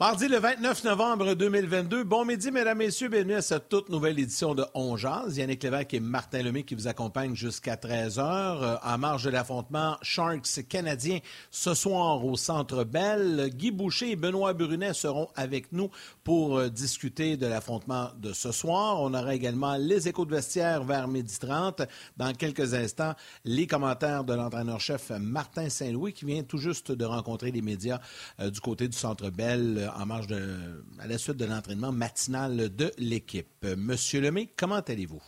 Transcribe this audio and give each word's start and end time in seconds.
Mardi 0.00 0.28
le 0.28 0.38
29 0.38 0.84
novembre 0.84 1.34
2022. 1.34 2.04
Bon 2.04 2.24
midi, 2.24 2.50
mesdames, 2.50 2.78
messieurs. 2.78 3.10
Bienvenue 3.10 3.34
à 3.34 3.42
cette 3.42 3.68
toute 3.68 3.90
nouvelle 3.90 4.18
édition 4.18 4.54
de 4.54 4.64
On. 4.72 4.96
Yannick 4.96 5.62
Lévesque 5.62 5.92
et 5.92 6.00
Martin 6.00 6.42
Lemay 6.42 6.62
qui 6.62 6.74
vous 6.74 6.88
accompagnent 6.88 7.34
jusqu'à 7.34 7.76
13 7.76 8.18
heures. 8.18 8.62
Euh, 8.62 8.76
en 8.82 8.96
marge 8.96 9.24
de 9.24 9.28
l'affrontement 9.28 9.98
Sharks 10.00 10.66
canadiens 10.70 11.18
ce 11.50 11.74
soir 11.74 12.24
au 12.24 12.38
Centre 12.38 12.84
Bell. 12.84 13.50
Guy 13.54 13.72
Boucher 13.72 14.12
et 14.12 14.16
Benoît 14.16 14.54
Brunet 14.54 14.94
seront 14.94 15.28
avec 15.36 15.70
nous 15.70 15.90
pour 16.24 16.56
euh, 16.56 16.70
discuter 16.70 17.36
de 17.36 17.46
l'affrontement 17.46 18.08
de 18.16 18.32
ce 18.32 18.52
soir. 18.52 19.02
On 19.02 19.12
aura 19.12 19.34
également 19.34 19.76
les 19.76 20.08
échos 20.08 20.24
de 20.24 20.34
vestiaire 20.34 20.82
vers 20.82 21.08
midi 21.08 21.38
30. 21.38 21.82
Dans 22.16 22.32
quelques 22.32 22.72
instants, 22.72 23.12
les 23.44 23.66
commentaires 23.66 24.24
de 24.24 24.32
l'entraîneur-chef 24.32 25.10
Martin 25.20 25.68
Saint-Louis 25.68 26.14
qui 26.14 26.24
vient 26.24 26.42
tout 26.42 26.56
juste 26.56 26.90
de 26.90 27.04
rencontrer 27.04 27.50
les 27.50 27.60
médias 27.60 28.00
euh, 28.40 28.48
du 28.48 28.60
côté 28.60 28.88
du 28.88 28.96
Centre 28.96 29.28
Bell 29.28 29.89
en 29.96 30.10
à 30.10 31.06
la 31.06 31.18
suite 31.18 31.36
de 31.36 31.44
l'entraînement 31.44 31.92
matinal 31.92 32.74
de 32.74 32.92
l'équipe. 32.98 33.64
Monsieur 33.76 34.20
Lemay, 34.20 34.48
comment 34.56 34.80
allez-vous? 34.80 35.22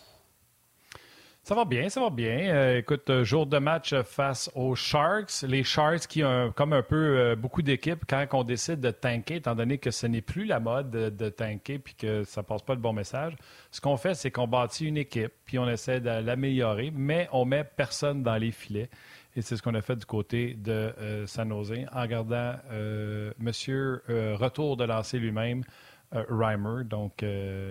Ça 1.44 1.56
va 1.56 1.64
bien, 1.64 1.88
ça 1.88 2.00
va 2.00 2.10
bien. 2.10 2.54
Euh, 2.54 2.78
écoute, 2.78 3.10
euh, 3.10 3.24
jour 3.24 3.46
de 3.46 3.58
match 3.58 3.92
face 4.04 4.48
aux 4.54 4.76
Sharks. 4.76 5.42
Les 5.42 5.64
Sharks 5.64 6.06
qui 6.06 6.22
ont 6.22 6.52
comme 6.54 6.72
un 6.72 6.84
peu 6.84 7.18
euh, 7.18 7.34
beaucoup 7.34 7.62
d'équipes 7.62 8.04
quand 8.08 8.24
on 8.30 8.44
décide 8.44 8.78
de 8.78 8.92
tanker, 8.92 9.34
étant 9.34 9.56
donné 9.56 9.78
que 9.78 9.90
ce 9.90 10.06
n'est 10.06 10.20
plus 10.20 10.44
la 10.44 10.60
mode 10.60 10.90
de, 10.90 11.28
tanker 11.30 11.80
puis 11.80 11.96
que 11.96 12.22
ça 12.22 12.44
passe 12.44 12.62
pas 12.62 12.74
le 12.74 12.80
bon 12.80 12.92
message. 12.92 13.34
Ce 13.72 13.80
qu'on 13.80 13.96
fait, 13.96 14.14
c'est 14.14 14.30
qu'on 14.30 14.46
bâtit 14.46 14.86
une 14.86 14.96
équipe 14.96 15.32
puis 15.44 15.58
on 15.58 15.68
essaie 15.68 16.00
de 16.00 16.10
l'améliorer, 16.10 16.92
mais 16.94 17.28
on 17.32 17.44
met 17.44 17.64
personne 17.64 18.22
dans 18.22 18.36
les 18.36 18.52
filets. 18.52 18.88
Et 19.34 19.40
c'est 19.40 19.56
ce 19.56 19.62
qu'on 19.62 19.74
a 19.74 19.80
fait 19.80 19.96
du 19.96 20.04
côté 20.04 20.54
de 20.54 20.92
euh, 20.98 21.26
San 21.26 21.48
Jose 21.48 21.72
en 21.90 22.06
gardant 22.06 22.54
euh, 22.70 23.32
Monsieur 23.38 24.02
euh, 24.10 24.36
Retour 24.36 24.76
de 24.76 24.84
lancer 24.84 25.18
lui-même, 25.18 25.64
Reimer. 26.12 26.84
Donc, 26.84 27.24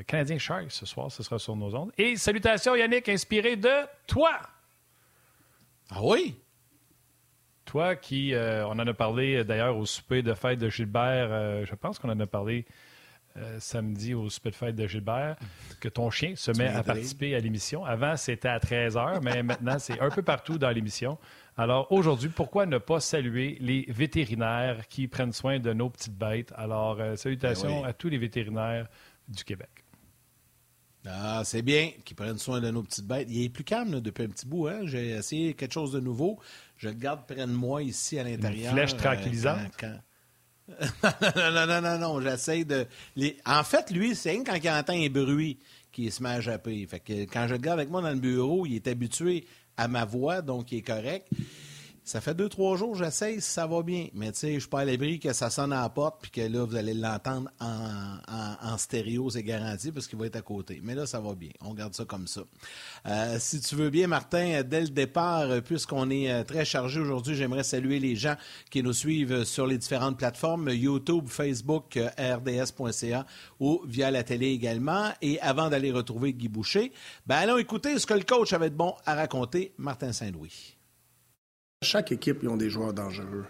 Canadien 0.08 0.39
Sharks 0.39 0.72
ce 0.72 0.88
soir, 0.88 1.12
ce 1.12 1.22
sera 1.22 1.38
sur 1.38 1.56
nos 1.56 1.76
ondes. 1.76 1.92
Et 2.00 2.16
salutations 2.16 2.76
Yannick, 2.76 3.08
inspiré 3.08 3.56
de 3.56 3.70
toi. 4.08 4.32
Ah 5.92 6.00
oui? 6.02 6.36
Toi 7.66 7.95
qui, 7.95 8.34
on 8.36 8.72
en 8.72 8.88
a 8.88 8.94
parlé 8.95 9.44
d'ailleurs 9.44 9.78
au 9.78 9.86
souper 9.86 10.23
de 10.23 10.34
fête 10.34 10.58
de 10.58 10.70
Gilbert, 10.70 11.64
je 11.67 11.76
pense 11.76 12.00
qu'on 12.00 12.09
en 12.09 12.20
a 12.20 12.26
parlé 12.26 12.66
samedi 13.59 14.16
au 14.16 14.28
souper 14.28 14.50
de 14.50 14.56
fête 14.56 14.76
de 14.76 14.88
Gilbert, 14.88 15.36
que 15.80 15.88
ton 15.88 16.09
chien 16.09 16.36
se 16.36 16.50
met 16.58 16.67
à 16.67 16.82
participer 16.82 17.36
à 17.36 17.39
l'émission. 17.39 17.86
Avant, 17.86 18.17
c'était 18.17 18.50
à 18.50 18.59
13 18.59 18.95
h, 18.95 19.20
mais 19.22 19.44
maintenant, 19.44 19.78
c'est 19.78 20.00
un 20.00 20.09
peu 20.09 20.23
partout 20.23 20.58
dans 20.58 20.72
l'émission. 20.72 21.20
Alors 21.57 21.91
aujourd'hui, 21.91 22.30
pourquoi 22.30 22.66
ne 22.66 22.77
pas 22.77 22.99
saluer 22.99 23.57
les 23.59 23.85
vétérinaires 23.89 24.88
qui 24.88 25.07
prennent 25.07 25.33
soin 25.33 25.59
de 25.59 25.73
nos 25.73 25.89
petites 25.89 26.17
bêtes? 26.17 26.53
Alors, 26.55 26.99
euh, 26.99 27.16
salutations 27.16 27.81
ben 27.81 27.89
à 27.89 27.93
tous 27.93 28.09
les 28.09 28.17
vétérinaires 28.17 28.88
du 29.27 29.43
Québec. 29.43 29.69
Ah, 31.05 31.41
c'est 31.43 31.61
bien 31.61 31.91
qu'ils 32.05 32.16
prennent 32.16 32.38
soin 32.38 32.61
de 32.61 32.69
nos 32.69 32.83
petites 32.83 33.05
bêtes. 33.05 33.27
Il 33.30 33.43
est 33.43 33.49
plus 33.49 33.63
calme 33.63 34.02
depuis 34.02 34.23
un 34.23 34.27
petit 34.27 34.45
bout. 34.45 34.67
Hein? 34.67 34.81
J'ai 34.85 35.09
essayé 35.09 35.53
quelque 35.53 35.73
chose 35.73 35.91
de 35.91 35.99
nouveau. 35.99 36.39
Je 36.77 36.89
le 36.89 36.93
garde 36.93 37.25
près 37.25 37.35
de 37.47 37.52
moi 37.52 37.81
ici 37.81 38.19
à 38.19 38.23
l'intérieur. 38.23 38.71
Une 38.71 38.77
flèche 38.77 38.93
euh, 38.93 38.97
tranquillisante? 38.97 39.83
non, 40.71 41.52
non, 41.52 41.67
non, 41.67 41.81
non, 41.81 41.97
non. 41.97 42.21
J'essaie 42.21 42.63
de. 42.63 42.88
En 43.45 43.63
fait, 43.63 43.89
lui, 43.91 44.15
c'est 44.15 44.41
quand 44.43 44.55
il 44.55 44.69
entend 44.69 44.93
un 44.93 45.09
bruit 45.09 45.58
qu'il 45.91 46.11
se 46.11 46.21
met 46.23 46.30
à 46.30 46.39
japper. 46.39 46.86
Fait 46.86 46.99
que 46.99 47.25
quand 47.25 47.47
je 47.47 47.53
le 47.53 47.59
garde 47.59 47.80
avec 47.80 47.89
moi 47.89 48.02
dans 48.02 48.11
le 48.11 48.19
bureau, 48.19 48.65
il 48.65 48.76
est 48.76 48.87
habitué 48.87 49.45
à 49.77 49.87
ma 49.87 50.05
voix, 50.05 50.42
donc 50.42 50.71
il 50.71 50.80
est 50.80 50.82
correct. 50.82 51.27
Ça 52.04 52.20
fait 52.20 52.34
deux, 52.34 52.50
trois 52.50 52.78
jours, 52.78 52.95
j'essaye, 52.95 53.42
ça 53.42 53.67
va 53.67 53.84
bien. 53.84 54.08
Mais 54.16 54.32
tu 54.32 54.39
sais, 54.39 54.54
je 54.56 54.60
suis 54.62 54.70
pas 54.70 54.80
à 54.80 54.86
l'abri 54.86 55.20
que 55.20 55.34
ça 55.34 55.52
sonne 55.52 55.72
à 55.72 55.84
la 55.84 55.89
porte 55.89 56.20
puis 56.23 56.32
que 56.32 56.42
là, 56.42 56.66
vous 56.66 56.76
allez 56.76 56.95
l'entendre 56.95 57.52
en, 57.60 58.78
stéréo, 58.78 59.30
c'est 59.30 59.44
garanti, 59.44 59.92
parce 59.92 60.08
qu'il 60.08 60.17
va 60.17 60.26
être 60.26 60.36
à 60.36 60.42
côté. 60.42 60.82
Mais 60.84 60.95
là, 60.95 61.06
ça 61.06 61.20
va 61.20 61.36
bien. 61.36 61.52
On 61.62 61.76
garde 61.76 61.94
ça 61.94 62.06
comme 62.06 62.26
ça. 62.26 62.42
Euh, 63.06 63.38
si 63.39 63.62
tu 63.62 63.76
veux 63.76 63.92
bien, 63.92 64.08
Martin, 64.08 64.64
dès 64.64 64.82
le 64.82 64.88
départ, 64.88 65.62
puisqu'on 65.64 66.10
est 66.10 66.32
euh, 66.32 66.44
très 66.44 66.66
chargé 66.66 67.00
aujourd'hui, 67.00 67.36
j'aimerais 67.36 67.64
saluer 67.64 68.00
les 68.00 68.16
gens 68.16 68.36
qui 68.72 68.82
nous 68.82 68.94
suivent 68.94 69.44
sur 69.44 69.68
les 69.68 69.78
différentes 69.78 70.18
plateformes, 70.18 70.70
YouTube, 70.70 71.28
Facebook, 71.28 71.98
euh, 71.98 72.10
rds.ca 72.18 73.28
ou 73.60 73.83
via 73.86 74.10
la 74.10 74.23
télé 74.23 74.48
également. 74.48 75.12
Et 75.22 75.39
avant 75.42 75.70
d'aller 75.70 75.92
retrouver 75.92 76.33
Guy 76.33 76.48
Boucher, 76.48 76.92
ben 77.28 77.36
allons 77.36 77.58
écouter 77.58 78.00
ce 78.00 78.08
que 78.08 78.16
le 78.16 78.23
coach 78.23 78.54
avait 78.54 78.72
de 78.72 78.76
bon 78.76 78.95
à 79.06 79.14
raconter, 79.14 79.73
Martin 79.78 80.12
Saint-Louis. 80.12 80.80
Chaque 81.83 82.11
équipe, 82.11 82.43
ils 82.43 82.47
ont 82.47 82.58
des 82.58 82.69
joueurs 82.69 82.93
dangereux. 82.93 83.43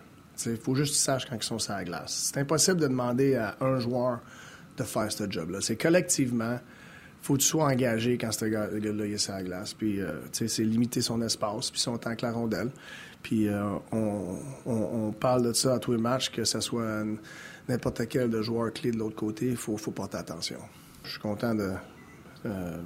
Il 0.45 0.55
faut 0.55 0.73
juste 0.73 0.93
qu'ils 0.93 1.01
sachent 1.01 1.25
quand 1.25 1.35
ils 1.35 1.43
sont 1.43 1.59
sur 1.59 1.73
la 1.73 1.83
glace. 1.83 2.31
C'est 2.31 2.39
impossible 2.39 2.79
de 2.79 2.87
demander 2.87 3.35
à 3.35 3.57
un 3.59 3.77
joueur 3.77 4.21
de 4.77 4.83
faire 4.83 5.11
ce 5.11 5.29
job-là. 5.29 5.59
C'est 5.59 5.75
collectivement, 5.75 6.57
faut 7.21 7.33
que 7.33 7.39
tu 7.39 7.47
sois 7.47 7.65
engagé 7.65 8.17
quand 8.17 8.31
ce 8.31 8.45
gars-là 8.45 9.05
est 9.05 9.17
sur 9.17 9.33
la 9.33 9.43
glace. 9.43 9.73
Puis, 9.73 9.99
euh, 9.99 10.13
c'est 10.31 10.63
limiter 10.63 11.01
son 11.01 11.21
espace, 11.21 11.71
puis 11.71 11.81
son 11.81 11.97
temps 11.97 12.15
que 12.15 12.25
la 12.25 12.31
rondelle. 12.31 12.71
Puis, 13.21 13.49
euh, 13.49 13.75
on, 13.91 15.11
parle 15.11 15.43
de 15.43 15.51
ça 15.51 15.73
à 15.73 15.79
tous 15.79 15.91
les 15.91 15.97
matchs, 15.97 16.31
que 16.31 16.45
ce 16.45 16.61
soit 16.61 17.03
n'importe 17.67 18.07
quel 18.07 18.29
de 18.29 18.41
joueur 18.41 18.71
clé 18.71 18.91
de 18.91 18.97
l'autre 18.97 19.17
côté, 19.17 19.47
il 19.47 19.57
faut, 19.57 19.75
faut 19.75 19.91
porter 19.91 20.17
attention. 20.17 20.59
Je 21.03 21.11
suis 21.11 21.19
content 21.19 21.53
de... 21.53 21.73
Euh, 22.45 22.81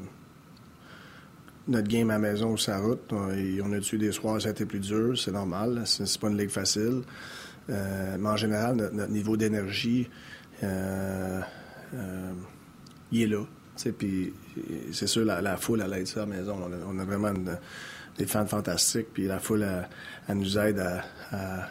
notre 1.68 1.88
game 1.88 2.10
à 2.12 2.20
maison 2.20 2.52
ou 2.52 2.58
sa 2.58 2.80
route. 2.80 3.12
On 3.12 3.74
a 3.74 3.80
tué 3.80 3.98
des 3.98 4.12
soirs, 4.12 4.42
ça 4.42 4.50
a 4.50 4.52
été 4.52 4.66
plus 4.66 4.80
dur, 4.80 5.18
c'est 5.18 5.32
normal. 5.32 5.84
C'est 5.86 6.20
pas 6.20 6.30
une 6.30 6.38
ligue 6.38 6.50
facile. 6.50 7.02
Euh, 7.70 8.18
mais 8.20 8.30
en 8.30 8.38
général, 8.38 8.76
notre, 8.76 9.12
niveau 9.12 9.38
d'énergie, 9.38 10.08
euh, 10.64 11.42
euh, 11.94 12.32
il 13.12 13.24
est 13.24 13.28
là. 13.28 13.44
Puis 13.98 14.34
c'est 14.92 15.08
sûr, 15.08 15.26
la, 15.26 15.58
foule, 15.58 15.84
elle 15.86 15.94
aide 15.94 16.08
ça 16.08 16.24
à 16.24 16.26
la 16.26 16.36
maison. 16.38 16.58
On 16.88 17.00
a, 17.00 17.04
vraiment 17.04 17.34
des 18.18 18.26
fans 18.26 18.46
fantastiques. 18.46 19.08
Puis 19.14 19.28
la 19.28 19.40
foule, 19.40 19.66
elle, 20.28 20.38
nous 20.38 20.58
aide 20.58 20.80
à, 20.80 21.68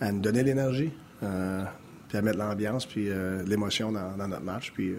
à, 0.00 0.12
nous 0.12 0.20
donner 0.20 0.42
l'énergie. 0.42 0.92
puis 1.20 2.18
à 2.18 2.22
mettre 2.22 2.38
l'ambiance, 2.38 2.86
puis 2.86 3.08
l'émotion 3.46 3.92
dans, 3.92 4.16
notre 4.16 4.42
match. 4.42 4.72
Puis 4.72 4.94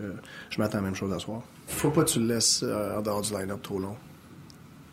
je 0.49 0.61
m'attends 0.61 0.77
à 0.77 0.81
la 0.81 0.87
même 0.87 0.95
chose 0.95 1.11
à 1.11 1.19
soir. 1.19 1.43
Faut 1.67 1.91
pas 1.91 2.03
que 2.03 2.09
tu 2.09 2.19
le 2.19 2.27
laisses 2.27 2.63
euh, 2.63 2.97
en 2.97 3.01
dehors 3.01 3.21
du 3.21 3.33
line-up 3.33 3.61
trop 3.61 3.79
long. 3.79 3.95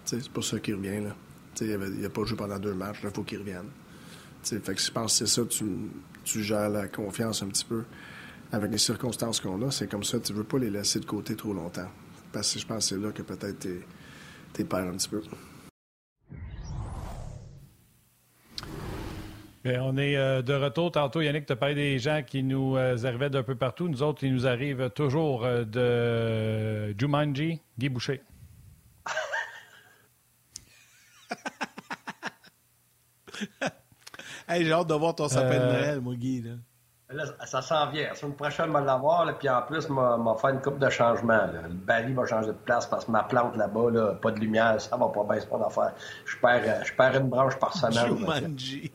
C'est 0.05 0.29
pour 0.29 0.45
ça 0.45 0.59
qu'il 0.59 0.75
revient. 0.75 1.01
Là. 1.03 1.17
Il 1.61 1.79
n'a 1.79 2.11
pas 2.11 2.25
joué 2.25 2.37
pendant 2.37 2.59
deux 2.59 2.75
matchs, 2.75 2.99
il 3.03 3.11
faut 3.11 3.23
qu'il 3.23 3.39
revienne. 3.39 3.69
que 4.43 4.57
je 4.57 4.91
pense 4.91 5.19
que 5.19 5.27
c'est 5.27 5.35
ça, 5.35 5.47
tu, 5.47 5.65
tu 6.25 6.43
gères 6.43 6.69
la 6.69 6.89
confiance 6.89 7.43
un 7.43 7.47
petit 7.47 7.65
peu 7.65 7.85
avec 8.53 8.71
les 8.71 8.79
circonstances 8.79 9.41
qu'on 9.41 9.67
a. 9.67 9.71
C'est 9.71 9.89
comme 9.89 10.05
ça, 10.05 10.19
tu 10.19 10.33
veux 10.33 10.45
pas 10.45 10.59
les 10.59 10.71
laisser 10.71 11.01
de 11.01 11.07
côté 11.07 11.37
trop 11.37 11.55
longtemps. 11.55 11.89
Parce 12.33 12.53
que 12.53 12.59
je 12.59 12.67
pense 12.67 12.89
que 12.91 12.97
c'est 12.97 13.01
là 13.01 13.13
que 13.13 13.23
peut-être 13.23 13.61
tu 13.61 14.63
es 14.63 14.65
perds 14.65 14.89
un 14.89 14.97
petit 14.97 15.09
peu. 15.09 15.23
On 19.65 19.97
est 19.97 20.17
euh, 20.17 20.43
de 20.43 20.55
retour. 20.55 20.93
Tantôt, 20.93 21.23
Yannick, 21.23 21.47
tu 21.47 21.57
parlé 21.57 21.75
des 21.75 21.99
gens 21.99 22.23
qui 22.25 22.43
nous 22.43 22.77
euh, 22.77 22.97
arrivaient 23.05 23.31
d'un 23.31 23.43
peu 23.43 23.55
partout. 23.55 23.89
Nous 23.89 24.03
autres, 24.03 24.25
ils 24.25 24.33
nous 24.33 24.47
arrivent 24.47 24.91
toujours 24.91 25.45
euh, 25.45 25.65
de 25.65 26.95
Jumanji, 26.99 27.63
Guy 27.79 27.89
Boucher. 27.89 28.23
hey, 34.49 34.65
j'ai 34.65 34.73
hâte 34.73 34.87
de 34.87 34.95
voir 34.95 35.15
ton 35.15 35.29
sapin 35.29 35.59
de 35.59 35.65
Noël, 35.65 36.01
moi, 36.01 36.15
Guy. 36.15 36.43
Là. 36.43 36.53
ça 37.47 37.63
s'en 37.63 37.91
vient. 37.91 38.09
La 38.09 38.15
semaine 38.15 38.35
prochaine, 38.35 38.67
je 38.67 38.73
vais 38.73 38.85
l'avoir. 38.85 39.39
Puis 39.39 39.49
en 39.49 39.63
plus, 39.63 39.89
m'a 39.89 40.37
fait 40.41 40.51
une 40.51 40.61
coupe 40.61 40.79
de 40.79 40.91
changement. 40.91 41.47
Le 41.47 41.71
Bali 41.71 42.13
va 42.13 42.27
changer 42.27 42.49
de 42.49 42.53
place 42.53 42.87
parce 42.87 43.07
que 43.07 43.11
ma 43.11 43.23
plante 43.23 43.57
là-bas, 43.57 43.91
là, 43.91 44.13
pas 44.21 44.31
de 44.31 44.41
lumière, 44.41 44.79
ça 44.79 44.99
va 44.99 45.09
pas 45.09 45.25
bien, 45.25 45.41
c'est 45.41 45.49
pas 45.49 45.59
d'affaire. 45.59 45.95
Je 46.27 46.37
perds, 46.37 46.85
je 46.85 46.93
perds 46.93 47.17
une 47.17 47.31
branche 47.31 47.59
par 47.59 47.73
semaine. 47.73 48.19
Jumanji. 48.19 48.93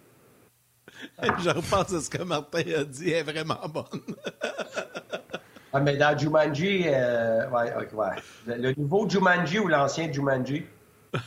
je 1.24 1.50
repense 1.50 1.94
à 1.94 2.02
ce 2.02 2.10
que 2.10 2.24
Martin 2.24 2.64
a 2.78 2.84
dit, 2.84 3.10
elle 3.10 3.18
est 3.18 3.24
vraiment 3.32 3.68
bonne. 3.68 3.86
ah, 5.74 5.80
mais 5.80 5.98
dans 5.98 6.18
Jumanji, 6.18 6.84
euh, 6.88 7.50
ouais, 7.50 7.74
ouais. 7.94 8.08
Le, 8.46 8.74
nouveau 8.74 9.10
Jumanji 9.10 9.60
ou 9.60 9.68
l'ancien 9.68 10.12
Jumanji? 10.12 10.66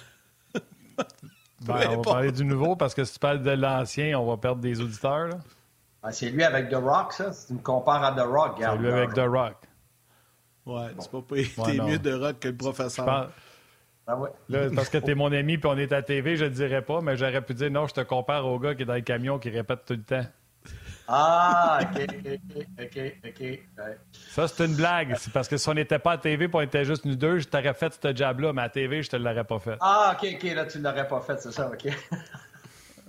Ben, 1.64 1.76
on 1.90 1.96
va 1.98 2.02
parler 2.02 2.32
du 2.32 2.44
nouveau 2.44 2.74
parce 2.74 2.92
que 2.92 3.04
si 3.04 3.12
tu 3.12 3.18
parles 3.20 3.40
de 3.40 3.52
l'ancien, 3.52 4.18
on 4.18 4.26
va 4.26 4.36
perdre 4.36 4.60
des 4.60 4.80
auditeurs. 4.80 5.30
Ah, 6.02 6.10
c'est 6.10 6.30
lui 6.30 6.42
avec 6.42 6.68
The 6.68 6.74
Rock, 6.74 7.12
ça? 7.12 7.32
Si 7.32 7.46
tu 7.46 7.52
me 7.52 7.60
compares 7.60 8.02
à 8.02 8.10
The 8.12 8.26
Rock, 8.26 8.56
C'est 8.58 8.76
lui 8.78 8.90
avec 8.90 9.14
The 9.14 9.20
Rock. 9.20 9.54
Ouais, 10.66 10.88
c'est 10.98 11.10
pas 11.10 11.22
pas. 11.22 11.70
T'es 11.70 11.78
mieux 11.78 12.00
de 12.00 12.12
Rock 12.12 12.40
que 12.40 12.48
le 12.48 12.56
professeur. 12.56 13.30
Ah 14.06 14.18
parce 14.74 14.88
que 14.88 14.98
tu 14.98 15.12
es 15.12 15.14
mon 15.14 15.32
ami 15.32 15.54
et 15.54 15.60
on 15.64 15.78
est 15.78 15.92
à 15.92 16.02
TV, 16.02 16.36
je 16.36 16.44
ne 16.44 16.50
dirais 16.50 16.82
pas, 16.82 17.00
mais 17.00 17.16
j'aurais 17.16 17.42
pu 17.42 17.54
dire 17.54 17.70
non, 17.70 17.86
je 17.86 17.94
te 17.94 18.00
compare 18.00 18.46
au 18.46 18.58
gars 18.58 18.74
qui 18.74 18.82
est 18.82 18.86
dans 18.86 18.94
le 18.94 19.00
camion 19.00 19.38
qui 19.38 19.50
répète 19.50 19.84
tout 19.86 19.94
le 19.94 20.02
temps. 20.02 20.26
Ah, 21.08 21.80
OK, 21.82 22.06
OK, 22.24 22.78
OK, 22.80 23.14
OK. 23.26 23.60
Ça, 24.30 24.48
c'est 24.48 24.64
une 24.64 24.74
blague. 24.74 25.14
C'est 25.18 25.32
parce 25.32 25.48
que 25.48 25.56
si 25.56 25.68
on 25.68 25.74
n'était 25.74 25.98
pas 25.98 26.12
à 26.12 26.18
TV 26.18 26.44
et 26.44 26.50
on 26.52 26.60
était 26.60 26.84
juste 26.84 27.04
nous 27.04 27.16
deux, 27.16 27.38
je 27.38 27.48
t'aurais 27.48 27.74
fait 27.74 27.92
ce 28.00 28.16
job-là, 28.16 28.52
mais 28.52 28.62
à 28.62 28.68
TV, 28.68 29.02
je 29.02 29.10
te 29.10 29.16
l'aurais 29.16 29.44
pas 29.44 29.58
fait. 29.58 29.76
Ah, 29.80 30.16
OK, 30.16 30.28
OK, 30.34 30.42
là, 30.54 30.64
tu 30.66 30.78
ne 30.78 30.84
l'aurais 30.84 31.06
pas 31.06 31.20
fait, 31.20 31.40
c'est 31.40 31.52
ça, 31.52 31.68
OK. 31.68 31.92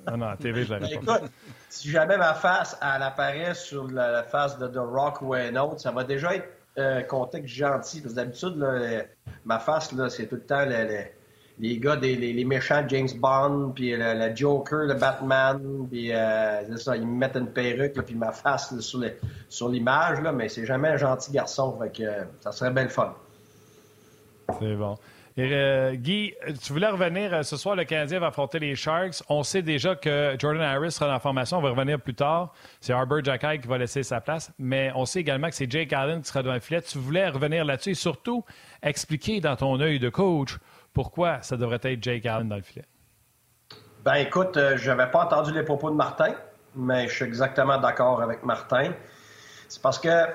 Non, 0.06 0.18
non, 0.18 0.28
à 0.28 0.36
TV, 0.36 0.66
je 0.66 0.74
l'aurais 0.74 0.98
pas. 0.98 1.16
Écoute, 1.16 1.32
si 1.70 1.90
jamais 1.90 2.18
ma 2.18 2.34
face, 2.34 2.78
elle 2.82 3.04
apparaît 3.04 3.54
sur 3.54 3.90
la, 3.90 4.24
face 4.24 4.58
de 4.58 4.68
The 4.68 4.80
Rock 4.80 5.22
ou 5.22 5.34
un 5.34 5.56
autre, 5.56 5.80
ça 5.80 5.92
va 5.92 6.04
déjà 6.04 6.36
être 6.36 6.50
euh, 6.78 7.02
contexte 7.04 7.54
gentil. 7.54 8.02
Parce 8.02 8.14
que 8.14 8.20
d'habitude, 8.20 8.66
ma 9.46 9.60
face, 9.60 9.92
là, 9.94 10.10
c'est 10.10 10.28
tout 10.28 10.36
le 10.36 10.42
temps 10.42 10.66
les, 11.60 11.78
gars, 11.78 11.96
des, 11.96 12.16
les, 12.16 12.46
méchants 12.46 12.84
James 12.88 13.10
Bond, 13.16 13.74
puis 13.76 13.96
le, 13.96 14.36
Joker, 14.36 14.86
le 14.86 14.96
Batman, 14.96 15.88
puis 15.90 16.12
euh, 16.12 16.78
ça, 16.78 16.98
ils 16.98 17.06
me 17.06 17.16
mettent 17.16 17.36
une 17.36 17.52
perruque, 17.52 18.02
puis 18.04 18.16
ma 18.16 18.32
face 18.32 18.74
sur 19.50 19.70
l'image, 19.70 20.20
mais 20.34 20.50
c'est 20.50 20.66
jamais 20.66 20.90
un 20.90 20.98
gentil 20.98 21.32
garçon. 21.32 21.78
Que, 21.96 22.04
ça 22.40 22.52
serait 22.52 22.72
bien 22.72 22.84
le 22.84 22.90
fun. 22.90 23.14
C'est 24.60 24.76
bon. 24.76 24.98
Euh, 25.40 25.96
Guy, 25.96 26.34
tu 26.62 26.74
voulais 26.74 26.88
revenir 26.88 27.34
euh, 27.34 27.42
ce 27.42 27.58
soir, 27.58 27.76
le 27.76 27.86
Canadien 27.86 28.20
va 28.20 28.28
affronter 28.28 28.60
les 28.60 28.76
Sharks. 28.76 29.24
On 29.30 29.42
sait 29.42 29.64
déjà 29.64 29.96
que 29.96 30.36
Jordan 30.38 30.62
Harris 30.62 30.92
sera 30.92 31.08
dans 31.08 31.14
la 31.14 31.20
formation. 31.20 31.58
On 31.58 31.62
va 31.62 31.72
revenir 31.72 32.00
plus 32.00 32.14
tard. 32.14 32.54
C'est 32.80 32.94
Arbor 32.94 33.24
Jacky 33.24 33.60
qui 33.60 33.68
va 33.68 33.80
laisser 33.80 34.04
sa 34.04 34.22
place. 34.22 34.52
Mais 34.60 34.92
on 34.96 35.06
sait 35.06 35.22
également 35.22 35.50
que 35.50 35.56
c'est 35.56 35.70
Jake 35.70 35.92
Allen 35.92 36.22
qui 36.22 36.28
sera 36.28 36.44
dans 36.44 36.54
le 36.54 36.60
filet. 36.60 36.82
Tu 36.82 37.00
voulais 37.00 37.28
revenir 37.30 37.66
là-dessus 37.66 37.92
et 37.92 37.96
surtout 37.96 38.46
expliquer 38.84 39.42
dans 39.42 39.56
ton 39.56 39.80
œil 39.80 39.98
de 40.00 40.10
coach 40.10 40.58
pourquoi 40.94 41.42
ça 41.42 41.58
devrait 41.58 41.80
être 41.82 42.04
Jake 42.04 42.26
Allen 42.28 42.48
dans 42.48 42.58
le 42.58 42.62
filet. 42.62 42.86
Ben 44.04 44.16
écoute, 44.16 44.58
euh, 44.58 44.78
je 44.78 44.92
n'avais 44.92 45.10
pas 45.10 45.24
entendu 45.24 45.52
les 45.54 45.64
propos 45.64 45.90
de 45.90 45.96
Martin, 45.96 46.36
mais 46.76 47.08
je 47.08 47.16
suis 47.16 47.26
exactement 47.26 47.78
d'accord 47.80 48.22
avec 48.22 48.44
Martin. 48.44 48.92
C'est 49.70 49.82
parce 49.82 49.98
que 49.98 50.28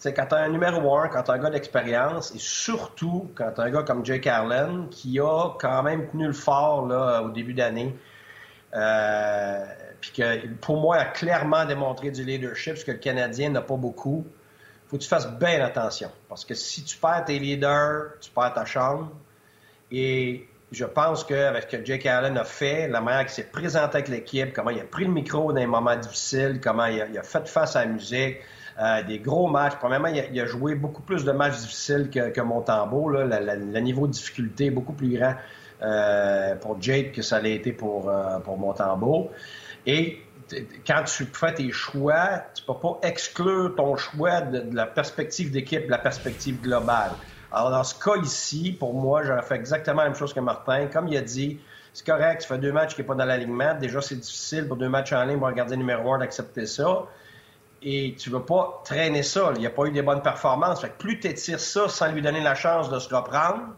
sais, 0.00 0.14
quand 0.14 0.26
tu 0.26 0.34
un 0.34 0.48
numéro 0.48 0.96
un, 0.96 1.08
quand 1.08 1.22
tu 1.22 1.30
as 1.30 1.34
un 1.34 1.38
gars 1.38 1.50
d'expérience, 1.50 2.34
et 2.34 2.38
surtout 2.38 3.30
quand 3.34 3.52
tu 3.54 3.60
as 3.60 3.64
un 3.64 3.70
gars 3.70 3.82
comme 3.82 4.04
Jake 4.04 4.26
Allen, 4.26 4.88
qui 4.90 5.20
a 5.20 5.50
quand 5.58 5.82
même 5.82 6.08
tenu 6.08 6.26
le 6.26 6.32
fort 6.32 6.86
là, 6.86 7.22
au 7.22 7.30
début 7.30 7.54
d'année, 7.54 7.94
euh, 8.74 9.64
puis 10.00 10.12
que 10.12 10.46
pour 10.60 10.80
moi 10.80 10.96
a 10.96 11.04
clairement 11.06 11.64
démontré 11.66 12.10
du 12.10 12.24
leadership, 12.24 12.76
ce 12.76 12.84
que 12.84 12.92
le 12.92 12.98
Canadien 12.98 13.50
n'a 13.50 13.60
pas 13.60 13.76
beaucoup, 13.76 14.26
faut 14.88 14.96
que 14.96 15.02
tu 15.02 15.08
fasses 15.08 15.30
bien 15.38 15.64
attention. 15.64 16.10
Parce 16.28 16.44
que 16.44 16.54
si 16.54 16.82
tu 16.82 16.96
perds 16.96 17.24
tes 17.26 17.38
leaders, 17.38 18.18
tu 18.20 18.30
perds 18.30 18.54
ta 18.54 18.64
chambre. 18.64 19.10
Et 19.92 20.48
je 20.72 20.84
pense 20.84 21.24
qu'avec 21.24 21.64
ce 21.64 21.76
que 21.76 21.84
Jake 21.84 22.06
Allen 22.06 22.36
a 22.38 22.44
fait, 22.44 22.88
la 22.88 23.00
manière 23.00 23.22
qu'il 23.22 23.34
s'est 23.34 23.50
présenté 23.50 23.98
avec 23.98 24.08
l'équipe, 24.08 24.52
comment 24.52 24.70
il 24.70 24.80
a 24.80 24.84
pris 24.84 25.04
le 25.04 25.12
micro 25.12 25.52
dans 25.52 25.60
les 25.60 25.66
moments 25.66 25.96
difficiles, 25.96 26.60
comment 26.62 26.86
il 26.86 27.00
a 27.00 27.22
fait 27.22 27.46
face 27.46 27.76
à 27.76 27.84
la 27.84 27.92
musique, 27.92 28.38
euh, 28.80 29.02
des 29.02 29.18
gros 29.18 29.46
matchs. 29.46 29.74
Premièrement, 29.78 30.08
il 30.08 30.40
a, 30.40 30.46
joué 30.46 30.74
beaucoup 30.74 31.02
plus 31.02 31.24
de 31.24 31.32
matchs 31.32 31.58
difficiles 31.58 32.08
que, 32.08 32.30
que 32.30 32.40
Montembeau. 32.40 33.10
Le 33.10 33.80
niveau 33.80 34.06
de 34.06 34.12
difficulté 34.12 34.66
est 34.66 34.70
beaucoup 34.70 34.94
plus 34.94 35.18
grand 35.18 35.34
euh, 35.82 36.54
pour 36.56 36.80
Jake 36.80 37.12
que 37.12 37.20
ça 37.20 37.42
l'a 37.42 37.50
été 37.50 37.72
pour, 37.72 38.08
euh, 38.08 38.38
pour 38.38 38.56
Montembeau. 38.56 39.30
Et 39.84 40.20
quand 40.86 41.04
tu 41.04 41.26
fais 41.26 41.52
tes 41.52 41.70
choix, 41.72 42.42
tu 42.54 42.62
peux 42.64 42.74
pas 42.74 42.98
exclure 43.02 43.74
ton 43.76 43.96
choix 43.96 44.40
de, 44.40 44.74
la 44.74 44.86
perspective 44.86 45.50
d'équipe, 45.50 45.84
de 45.84 45.90
la 45.90 45.98
perspective 45.98 46.58
globale. 46.62 47.10
Alors, 47.52 47.70
dans 47.70 47.84
ce 47.84 48.02
cas 48.02 48.16
ici, 48.16 48.74
pour 48.78 48.94
moi, 48.94 49.22
j'aurais 49.24 49.42
fait 49.42 49.56
exactement 49.56 50.02
la 50.02 50.08
même 50.08 50.16
chose 50.16 50.32
que 50.32 50.40
Martin. 50.40 50.86
Comme 50.86 51.08
il 51.08 51.18
a 51.18 51.22
dit, 51.22 51.60
c'est 51.92 52.06
correct, 52.06 52.40
tu 52.40 52.48
fais 52.48 52.58
deux 52.58 52.72
matchs 52.72 52.94
qui 52.94 53.02
n'est 53.02 53.06
pas 53.06 53.14
dans 53.14 53.26
l'alignement. 53.26 53.74
Déjà, 53.74 54.00
c'est 54.00 54.16
difficile 54.16 54.66
pour 54.66 54.78
deux 54.78 54.88
matchs 54.88 55.12
en 55.12 55.24
ligne 55.24 55.38
pour 55.38 55.48
un 55.48 55.52
gardien 55.52 55.76
numéro 55.76 56.14
un 56.14 56.18
d'accepter 56.18 56.64
ça 56.64 57.06
et 57.82 58.14
tu 58.18 58.30
veux 58.30 58.44
pas 58.44 58.82
traîner 58.84 59.22
ça. 59.22 59.52
Il 59.54 59.60
n'y 59.60 59.66
a 59.66 59.70
pas 59.70 59.86
eu 59.86 59.92
des 59.92 60.02
bonnes 60.02 60.22
performances. 60.22 60.80
Fait 60.80 60.96
plus 60.96 61.18
tu 61.20 61.28
étires 61.28 61.60
ça 61.60 61.88
sans 61.88 62.12
lui 62.12 62.22
donner 62.22 62.40
la 62.40 62.54
chance 62.54 62.90
de 62.90 62.98
se 62.98 63.14
reprendre, 63.14 63.74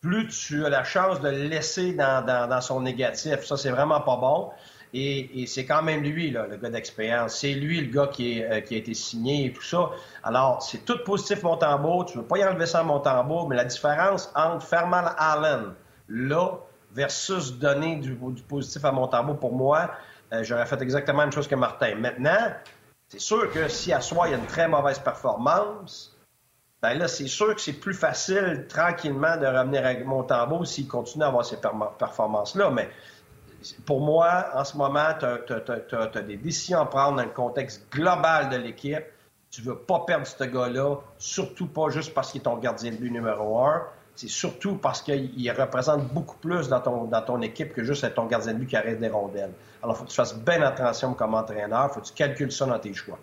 plus 0.00 0.28
tu 0.28 0.64
as 0.64 0.68
la 0.68 0.84
chance 0.84 1.20
de 1.20 1.28
le 1.28 1.44
laisser 1.44 1.94
dans, 1.94 2.60
son 2.60 2.80
négatif. 2.80 3.44
Ça, 3.44 3.56
c'est 3.56 3.70
vraiment 3.70 4.00
pas 4.00 4.16
bon. 4.16 4.50
Et, 4.94 5.44
c'est 5.46 5.66
quand 5.66 5.82
même 5.82 6.02
lui, 6.02 6.30
le 6.30 6.56
gars 6.56 6.70
d'expérience. 6.70 7.38
C'est 7.40 7.52
lui, 7.52 7.80
le 7.80 7.92
gars 7.92 8.06
qui, 8.06 8.42
euh, 8.42 8.60
qui, 8.60 8.74
a 8.74 8.78
été 8.78 8.94
signé 8.94 9.46
et 9.46 9.52
tout 9.52 9.62
ça. 9.62 9.90
Alors, 10.22 10.62
c'est 10.62 10.84
tout 10.84 10.98
positif, 11.04 11.42
Montembeau. 11.42 12.04
Tu 12.04 12.16
ne 12.16 12.22
veux 12.22 12.28
pas 12.28 12.38
y 12.38 12.44
enlever 12.44 12.66
ça 12.66 12.82
Montembeau, 12.82 13.46
mais 13.46 13.56
la 13.56 13.64
différence 13.64 14.32
entre 14.34 14.64
Ferman 14.64 15.12
Allen, 15.18 15.74
là, 16.08 16.52
versus 16.92 17.58
donner 17.58 17.96
du, 17.96 18.14
positif 18.48 18.82
à 18.84 18.92
Montembeau, 18.92 19.34
pour 19.34 19.52
moi, 19.52 19.90
euh, 20.32 20.42
j'aurais 20.42 20.66
fait 20.66 20.80
exactement 20.80 21.18
la 21.18 21.24
même 21.26 21.32
chose 21.32 21.48
que 21.48 21.54
Martin. 21.54 21.96
Maintenant, 21.96 22.52
c'est 23.08 23.20
sûr 23.20 23.50
que 23.50 23.68
si 23.68 23.92
à 23.92 24.00
soi, 24.00 24.28
il 24.28 24.32
y 24.32 24.34
a 24.34 24.38
une 24.38 24.46
très 24.46 24.68
mauvaise 24.68 24.98
performance, 24.98 26.14
ben 26.82 26.94
là, 26.94 27.08
c'est 27.08 27.26
sûr 27.26 27.54
que 27.54 27.60
c'est 27.60 27.72
plus 27.72 27.94
facile 27.94 28.66
tranquillement 28.68 29.36
de 29.36 29.46
revenir 29.46 29.84
à 29.84 29.94
Montembeau 30.04 30.64
s'il 30.64 30.86
continue 30.86 31.24
à 31.24 31.28
avoir 31.28 31.44
ces 31.44 31.56
performances-là. 31.56 32.70
Mais 32.70 32.88
pour 33.84 34.00
moi, 34.00 34.50
en 34.54 34.64
ce 34.64 34.76
moment, 34.76 35.08
tu 35.18 35.26
as, 35.96 36.22
des 36.22 36.36
décisions 36.36 36.80
à 36.80 36.86
prendre 36.86 37.16
dans 37.16 37.24
le 37.24 37.30
contexte 37.30 37.90
global 37.90 38.50
de 38.50 38.56
l'équipe. 38.56 39.04
Tu 39.50 39.62
veux 39.62 39.78
pas 39.78 40.00
perdre 40.00 40.26
ce 40.26 40.44
gars-là, 40.44 40.96
surtout 41.16 41.66
pas 41.66 41.88
juste 41.88 42.14
parce 42.14 42.30
qu'il 42.30 42.42
est 42.42 42.44
ton 42.44 42.58
gardien 42.58 42.92
de 42.92 42.96
but 42.96 43.10
numéro 43.10 43.58
un. 43.66 43.82
C'est 44.18 44.26
surtout 44.26 44.74
parce 44.74 45.00
qu'il 45.00 45.52
représente 45.52 46.12
beaucoup 46.12 46.38
plus 46.38 46.68
dans 46.68 46.80
ton, 46.80 47.04
dans 47.04 47.22
ton 47.22 47.40
équipe 47.40 47.72
que 47.72 47.84
juste 47.84 48.02
être 48.02 48.16
ton 48.16 48.26
gardien 48.26 48.52
de 48.52 48.58
but 48.58 48.66
qui 48.66 48.74
arrête 48.74 48.98
des 48.98 49.08
rondelles. 49.08 49.52
Alors, 49.80 49.94
il 49.94 49.98
faut 50.00 50.04
que 50.06 50.10
tu 50.10 50.16
fasses 50.16 50.36
bien 50.36 50.60
attention 50.60 51.14
comme 51.14 51.34
entraîneur. 51.34 51.94
Faut 51.94 52.00
que 52.00 52.06
tu 52.06 52.14
calcules 52.14 52.50
ça 52.50 52.66
dans 52.66 52.80
tes 52.80 52.92
choix. 52.92 53.16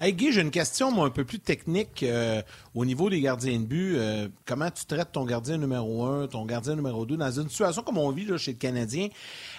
Hey 0.00 0.14
Guy, 0.14 0.32
j'ai 0.32 0.40
une 0.40 0.50
question 0.50 1.04
un 1.04 1.10
peu 1.10 1.24
plus 1.24 1.38
technique 1.38 2.02
euh, 2.02 2.42
au 2.74 2.84
niveau 2.84 3.08
des 3.08 3.20
gardiens 3.20 3.58
de 3.58 3.64
but. 3.64 3.96
Euh, 3.96 4.28
comment 4.46 4.70
tu 4.70 4.84
traites 4.84 5.12
ton 5.12 5.24
gardien 5.24 5.58
numéro 5.58 6.04
un, 6.04 6.26
ton 6.26 6.44
gardien 6.44 6.74
numéro 6.74 7.06
deux 7.06 7.16
dans 7.16 7.30
une 7.30 7.48
situation 7.48 7.82
comme 7.82 7.98
on 7.98 8.10
vit 8.10 8.24
là, 8.24 8.36
chez 8.36 8.52
le 8.52 8.58
Canadien? 8.58 9.08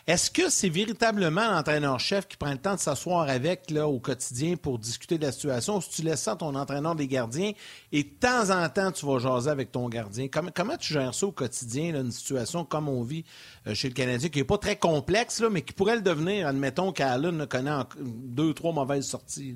Est-ce 0.06 0.30
que 0.30 0.50
c'est 0.50 0.70
véritablement 0.70 1.50
l'entraîneur-chef 1.50 2.28
qui 2.28 2.38
prend 2.38 2.52
le 2.52 2.58
temps 2.58 2.75
de 2.75 2.80
s'asseoir 2.80 3.30
avec 3.30 3.72
là, 3.72 3.88
au 3.88 4.00
quotidien 4.00 4.56
pour 4.58 4.80
discuter 4.80 5.18
de 5.18 5.25
la 5.25 5.31
situation? 5.31 5.78
Ou 5.78 5.81
si 5.81 5.90
tu 5.90 6.02
laisses 6.02 6.22
ça 6.22 6.34
à 6.34 6.36
ton 6.36 6.56
entraîneur 6.56 6.96
des 6.96 7.08
gardiens 7.08 7.54
et 7.92 8.04
de 8.04 8.10
temps 8.10 8.50
en 8.50 8.68
temps 8.70 8.92
tu 8.92 9.06
vas 9.06 9.20
jaser 9.20 9.50
avec 9.50 9.72
ton 9.72 9.88
gardien? 9.88 10.28
Comment, 10.28 10.52
comment 10.54 10.78
tu 10.78 10.94
gères 10.94 11.14
ça 11.14 11.25
au 11.25 11.31
quotidien, 11.31 11.94
là, 11.94 12.00
une 12.00 12.12
situation 12.12 12.66
comme 12.66 12.90
on 12.90 13.04
vit 13.04 13.24
euh, 13.68 13.74
chez 13.74 13.88
le 13.88 13.94
Canadien, 13.94 14.30
qui 14.30 14.40
n'est 14.40 14.46
pas 14.46 14.58
très 14.58 14.75
complexe, 14.75 15.40
là, 15.40 15.50
mais 15.50 15.62
qui 15.62 15.74
pourrait 15.74 15.96
le 15.96 16.02
devenir, 16.02 16.48
admettons 16.48 16.92
qu'Allen 16.92 17.48
connaît 17.48 17.72
deux, 17.98 18.54
trois 18.54 18.74
mauvaises 18.74 19.06
sorties? 19.06 19.56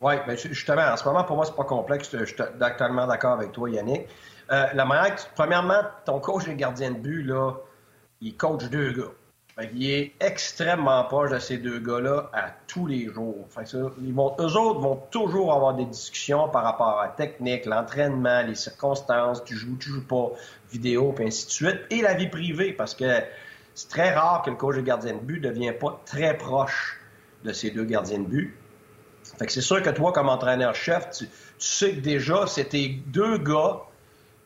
Oui, 0.00 0.14
mais 0.26 0.36
justement, 0.36 0.82
en 0.82 0.96
ce 0.96 1.04
moment, 1.04 1.24
pour 1.24 1.36
moi, 1.36 1.46
c'est 1.46 1.56
pas 1.56 1.64
complexe. 1.64 2.10
Je 2.12 2.24
suis 2.24 2.36
totalement 2.36 3.06
d'accord 3.06 3.32
avec 3.32 3.52
toi, 3.52 3.70
Yannick. 3.70 4.06
Euh, 4.52 4.66
la 4.74 4.84
manière 4.84 5.16
premièrement, 5.34 5.80
ton 6.04 6.20
coach 6.20 6.44
des 6.44 6.54
gardiens 6.54 6.90
de 6.90 6.98
but, 6.98 7.22
là, 7.22 7.52
il 8.20 8.36
coach 8.36 8.64
deux 8.64 8.92
gars. 8.92 9.64
il 9.72 9.90
est 9.90 10.12
extrêmement 10.20 11.02
proche 11.04 11.30
de 11.30 11.38
ces 11.38 11.56
deux 11.56 11.80
gars-là 11.80 12.30
à 12.32 12.50
tous 12.66 12.86
les 12.86 13.06
jours. 13.06 13.46
Fait 13.48 13.64
ils 14.02 14.12
vont, 14.12 14.36
eux 14.38 14.56
autres 14.56 14.80
vont 14.80 14.96
toujours 15.10 15.52
avoir 15.52 15.74
des 15.74 15.86
discussions 15.86 16.48
par 16.48 16.62
rapport 16.62 17.00
à 17.00 17.06
la 17.06 17.12
technique, 17.12 17.64
l'entraînement, 17.64 18.42
les 18.42 18.54
circonstances, 18.54 19.42
tu 19.44 19.56
joues, 19.56 19.76
tu 19.80 19.88
joues 19.88 20.06
pas, 20.06 20.30
vidéo, 20.70 21.12
puis 21.12 21.26
ainsi 21.26 21.46
de 21.46 21.50
suite, 21.50 21.80
et 21.90 22.02
la 22.02 22.14
vie 22.14 22.28
privée, 22.28 22.72
parce 22.72 22.94
que 22.94 23.22
c'est 23.74 23.88
très 23.88 24.14
rare 24.14 24.42
que 24.42 24.50
le 24.50 24.56
coach 24.56 24.76
des 24.76 24.82
gardiens 24.82 25.14
de 25.14 25.20
but 25.20 25.40
ne 25.40 25.48
devienne 25.48 25.74
pas 25.74 26.00
très 26.04 26.36
proche 26.36 27.00
de 27.44 27.52
ces 27.52 27.70
deux 27.70 27.84
gardiens 27.84 28.18
de 28.18 28.26
but. 28.26 28.56
Fait 29.38 29.46
que 29.46 29.52
c'est 29.52 29.60
sûr 29.60 29.82
que 29.82 29.90
toi, 29.90 30.12
comme 30.12 30.28
entraîneur-chef, 30.28 31.10
tu, 31.10 31.28
sais 31.58 31.94
que 31.94 32.00
déjà, 32.00 32.46
c'est 32.46 32.70
tes 32.70 32.88
deux 33.06 33.38
gars 33.38 33.80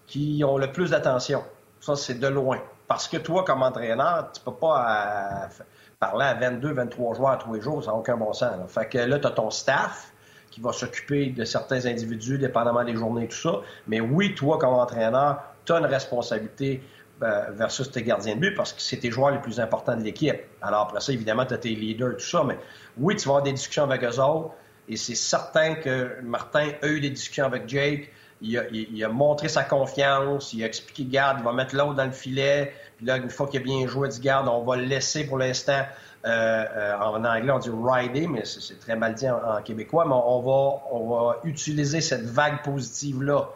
qui 0.06 0.42
ont 0.44 0.58
le 0.58 0.70
plus 0.72 0.90
d'attention. 0.90 1.44
Ça, 1.80 1.96
c'est 1.96 2.18
de 2.18 2.26
loin. 2.26 2.58
Parce 2.88 3.06
que 3.06 3.16
toi, 3.16 3.44
comme 3.44 3.62
entraîneur, 3.62 4.30
tu 4.32 4.40
peux 4.40 4.54
pas 4.54 5.46
euh, 5.48 5.64
parler 6.00 6.24
à 6.24 6.34
22, 6.34 6.72
23 6.72 7.14
joueurs 7.14 7.38
tous 7.38 7.54
les 7.54 7.60
jours, 7.60 7.84
ça 7.84 7.92
n'a 7.92 7.96
aucun 7.96 8.16
bon 8.16 8.32
sens. 8.32 8.52
Fait 8.68 8.86
que 8.86 8.98
là, 8.98 9.18
tu 9.18 9.26
as 9.26 9.30
ton 9.30 9.50
staff 9.50 10.12
qui 10.50 10.60
va 10.60 10.72
s'occuper 10.72 11.26
de 11.26 11.44
certains 11.44 11.86
individus, 11.86 12.38
dépendamment 12.38 12.82
des 12.82 12.96
journées 12.96 13.24
et 13.24 13.28
tout 13.28 13.36
ça. 13.36 13.60
Mais 13.86 14.00
oui, 14.00 14.34
toi, 14.34 14.58
comme 14.58 14.74
entraîneur, 14.74 15.40
tu 15.64 15.72
as 15.72 15.76
une 15.78 15.86
responsabilité 15.86 16.82
euh, 17.22 17.50
versus 17.50 17.90
tes 17.90 18.02
gardiens 18.02 18.34
de 18.34 18.40
but 18.40 18.54
parce 18.54 18.72
que 18.72 18.80
c'est 18.80 18.96
tes 18.96 19.10
joueurs 19.10 19.30
les 19.30 19.40
plus 19.40 19.60
importants 19.60 19.94
de 19.94 20.02
l'équipe. 20.02 20.40
Alors 20.62 20.80
après 20.80 21.00
ça, 21.00 21.12
évidemment, 21.12 21.44
tu 21.44 21.52
as 21.54 21.58
tes 21.58 21.68
leaders, 21.68 22.16
tout 22.16 22.24
ça. 22.24 22.42
Mais 22.44 22.58
oui, 22.96 23.14
tu 23.14 23.26
vas 23.26 23.32
avoir 23.32 23.42
des 23.42 23.52
discussions 23.52 23.84
avec 23.84 24.02
eux 24.02 24.18
autres. 24.18 24.54
Et 24.90 24.96
c'est 24.96 25.14
certain 25.14 25.76
que 25.76 26.20
Martin 26.22 26.72
a 26.82 26.88
eu 26.88 27.00
des 27.00 27.10
discussions 27.10 27.46
avec 27.46 27.68
Jake. 27.68 28.10
Il 28.42 29.04
a, 29.04 29.08
montré 29.08 29.48
sa 29.48 29.62
confiance. 29.62 30.52
Il 30.52 30.64
a 30.64 30.66
expliqué, 30.66 31.04
garde, 31.04 31.38
il 31.40 31.44
va 31.44 31.52
mettre 31.52 31.76
l'autre 31.76 31.94
dans 31.94 32.06
le 32.06 32.10
filet. 32.10 32.74
Puis 32.96 33.06
là, 33.06 33.16
une 33.18 33.30
fois 33.30 33.46
qu'il 33.46 33.60
a 33.60 33.62
bien 33.62 33.86
joué, 33.86 34.08
il 34.08 34.10
dit, 34.10 34.20
garde, 34.20 34.48
on 34.48 34.64
va 34.64 34.76
le 34.76 34.84
laisser 34.84 35.24
pour 35.26 35.38
l'instant. 35.38 35.82
Euh, 36.26 36.28
euh, 36.28 36.98
en 36.98 37.24
anglais, 37.24 37.52
on 37.52 37.58
dit 37.58 37.70
rider, 37.72 38.26
mais 38.26 38.44
c'est 38.44 38.78
très 38.80 38.96
mal 38.96 39.14
dit 39.14 39.30
en, 39.30 39.62
québécois. 39.62 40.06
Mais 40.06 40.14
on 40.14 40.40
va, 40.40 40.82
on 40.90 41.08
va 41.08 41.36
utiliser 41.44 42.00
cette 42.00 42.24
vague 42.24 42.62
positive-là 42.64 43.48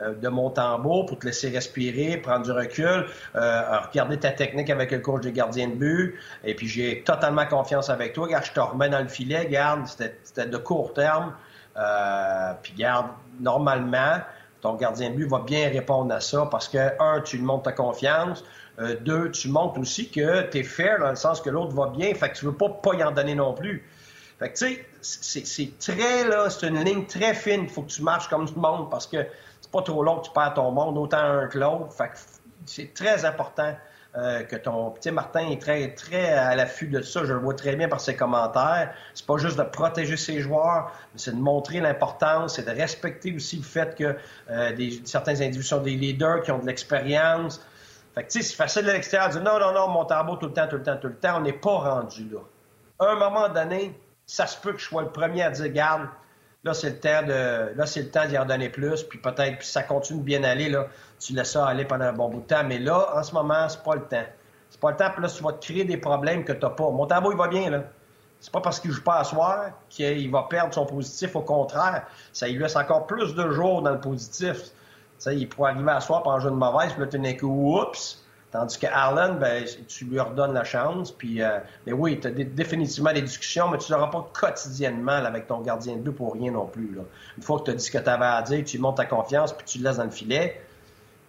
de 0.00 0.28
mon 0.28 0.50
tambour 0.50 1.06
pour 1.06 1.18
te 1.18 1.26
laisser 1.26 1.48
respirer, 1.50 2.18
prendre 2.18 2.44
du 2.44 2.52
recul, 2.52 3.06
euh, 3.34 3.78
regarder 3.88 4.18
ta 4.18 4.30
technique 4.30 4.70
avec 4.70 4.92
le 4.92 4.98
coach 4.98 5.22
des 5.22 5.32
gardiens 5.32 5.68
de 5.68 5.74
but. 5.74 6.18
Et 6.44 6.54
puis 6.54 6.68
j'ai 6.68 7.02
totalement 7.02 7.46
confiance 7.46 7.90
avec 7.90 8.12
toi. 8.12 8.26
Regarde, 8.26 8.44
je 8.44 8.52
te 8.52 8.60
remets 8.60 8.88
dans 8.88 9.00
le 9.00 9.08
filet. 9.08 9.46
Garde, 9.46 9.86
c'était 9.86 10.46
de 10.46 10.56
court 10.56 10.92
terme. 10.92 11.34
Euh, 11.76 12.52
puis 12.62 12.74
garde, 12.76 13.08
normalement, 13.40 14.18
ton 14.60 14.74
gardien 14.74 15.10
de 15.10 15.16
but 15.16 15.26
va 15.26 15.40
bien 15.40 15.68
répondre 15.68 16.12
à 16.14 16.20
ça 16.20 16.48
parce 16.50 16.68
que, 16.68 16.78
un, 17.00 17.20
tu 17.20 17.36
lui 17.36 17.44
montres 17.44 17.64
ta 17.64 17.72
confiance. 17.72 18.44
Euh, 18.80 18.96
deux, 19.00 19.30
tu 19.32 19.48
montres 19.48 19.78
aussi 19.80 20.10
que 20.10 20.42
tu 20.50 20.58
es 20.58 20.62
fair 20.62 21.00
dans 21.00 21.10
le 21.10 21.16
sens 21.16 21.40
que 21.40 21.50
l'autre 21.50 21.74
va 21.74 21.88
bien, 21.88 22.14
fait 22.14 22.30
que 22.30 22.36
tu 22.36 22.44
veux 22.44 22.54
pas 22.54 22.68
pas 22.68 22.94
y 22.94 23.02
en 23.02 23.10
donner 23.10 23.34
non 23.34 23.52
plus. 23.52 23.84
Fait 24.38 24.52
que 24.52 24.56
tu 24.56 24.84
sais, 25.00 25.44
c'est 25.44 25.78
très 25.80 26.28
là, 26.28 26.48
c'est 26.48 26.68
une 26.68 26.84
ligne 26.84 27.04
très 27.06 27.34
fine. 27.34 27.68
Faut 27.68 27.82
que 27.82 27.90
tu 27.90 28.02
marches 28.02 28.28
comme 28.28 28.46
tout 28.46 28.54
le 28.54 28.60
monde 28.60 28.88
parce 28.88 29.08
que 29.08 29.26
c'est 29.68 29.72
pas 29.72 29.82
trop 29.82 30.02
long 30.02 30.18
que 30.18 30.26
tu 30.26 30.32
perds 30.32 30.54
ton 30.54 30.70
monde, 30.70 30.96
autant 30.96 31.18
un 31.18 31.46
que 31.46 31.58
l'autre. 31.58 31.92
Fait 31.92 32.10
c'est 32.66 32.94
très 32.94 33.24
important 33.24 33.74
euh, 34.16 34.42
que 34.42 34.56
ton 34.56 34.90
petit 34.90 35.10
Martin 35.10 35.50
est 35.50 35.60
très, 35.60 35.94
très 35.94 36.32
à 36.32 36.56
l'affût 36.56 36.88
de 36.88 37.02
ça. 37.02 37.24
Je 37.24 37.32
le 37.32 37.38
vois 37.38 37.54
très 37.54 37.76
bien 37.76 37.88
par 37.88 38.00
ses 38.00 38.16
commentaires. 38.16 38.94
C'est 39.14 39.26
pas 39.26 39.36
juste 39.36 39.58
de 39.58 39.62
protéger 39.62 40.16
ses 40.16 40.40
joueurs, 40.40 40.92
mais 41.12 41.18
c'est 41.18 41.32
de 41.32 41.40
montrer 41.40 41.80
l'importance, 41.80 42.56
c'est 42.56 42.64
de 42.64 42.70
respecter 42.70 43.34
aussi 43.34 43.56
le 43.56 43.62
fait 43.62 43.94
que 43.94 44.16
euh, 44.50 44.72
des, 44.72 45.02
certains 45.04 45.40
individus 45.40 45.64
sont 45.64 45.82
des 45.82 45.96
leaders 45.96 46.42
qui 46.42 46.50
ont 46.50 46.58
de 46.58 46.66
l'expérience. 46.66 47.60
Fait 48.14 48.24
que, 48.24 48.30
tu 48.30 48.38
sais, 48.38 48.48
c'est 48.48 48.56
facile 48.56 48.86
de 48.86 48.90
l'extérieur 48.92 49.28
de 49.28 49.34
dire 49.34 49.42
non, 49.42 49.58
non, 49.60 49.72
non, 49.72 49.88
mon 49.88 50.04
tambour 50.04 50.38
tout 50.38 50.46
le 50.46 50.52
temps, 50.52 50.66
tout 50.66 50.76
le 50.76 50.82
temps, 50.82 50.96
tout 50.96 51.08
le 51.08 51.16
temps. 51.16 51.36
On 51.36 51.40
n'est 51.40 51.52
pas 51.52 51.76
rendu 51.76 52.28
là. 52.30 52.40
À 53.00 53.12
un 53.12 53.16
moment 53.16 53.48
donné, 53.48 53.98
ça 54.26 54.46
se 54.46 54.58
peut 54.58 54.72
que 54.72 54.78
je 54.78 54.86
sois 54.86 55.02
le 55.02 55.10
premier 55.10 55.42
à 55.42 55.50
dire, 55.50 55.68
garde, 55.68 56.08
là, 56.64 56.74
c'est 56.74 56.90
le 56.90 57.00
temps 57.00 57.22
de, 57.26 57.76
là, 57.76 57.86
c'est 57.86 58.02
le 58.02 58.10
temps 58.10 58.26
d'y 58.26 58.38
en 58.38 58.44
donner 58.44 58.68
plus, 58.68 59.02
puis 59.04 59.18
peut-être, 59.18 59.58
puis 59.58 59.66
ça 59.66 59.82
continue 59.82 60.20
de 60.20 60.24
bien 60.24 60.44
aller, 60.44 60.68
là, 60.68 60.88
tu 61.18 61.32
laisses 61.32 61.52
ça 61.52 61.66
aller 61.66 61.84
pendant 61.84 62.06
un 62.06 62.12
bon 62.12 62.28
bout 62.28 62.40
de 62.40 62.46
temps. 62.46 62.64
Mais 62.64 62.78
là, 62.78 63.08
en 63.14 63.22
ce 63.22 63.32
moment, 63.32 63.68
c'est 63.68 63.82
pas 63.82 63.94
le 63.94 64.02
temps. 64.02 64.26
C'est 64.70 64.80
pas 64.80 64.90
le 64.90 64.96
temps, 64.96 65.10
puis 65.10 65.22
là, 65.22 65.28
tu 65.28 65.42
vas 65.42 65.52
te 65.52 65.64
créer 65.64 65.84
des 65.84 65.96
problèmes 65.96 66.44
que 66.44 66.52
t'as 66.52 66.70
pas. 66.70 66.90
Mon 66.90 67.06
tambour, 67.06 67.32
il 67.32 67.38
va 67.38 67.48
bien, 67.48 67.70
là. 67.70 67.84
C'est 68.40 68.52
pas 68.52 68.60
parce 68.60 68.78
qu'il 68.78 68.92
joue 68.92 69.02
pas 69.02 69.18
à 69.18 69.24
soir 69.24 69.70
qu'il 69.88 70.30
va 70.30 70.44
perdre 70.48 70.72
son 70.72 70.86
positif. 70.86 71.34
Au 71.34 71.40
contraire, 71.40 72.06
ça 72.32 72.46
lui 72.46 72.58
laisse 72.58 72.76
encore 72.76 73.06
plus 73.06 73.34
de 73.34 73.50
jours 73.50 73.82
dans 73.82 73.90
le 73.90 74.00
positif 74.00 74.70
sais, 75.18 75.36
il 75.36 75.48
pourrait 75.48 75.72
arriver 75.72 75.90
à 75.90 76.00
soir 76.00 76.22
pour 76.22 76.32
un 76.32 76.40
jeu 76.40 76.50
de 76.50 76.54
mauvaise, 76.54 76.92
puis 76.92 77.00
là, 77.02 77.06
tu 77.08 77.18
n'es 77.18 77.36
que 77.36 77.44
oups. 77.44 78.24
Tandis 78.50 78.78
que 78.78 78.86
Allen, 78.86 79.38
ben, 79.38 79.64
tu 79.86 80.06
lui 80.06 80.18
redonnes 80.18 80.54
la 80.54 80.64
chance. 80.64 81.12
Puis, 81.12 81.42
euh, 81.42 81.58
mais 81.86 81.92
oui, 81.92 82.18
tu 82.18 82.28
as 82.28 82.30
définitivement 82.30 83.12
des 83.12 83.20
discussions, 83.20 83.68
mais 83.68 83.76
tu 83.76 83.92
ne 83.92 83.98
l'auras 83.98 84.10
pas 84.10 84.30
quotidiennement 84.32 85.12
avec 85.12 85.46
ton 85.46 85.60
gardien 85.60 85.96
de 85.96 86.00
but 86.00 86.12
pour 86.12 86.32
rien 86.32 86.52
non 86.52 86.66
plus. 86.66 86.98
Une 87.36 87.42
fois 87.42 87.58
que 87.58 87.64
tu 87.64 87.70
as 87.72 87.74
dit 87.74 87.84
ce 87.84 87.90
que 87.90 87.98
tu 87.98 88.08
avais 88.08 88.24
à 88.24 88.40
dire, 88.42 88.64
tu 88.64 88.78
montes 88.78 88.96
ta 88.96 89.04
confiance, 89.04 89.52
puis 89.52 89.66
tu 89.66 89.78
le 89.78 89.84
laisses 89.84 89.98
dans 89.98 90.04
le 90.04 90.10
filet. 90.10 90.62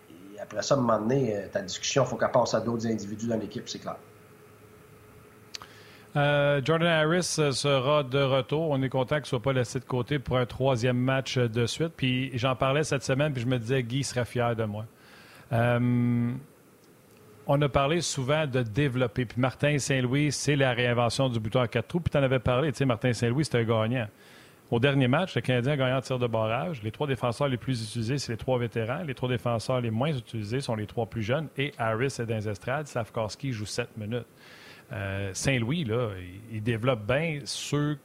Et 0.10 0.40
après 0.40 0.62
ça, 0.62 0.76
à 0.76 0.78
un 0.78 0.82
moment 0.82 1.00
donné, 1.00 1.36
euh, 1.36 1.48
ta 1.52 1.62
discussion, 1.62 2.04
il 2.06 2.08
faut 2.08 2.16
qu'elle 2.16 2.32
passe 2.32 2.54
à 2.54 2.62
d'autres 2.62 2.88
individus 2.88 3.28
dans 3.28 3.38
l'équipe, 3.38 3.68
c'est 3.68 3.80
clair. 3.80 3.98
Euh, 6.16 6.62
Jordan 6.64 6.88
Harris 6.88 7.36
euh, 7.38 7.52
sera 7.52 8.04
de 8.04 8.20
retour. 8.20 8.70
On 8.70 8.82
est 8.82 8.90
content 8.90 9.16
qu'il 9.16 9.24
ne 9.24 9.28
soit 9.28 9.42
pas 9.42 9.54
laissé 9.54 9.80
de 9.80 9.86
côté 9.86 10.20
pour 10.20 10.38
un 10.38 10.46
troisième 10.46 10.98
match 10.98 11.38
de 11.38 11.66
suite. 11.66 11.92
Puis 11.98 12.32
j'en 12.38 12.56
parlais 12.56 12.86
cette 12.86 13.04
semaine, 13.04 13.34
puis 13.34 13.44
je 13.44 13.48
me 13.48 13.60
disais, 13.60 13.84
Guy 13.84 14.06
serait 14.06 14.26
fier 14.26 14.56
de 14.56 14.64
moi. 14.64 14.86
On 17.52 17.60
a 17.64 17.68
parlé 17.68 18.02
souvent 18.02 18.46
de 18.46 18.62
développer. 18.62 19.26
Puis 19.26 19.42
Martin 19.42 19.80
Saint-Louis, 19.80 20.32
c'est 20.32 20.56
la 20.56 20.72
réinvention 20.72 21.30
du 21.30 21.40
bouton 21.40 21.62
à 21.62 21.68
quatre 21.68 21.88
trous. 21.88 22.00
Puis 22.00 22.12
tu 22.12 22.18
en 22.18 22.22
avais 22.22 22.38
parlé, 22.38 22.72
tu 22.72 22.78
sais, 22.78 22.86
Martin 22.86 23.12
Saint-Louis, 23.12 23.44
c'est 23.44 23.58
un 23.58 23.64
gagnant. 23.64 24.08
Au 24.70 24.80
dernier 24.80 25.08
match, 25.08 25.34
le 25.34 25.42
Canadien 25.42 25.74
a 25.74 25.78
gagné 25.78 25.94
en 25.94 26.02
tir 26.02 26.20
de 26.20 26.28
barrage. 26.28 26.84
Les 26.84 26.92
trois 26.92 27.08
défenseurs 27.08 27.48
les 27.48 27.58
plus 27.58 27.84
utilisés, 27.84 28.20
c'est 28.20 28.34
les 28.34 28.38
trois 28.38 28.60
vétérans. 28.60 29.02
Les 29.02 29.16
trois 29.16 29.30
défenseurs 29.30 29.82
les 29.82 29.90
moins 29.90 30.16
utilisés 30.16 30.62
sont 30.62 30.76
les 30.76 30.86
trois 30.86 31.08
plus 31.08 31.24
jeunes. 31.24 31.48
Et 31.58 31.74
Harris 31.80 32.18
est 32.20 32.28
dans 32.28 32.36
les 32.36 32.48
estrades. 32.48 32.88
Joue 33.42 33.66
sept 33.66 33.98
minutes. 33.98 34.28
Euh, 34.94 35.32
Saint-Louis, 35.34 35.86
là, 35.86 36.10
il 36.52 36.62
développe 36.62 37.04
bien 37.08 37.40
ceux 37.46 37.98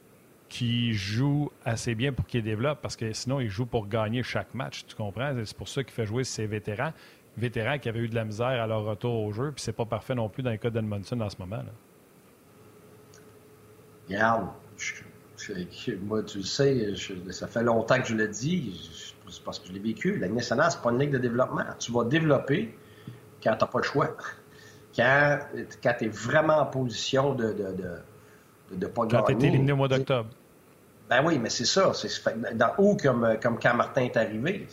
qui 0.49 0.93
jouent 0.93 1.51
assez 1.65 1.93
bien 1.93 2.13
pour 2.13 2.25
qu'ils 2.25 2.43
développent, 2.43 2.81
parce 2.81 2.95
que 2.95 3.13
sinon, 3.13 3.39
il 3.39 3.49
joue 3.49 3.65
pour 3.65 3.87
gagner 3.87 4.23
chaque 4.23 4.53
match, 4.53 4.85
tu 4.87 4.95
comprends? 4.95 5.33
C'est 5.43 5.57
pour 5.57 5.67
ça 5.67 5.83
qu'il 5.83 5.93
fait 5.93 6.05
jouer 6.05 6.23
ses 6.23 6.47
vétérans. 6.47 6.93
Vétérans 7.37 7.79
qui 7.79 7.89
avaient 7.89 7.99
eu 7.99 8.07
de 8.07 8.15
la 8.15 8.25
misère 8.25 8.47
à 8.47 8.67
leur 8.67 8.83
retour 8.83 9.23
au 9.23 9.31
jeu, 9.31 9.51
puis 9.51 9.61
c'est 9.61 9.73
pas 9.73 9.85
parfait 9.85 10.15
non 10.15 10.29
plus 10.29 10.43
dans 10.43 10.51
le 10.51 10.57
cas 10.57 10.69
d'Edmondson 10.69 11.19
en 11.19 11.29
ce 11.29 11.37
moment. 11.37 11.57
Là. 11.57 11.71
Regarde, 14.07 14.47
moi, 16.03 16.23
tu 16.23 16.37
le 16.37 16.43
sais, 16.43 16.93
ça 17.31 17.47
fait 17.47 17.63
longtemps 17.63 17.99
que 17.99 18.07
je 18.07 18.15
le 18.15 18.27
dis, 18.27 19.13
c'est 19.29 19.43
parce 19.43 19.59
que 19.59 19.67
je 19.67 19.73
l'ai 19.73 19.79
vécu. 19.79 20.17
La 20.17 20.29
nationale, 20.29 20.71
c'est 20.71 20.81
pas 20.81 20.91
une 20.91 20.99
ligue 20.99 21.11
de 21.11 21.17
développement. 21.17 21.63
Tu 21.79 21.91
vas 21.91 22.05
développer 22.05 22.77
quand 23.43 23.55
tu 23.55 23.57
n'as 23.59 23.67
pas 23.67 23.79
le 23.79 23.83
choix 23.83 24.15
quand, 24.95 25.39
quand 25.83 25.93
tu 25.97 26.05
es 26.05 26.07
vraiment 26.07 26.59
en 26.59 26.65
position 26.65 27.33
de 27.33 27.47
ne 27.47 27.53
de, 27.53 27.99
de, 28.71 28.75
de, 28.75 28.87
pas 28.87 29.05
gagner. 29.05 29.23
Quand 29.27 29.33
tu 29.33 29.45
es 29.45 29.47
éliminé 29.49 29.71
au 29.73 29.75
mois 29.75 29.87
d'octobre. 29.87 30.29
Ben 31.09 31.23
oui, 31.23 31.37
mais 31.37 31.49
c'est 31.49 31.65
ça. 31.65 31.91
Dans 32.55 32.71
où, 32.77 32.97
comme, 32.97 33.37
comme 33.41 33.59
quand 33.59 33.75
Martin 33.75 34.03
est 34.03 34.17
arrivé. 34.17 34.67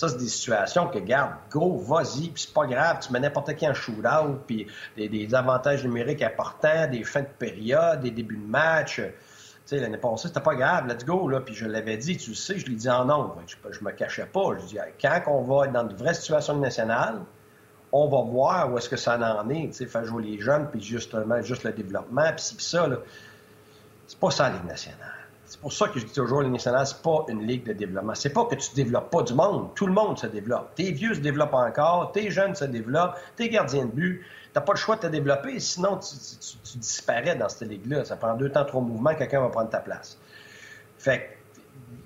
Ça, 0.00 0.08
c'est 0.08 0.16
des 0.16 0.28
situations 0.28 0.88
que, 0.88 0.98
garde, 0.98 1.34
go, 1.50 1.76
vas-y, 1.76 2.30
puis 2.30 2.44
c'est 2.44 2.54
pas 2.54 2.64
grave, 2.64 3.00
tu 3.00 3.12
mets 3.12 3.20
n'importe 3.20 3.54
qui 3.54 3.68
en 3.68 3.74
shootout, 3.74 4.38
puis 4.46 4.66
des, 4.96 5.34
avantages 5.34 5.84
numériques 5.84 6.22
importants, 6.22 6.86
des 6.90 7.04
fins 7.04 7.20
de 7.20 7.26
période, 7.26 8.00
des 8.00 8.10
débuts 8.10 8.38
de 8.38 8.46
match. 8.46 9.02
L'année 9.70 9.98
passée, 9.98 10.28
c'était 10.28 10.40
pas 10.40 10.54
grave, 10.54 10.88
let's 10.88 11.04
go, 11.04 11.28
là, 11.28 11.40
puis 11.40 11.54
je 11.54 11.66
l'avais 11.66 11.98
dit, 11.98 12.16
tu 12.16 12.30
le 12.30 12.34
sais, 12.34 12.58
je 12.58 12.64
l'ai 12.64 12.76
dit 12.76 12.88
en 12.88 13.04
nombre, 13.04 13.42
je, 13.46 13.56
je 13.70 13.84
me 13.84 13.90
cachais 13.90 14.24
pas. 14.24 14.56
Je 14.62 14.68
dis, 14.68 14.78
quand 15.02 15.20
on 15.26 15.42
va 15.42 15.66
être 15.66 15.72
dans 15.72 15.84
de 15.84 15.94
vraies 15.94 16.14
situations 16.14 16.56
nationales, 16.56 17.20
on 17.92 18.08
va 18.08 18.22
voir 18.22 18.72
où 18.72 18.78
est-ce 18.78 18.88
que 18.88 18.96
ça 18.96 19.18
en 19.18 19.50
est, 19.50 19.66
tu 19.66 19.72
sais, 19.74 19.86
faire 19.86 20.06
jouer 20.06 20.22
les 20.22 20.40
jeunes, 20.40 20.70
puis 20.70 20.80
justement, 20.80 21.42
juste 21.42 21.64
le 21.64 21.72
développement, 21.72 22.32
puis 22.34 22.56
ça, 22.58 22.86
là. 22.86 22.96
C'est 24.06 24.18
pas 24.18 24.30
ça, 24.30 24.48
la 24.48 24.56
Ligue 24.56 24.64
nationale. 24.64 25.19
C'est 25.60 25.62
pour 25.64 25.72
ça 25.74 25.88
que 25.88 26.00
je 26.00 26.06
dis 26.06 26.12
toujours, 26.14 26.40
Ligue 26.40 26.52
nationale, 26.52 26.86
c'est 26.86 27.02
pas 27.02 27.26
une 27.28 27.46
ligue 27.46 27.64
de 27.64 27.74
développement. 27.74 28.14
C'est 28.14 28.32
pas 28.32 28.46
que 28.46 28.54
tu 28.54 28.74
développes 28.74 29.10
pas 29.10 29.22
du 29.22 29.34
monde. 29.34 29.74
Tout 29.74 29.86
le 29.86 29.92
monde 29.92 30.18
se 30.18 30.26
développe. 30.26 30.74
Tes 30.74 30.90
vieux 30.90 31.12
se 31.12 31.20
développent 31.20 31.52
encore, 31.52 32.12
tes 32.12 32.30
jeunes 32.30 32.54
se 32.54 32.64
développent, 32.64 33.18
tes 33.36 33.50
gardiens 33.50 33.84
de 33.84 33.90
but. 33.90 34.24
T'as 34.54 34.62
pas 34.62 34.72
le 34.72 34.78
choix 34.78 34.96
de 34.96 35.02
te 35.02 35.06
développer, 35.08 35.60
sinon 35.60 35.98
tu, 35.98 36.16
tu 36.64 36.78
disparais 36.78 37.36
dans 37.36 37.50
cette 37.50 37.68
ligue-là. 37.68 38.06
Ça 38.06 38.16
prend 38.16 38.34
deux 38.36 38.48
temps, 38.48 38.64
trois 38.64 38.80
mouvements, 38.80 39.14
quelqu'un 39.14 39.42
va 39.42 39.50
prendre 39.50 39.68
ta 39.68 39.80
place. 39.80 40.16
Fait 40.96 41.36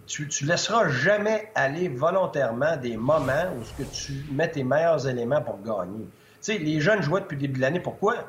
tu, 0.08 0.26
tu 0.26 0.46
laisseras 0.46 0.88
jamais 0.88 1.52
aller 1.54 1.88
volontairement 1.88 2.76
des 2.76 2.96
moments 2.96 3.52
où 3.56 3.62
ce 3.62 3.73
que 3.80 3.88
tu 3.88 4.26
mets 4.32 4.50
tes 4.50 4.64
meilleurs 4.64 5.06
éléments 5.06 5.42
pour 5.42 5.62
gagner. 5.62 6.04
Tu 6.04 6.08
sais, 6.40 6.58
les 6.58 6.80
jeunes 6.80 7.02
jouaient 7.02 7.20
depuis 7.20 7.37
le 7.37 7.42
début 7.42 7.58
de 7.58 7.62
l'année, 7.62 7.80
pourquoi? 7.80 8.14
Ben, 8.14 8.25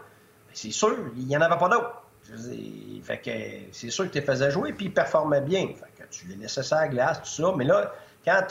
c'est 0.53 0.69
sûr, 0.69 0.95
il 1.17 1.25
n'y 1.25 1.35
en 1.35 1.41
avait 1.41 1.57
pas 1.57 1.67
d'autres. 1.67 2.04
C'est 3.71 3.89
sûr 3.89 4.05
que 4.05 4.09
tu 4.09 4.19
les 4.19 4.25
faisais 4.25 4.51
jouer, 4.51 4.73
puis 4.73 4.87
ils 4.87 4.93
performaient 4.93 5.41
bien. 5.41 5.67
Fait 5.67 6.03
que 6.03 6.09
tu 6.09 6.27
les 6.27 6.35
laissais 6.35 6.63
ça 6.63 6.79
à 6.79 6.87
glace, 6.87 7.21
tout 7.21 7.43
ça. 7.43 7.53
Mais 7.55 7.65
là, 7.65 7.93
quand, 8.25 8.41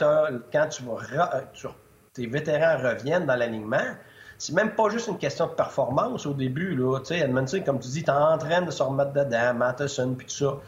tu, 1.53 1.69
tes 2.13 2.27
vétérans 2.27 2.79
reviennent 2.83 3.27
dans 3.27 3.35
l'alignement, 3.35 3.95
c'est 4.39 4.53
même 4.53 4.75
pas 4.75 4.89
juste 4.89 5.09
une 5.09 5.19
question 5.19 5.47
de 5.47 5.53
performance 5.53 6.27
au 6.27 6.35
début. 6.35 6.77
Là. 6.77 7.01
Edmondson, 7.11 7.63
comme 7.65 7.81
tu 7.81 7.89
dis, 7.89 8.05
tu 8.05 8.11
en 8.11 8.39
train 8.39 8.63
de 8.63 8.71
se 8.71 8.83
remettre 8.83 9.13
dedans, 9.13 9.55
Matheson, 9.55 10.15
puis 10.15 10.27
tout 10.27 10.35
ça. 10.35 10.59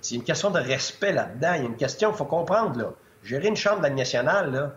C'est 0.00 0.14
une 0.14 0.24
question 0.24 0.50
de 0.50 0.60
respect 0.60 1.12
là-dedans. 1.12 1.54
Il 1.54 1.62
y 1.62 1.66
a 1.66 1.68
une 1.68 1.76
question, 1.76 2.10
il 2.10 2.16
faut 2.16 2.24
comprendre, 2.24 2.78
là. 2.78 2.92
Gérer 3.22 3.48
une 3.48 3.56
chambre 3.56 3.78
de 3.78 3.84
la 3.84 3.90
nationale, 3.90 4.52
là, 4.52 4.72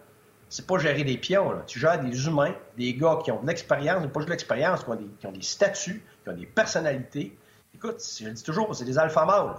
c'est 0.49 0.65
pas 0.65 0.79
gérer 0.79 1.03
des 1.03 1.17
pions. 1.17 1.53
Tu 1.67 1.79
gères 1.79 1.99
des 1.99 2.25
humains, 2.25 2.55
des 2.77 2.95
gars 2.95 3.19
qui 3.23 3.31
ont 3.31 3.41
de 3.41 3.47
l'expérience, 3.47 4.01
pas 4.07 4.19
juste 4.19 4.27
de 4.27 4.31
l'expérience, 4.31 4.83
qui, 5.19 5.27
ont 5.27 5.31
des 5.31 5.41
statuts, 5.41 6.03
qui 6.23 6.29
ont 6.29 6.35
des 6.35 6.47
personnalités. 6.47 7.37
Écoute, 7.73 8.03
je 8.19 8.25
le 8.25 8.33
dis 8.33 8.43
toujours, 8.43 8.75
c'est 8.75 8.85
des 8.85 8.97
alpha 8.97 9.25
mâles. 9.25 9.55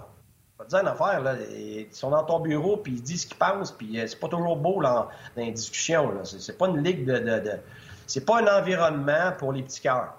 Pas 0.58 0.64
dire 0.66 0.80
une 0.80 0.88
affaire, 0.88 1.20
là. 1.22 1.36
Ils 1.50 1.88
sont 1.90 2.10
dans 2.10 2.24
ton 2.24 2.40
bureau, 2.40 2.76
puis 2.76 2.92
ils 2.92 3.02
disent 3.02 3.22
ce 3.22 3.26
qu'ils 3.26 3.38
pensent, 3.38 3.72
puis 3.72 3.98
euh, 3.98 4.06
c'est 4.06 4.20
pas 4.20 4.28
toujours 4.28 4.56
beau 4.56 4.80
là, 4.80 5.08
dans 5.36 5.42
les 5.42 5.52
discussions. 5.52 6.12
C'est 6.24 6.58
pas 6.58 6.68
une 6.68 6.82
ligue 6.82 7.06
de. 7.06 7.18
de. 7.18 7.52
C'est 8.06 8.26
pas 8.26 8.40
un 8.40 8.58
environnement 8.58 9.32
pour 9.38 9.52
les 9.52 9.62
petits 9.62 9.80
cœurs. 9.80 10.14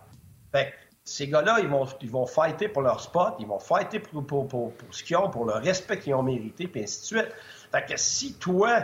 Fait 0.51 0.73
ces 1.03 1.27
gars-là, 1.27 1.59
ils 1.59 1.67
vont, 1.67 1.87
ils 2.01 2.09
vont 2.09 2.25
fighter 2.25 2.67
pour 2.67 2.83
leur 2.83 3.01
spot, 3.01 3.35
ils 3.39 3.47
vont 3.47 3.59
fighter 3.59 3.99
pour, 3.99 4.25
pour, 4.25 4.47
pour, 4.47 4.73
ce 4.91 5.03
qu'ils 5.03 5.17
ont, 5.17 5.29
pour 5.29 5.45
le 5.45 5.53
respect 5.53 5.99
qu'ils 5.99 6.13
ont 6.13 6.23
mérité, 6.23 6.67
puis 6.67 6.83
ainsi 6.83 7.01
de 7.01 7.05
suite. 7.05 7.35
Fait 7.71 7.85
que 7.85 7.97
si 7.97 8.33
toi, 8.35 8.83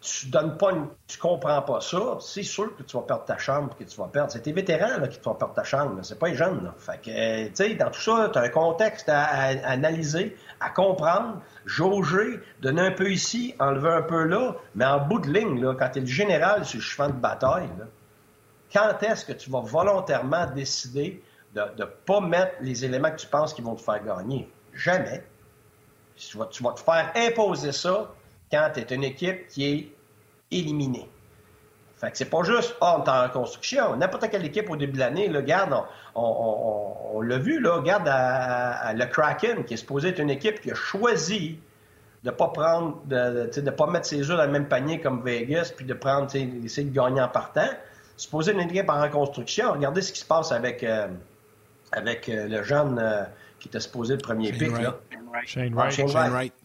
tu 0.00 0.28
donnes 0.28 0.56
comprends 1.18 1.60
pas 1.60 1.80
ça, 1.80 2.16
c'est 2.20 2.42
sûr 2.42 2.74
que 2.74 2.82
tu 2.82 2.96
vas 2.96 3.02
perdre 3.02 3.24
ta 3.24 3.36
chambre, 3.36 3.76
que 3.76 3.84
tu 3.84 3.96
vas 3.98 4.08
perdre. 4.08 4.32
C'est 4.32 4.40
tes 4.40 4.52
vétérans 4.52 5.06
qui 5.06 5.18
te 5.18 5.24
vont 5.24 5.34
perdre 5.34 5.54
ta 5.54 5.64
chambre, 5.64 5.98
c'est 6.02 6.18
pas 6.18 6.28
les 6.28 6.34
jeunes. 6.34 6.72
Que, 7.02 7.48
tu 7.48 7.54
sais, 7.54 7.74
dans 7.74 7.90
tout 7.90 8.00
ça, 8.00 8.30
tu 8.32 8.38
as 8.38 8.42
un 8.42 8.48
contexte 8.48 9.10
à, 9.10 9.24
analyser, 9.64 10.36
à 10.58 10.70
comprendre, 10.70 11.42
jauger, 11.66 12.40
donner 12.62 12.82
un 12.82 12.92
peu 12.92 13.10
ici, 13.10 13.54
enlever 13.58 13.90
un 13.90 14.02
peu 14.02 14.24
là, 14.24 14.54
mais 14.74 14.86
en 14.86 15.00
bout 15.00 15.18
de 15.18 15.30
ligne, 15.30 15.74
quand 15.74 15.90
tu 15.90 15.98
es 15.98 16.02
le 16.02 16.06
général 16.06 16.64
sur 16.64 16.78
le 16.78 16.82
chemin 16.82 17.08
de 17.10 17.14
bataille, 17.14 17.68
quand 18.72 19.02
est-ce 19.02 19.26
que 19.26 19.32
tu 19.32 19.50
vas 19.50 19.60
volontairement 19.60 20.46
décider 20.46 21.22
de 21.54 21.62
ne 21.78 21.84
pas 21.84 22.20
mettre 22.20 22.54
les 22.62 22.84
éléments 22.84 23.10
que 23.10 23.16
tu 23.16 23.26
penses 23.26 23.52
qui 23.52 23.60
vont 23.60 23.74
te 23.74 23.82
faire 23.82 24.02
gagner? 24.02 24.50
Jamais. 24.72 25.24
Tu 26.16 26.38
vas, 26.38 26.46
tu 26.46 26.62
vas 26.62 26.72
te 26.72 26.80
faire 26.80 27.12
imposer 27.16 27.72
ça 27.72 28.10
quand 28.50 28.70
tu 28.74 28.80
es 28.80 28.94
une 28.94 29.04
équipe 29.04 29.48
qui 29.48 29.66
est 29.66 29.88
éliminée. 30.50 31.08
Fait 31.96 32.10
que 32.10 32.16
c'est 32.16 32.30
pas 32.30 32.42
juste, 32.42 32.74
ah, 32.80 32.98
on 32.98 33.04
est 33.04 33.08
en 33.08 33.22
reconstruction. 33.24 33.96
N'importe 33.96 34.30
quelle 34.30 34.44
équipe 34.44 34.70
au 34.70 34.76
début 34.76 34.94
de 34.94 34.98
l'année, 35.00 35.28
là, 35.28 35.40
regarde, 35.40 35.74
on, 36.14 37.20
l'a 37.20 37.38
vu, 37.38 37.60
là, 37.60 37.74
regarde 37.74 38.08
à, 38.08 38.92
le 38.94 39.04
Kraken, 39.04 39.64
qui 39.64 39.74
est 39.74 39.76
supposé 39.76 40.08
être 40.08 40.18
une 40.18 40.30
équipe 40.30 40.60
qui 40.60 40.70
a 40.70 40.74
choisi 40.74 41.58
de 42.24 42.30
pas 42.30 42.48
prendre, 42.48 43.00
de, 43.04 43.50
de, 43.54 43.70
pas 43.70 43.86
mettre 43.86 44.06
ses 44.06 44.30
œufs 44.30 44.36
dans 44.36 44.44
le 44.44 44.50
même 44.50 44.68
panier 44.68 45.00
comme 45.00 45.22
Vegas, 45.22 45.72
puis 45.76 45.84
de 45.84 45.94
prendre, 45.94 46.26
essayer 46.34 46.88
de 46.88 46.94
gagner 46.94 47.20
en 47.20 47.28
partant 47.28 47.68
supposé 48.20 48.52
une 48.52 48.60
équipe 48.60 48.88
en 48.90 49.00
reconstruction. 49.00 49.72
Regardez 49.72 50.02
ce 50.02 50.12
qui 50.12 50.20
se 50.20 50.26
passe 50.26 50.52
avec, 50.52 50.82
euh, 50.82 51.08
avec 51.92 52.28
euh, 52.28 52.48
le 52.48 52.62
jeune 52.62 52.98
euh, 52.98 53.24
qui 53.58 53.68
était 53.68 53.80
supposé 53.80 54.14
le 54.14 54.20
premier 54.20 54.52
pic. 54.52 54.70
Là. 54.78 54.96
Shane 55.10 55.28
Wright. 55.30 55.48
Shane 55.48 55.90
Shane 55.90 56.06
Wright. 56.08 56.32
Wright. 56.32 56.59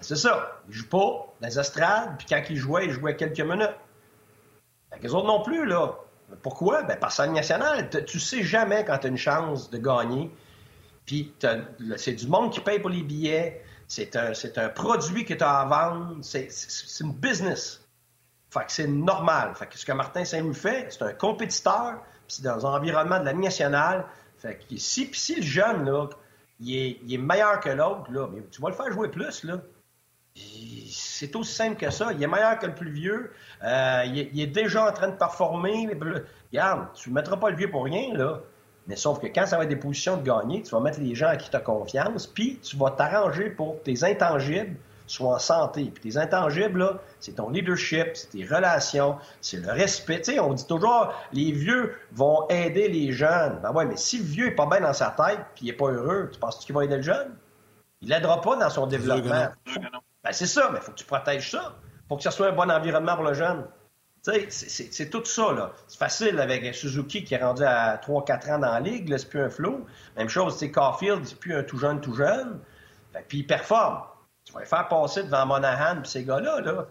C'est 0.00 0.16
ça. 0.16 0.60
Il 0.68 0.74
joue 0.74 0.88
pas 0.88 0.98
dans 1.40 1.48
les 1.48 1.58
estrades, 1.58 2.16
puis 2.18 2.26
quand 2.28 2.42
il 2.50 2.56
jouait, 2.56 2.86
il 2.86 2.92
jouait 2.92 3.16
quelques 3.16 3.40
minutes. 3.40 3.74
Fait 4.92 5.02
les 5.02 5.14
autres 5.14 5.26
non 5.26 5.42
plus, 5.42 5.66
là. 5.66 5.94
Pourquoi? 6.42 6.82
Ben, 6.82 6.98
parce 6.98 7.16
que 7.18 7.22
nationale, 7.26 7.88
tu 8.04 8.18
sais 8.18 8.42
jamais 8.42 8.84
quand 8.84 8.98
tu 8.98 9.06
as 9.06 9.10
une 9.10 9.16
chance 9.16 9.70
de 9.70 9.78
gagner. 9.78 10.30
Puis 11.04 11.32
c'est 11.96 12.14
du 12.14 12.26
monde 12.26 12.52
qui 12.52 12.60
paye 12.60 12.80
pour 12.80 12.90
les 12.90 13.02
billets. 13.02 13.62
C'est 13.86 14.16
un, 14.16 14.32
un 14.56 14.68
produit 14.68 15.24
que 15.24 15.34
tu 15.34 15.44
as 15.44 15.60
à 15.60 15.64
vendre. 15.64 16.16
C'est, 16.22 16.48
une 17.00 17.12
business. 17.12 17.86
Fait 18.50 18.66
que 18.66 18.72
c'est 18.72 18.88
normal. 18.88 19.54
Fait 19.54 19.66
que 19.66 19.78
ce 19.78 19.86
que 19.86 19.92
Martin 19.92 20.24
Saint-Louis 20.24 20.54
fait, 20.54 20.88
c'est 20.90 21.02
un 21.02 21.12
compétiteur, 21.12 22.02
puis 22.26 22.42
dans 22.42 22.66
un 22.66 22.76
environnement 22.76 23.20
de 23.20 23.24
la 23.24 23.32
nationale. 23.32 24.04
Fait 24.38 24.56
que 24.56 24.76
si, 24.76 25.08
si 25.12 25.36
le 25.36 25.42
jeune, 25.42 25.84
là, 25.84 26.08
il 26.58 26.76
est, 26.76 26.98
il 27.04 27.14
est 27.14 27.18
meilleur 27.18 27.60
que 27.60 27.70
l'autre, 27.70 28.10
là, 28.10 28.28
tu 28.50 28.60
vas 28.60 28.70
le 28.70 28.74
faire 28.74 28.90
jouer 28.90 29.08
plus, 29.08 29.44
là. 29.44 29.60
C'est 30.88 31.34
aussi 31.34 31.54
simple 31.54 31.76
que 31.76 31.90
ça. 31.90 32.12
Il 32.12 32.22
est 32.22 32.26
meilleur 32.26 32.58
que 32.58 32.66
le 32.66 32.74
plus 32.74 32.90
vieux. 32.90 33.32
Euh, 33.64 34.02
il, 34.06 34.18
est, 34.18 34.30
il 34.32 34.40
est 34.40 34.46
déjà 34.46 34.86
en 34.88 34.92
train 34.92 35.08
de 35.08 35.16
performer. 35.16 35.88
Regarde, 36.52 36.88
tu 36.94 37.10
ne 37.10 37.14
mettras 37.14 37.36
pas 37.36 37.50
le 37.50 37.56
vieux 37.56 37.70
pour 37.70 37.84
rien, 37.84 38.14
là. 38.14 38.40
Mais 38.86 38.96
sauf 38.96 39.18
que 39.18 39.26
quand 39.26 39.46
ça 39.46 39.56
va 39.56 39.64
être 39.64 39.68
des 39.68 39.76
positions 39.76 40.16
de 40.16 40.22
gagner, 40.22 40.62
tu 40.62 40.70
vas 40.70 40.80
mettre 40.80 41.00
les 41.00 41.14
gens 41.14 41.28
à 41.28 41.36
qui 41.36 41.50
tu 41.50 41.56
as 41.56 41.60
confiance, 41.60 42.26
puis 42.26 42.58
tu 42.62 42.76
vas 42.76 42.90
t'arranger 42.90 43.50
pour 43.50 43.78
que 43.78 43.84
tes 43.90 44.04
intangibles 44.04 44.76
soient 45.08 45.36
en 45.36 45.38
santé. 45.38 45.90
Puis 45.92 46.12
tes 46.12 46.18
intangibles, 46.18 46.78
là, 46.80 46.98
c'est 47.18 47.36
ton 47.36 47.50
leadership, 47.50 48.10
c'est 48.14 48.30
tes 48.30 48.44
relations, 48.44 49.16
c'est 49.40 49.58
le 49.58 49.72
respect. 49.72 50.20
Tu 50.20 50.32
sais, 50.32 50.40
on 50.40 50.52
dit 50.52 50.66
toujours, 50.66 51.12
les 51.32 51.50
vieux 51.52 51.94
vont 52.12 52.46
aider 52.48 52.88
les 52.88 53.12
jeunes. 53.12 53.58
Ben 53.62 53.72
ouais, 53.72 53.86
mais 53.86 53.96
si 53.96 54.18
le 54.18 54.24
vieux 54.24 54.46
est 54.48 54.54
pas 54.54 54.66
bien 54.66 54.80
dans 54.80 54.92
sa 54.92 55.10
tête, 55.10 55.40
puis 55.54 55.66
il 55.66 55.70
est 55.70 55.76
pas 55.76 55.90
heureux, 55.90 56.30
tu 56.32 56.38
penses 56.38 56.64
qu'il 56.64 56.74
va 56.74 56.84
aider 56.84 56.96
le 56.96 57.02
jeune? 57.02 57.34
Il 58.02 58.10
l'aidera 58.10 58.40
pas 58.40 58.56
dans 58.56 58.70
son 58.70 58.86
développement. 58.86 59.48
Ben, 60.26 60.32
c'est 60.32 60.46
ça, 60.46 60.70
mais 60.72 60.80
il 60.80 60.82
faut 60.82 60.90
que 60.90 60.96
tu 60.96 61.04
protèges 61.04 61.52
ça. 61.52 61.72
faut 62.08 62.16
que 62.16 62.22
ça 62.22 62.30
soit 62.32 62.48
un 62.48 62.52
bon 62.52 62.68
environnement 62.70 63.14
pour 63.14 63.24
le 63.24 63.34
jeune. 63.34 63.64
C'est- 64.22 64.50
c'est 64.50 64.92
c'est 64.92 65.08
tout 65.08 65.24
ça, 65.24 65.52
là. 65.52 65.70
C'est 65.86 65.98
facile 65.98 66.40
avec 66.40 66.74
Suzuki 66.74 67.22
qui 67.22 67.34
est 67.34 67.42
rendu 67.42 67.62
à 67.62 67.96
3-4 67.98 68.50
ans 68.50 68.58
dans 68.58 68.72
la 68.72 68.80
ligue, 68.80 69.16
c'est 69.16 69.28
plus 69.28 69.40
un 69.40 69.50
flou. 69.50 69.86
Même 70.16 70.28
chose, 70.28 70.56
sais, 70.56 70.70
Caulfield, 70.72 71.24
c'est 71.24 71.38
plus 71.38 71.54
un 71.54 71.62
tout 71.62 71.78
jeune, 71.78 72.00
tout 72.00 72.14
jeune. 72.14 72.58
Puis 73.28 73.38
il 73.38 73.46
performe. 73.46 74.02
Tu 74.44 74.52
vas 74.52 74.60
les 74.60 74.66
faire 74.66 74.88
passer 74.88 75.22
devant 75.24 75.46
Monahan 75.46 76.00
puis 76.02 76.10
ces 76.10 76.24
gars-là, 76.24 76.60
là. 76.60 76.86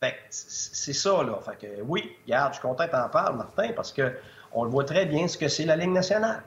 Fait 0.00 0.16
c'est 0.30 0.74
c'est 0.74 0.92
ça, 0.94 1.22
là. 1.22 1.38
Fait 1.44 1.56
que 1.56 1.82
oui, 1.82 2.16
regarde, 2.24 2.54
je 2.54 2.58
suis 2.58 2.66
content 2.66 2.86
que 2.86 2.92
t'en 2.92 3.08
parles, 3.10 3.36
Martin, 3.36 3.70
parce 3.76 3.92
que 3.92 4.14
on 4.52 4.64
le 4.64 4.70
voit 4.70 4.84
très 4.84 5.04
bien 5.06 5.28
ce 5.28 5.36
que 5.38 5.48
c'est 5.48 5.64
la 5.66 5.76
Ligue 5.76 5.90
nationale. 5.92 6.42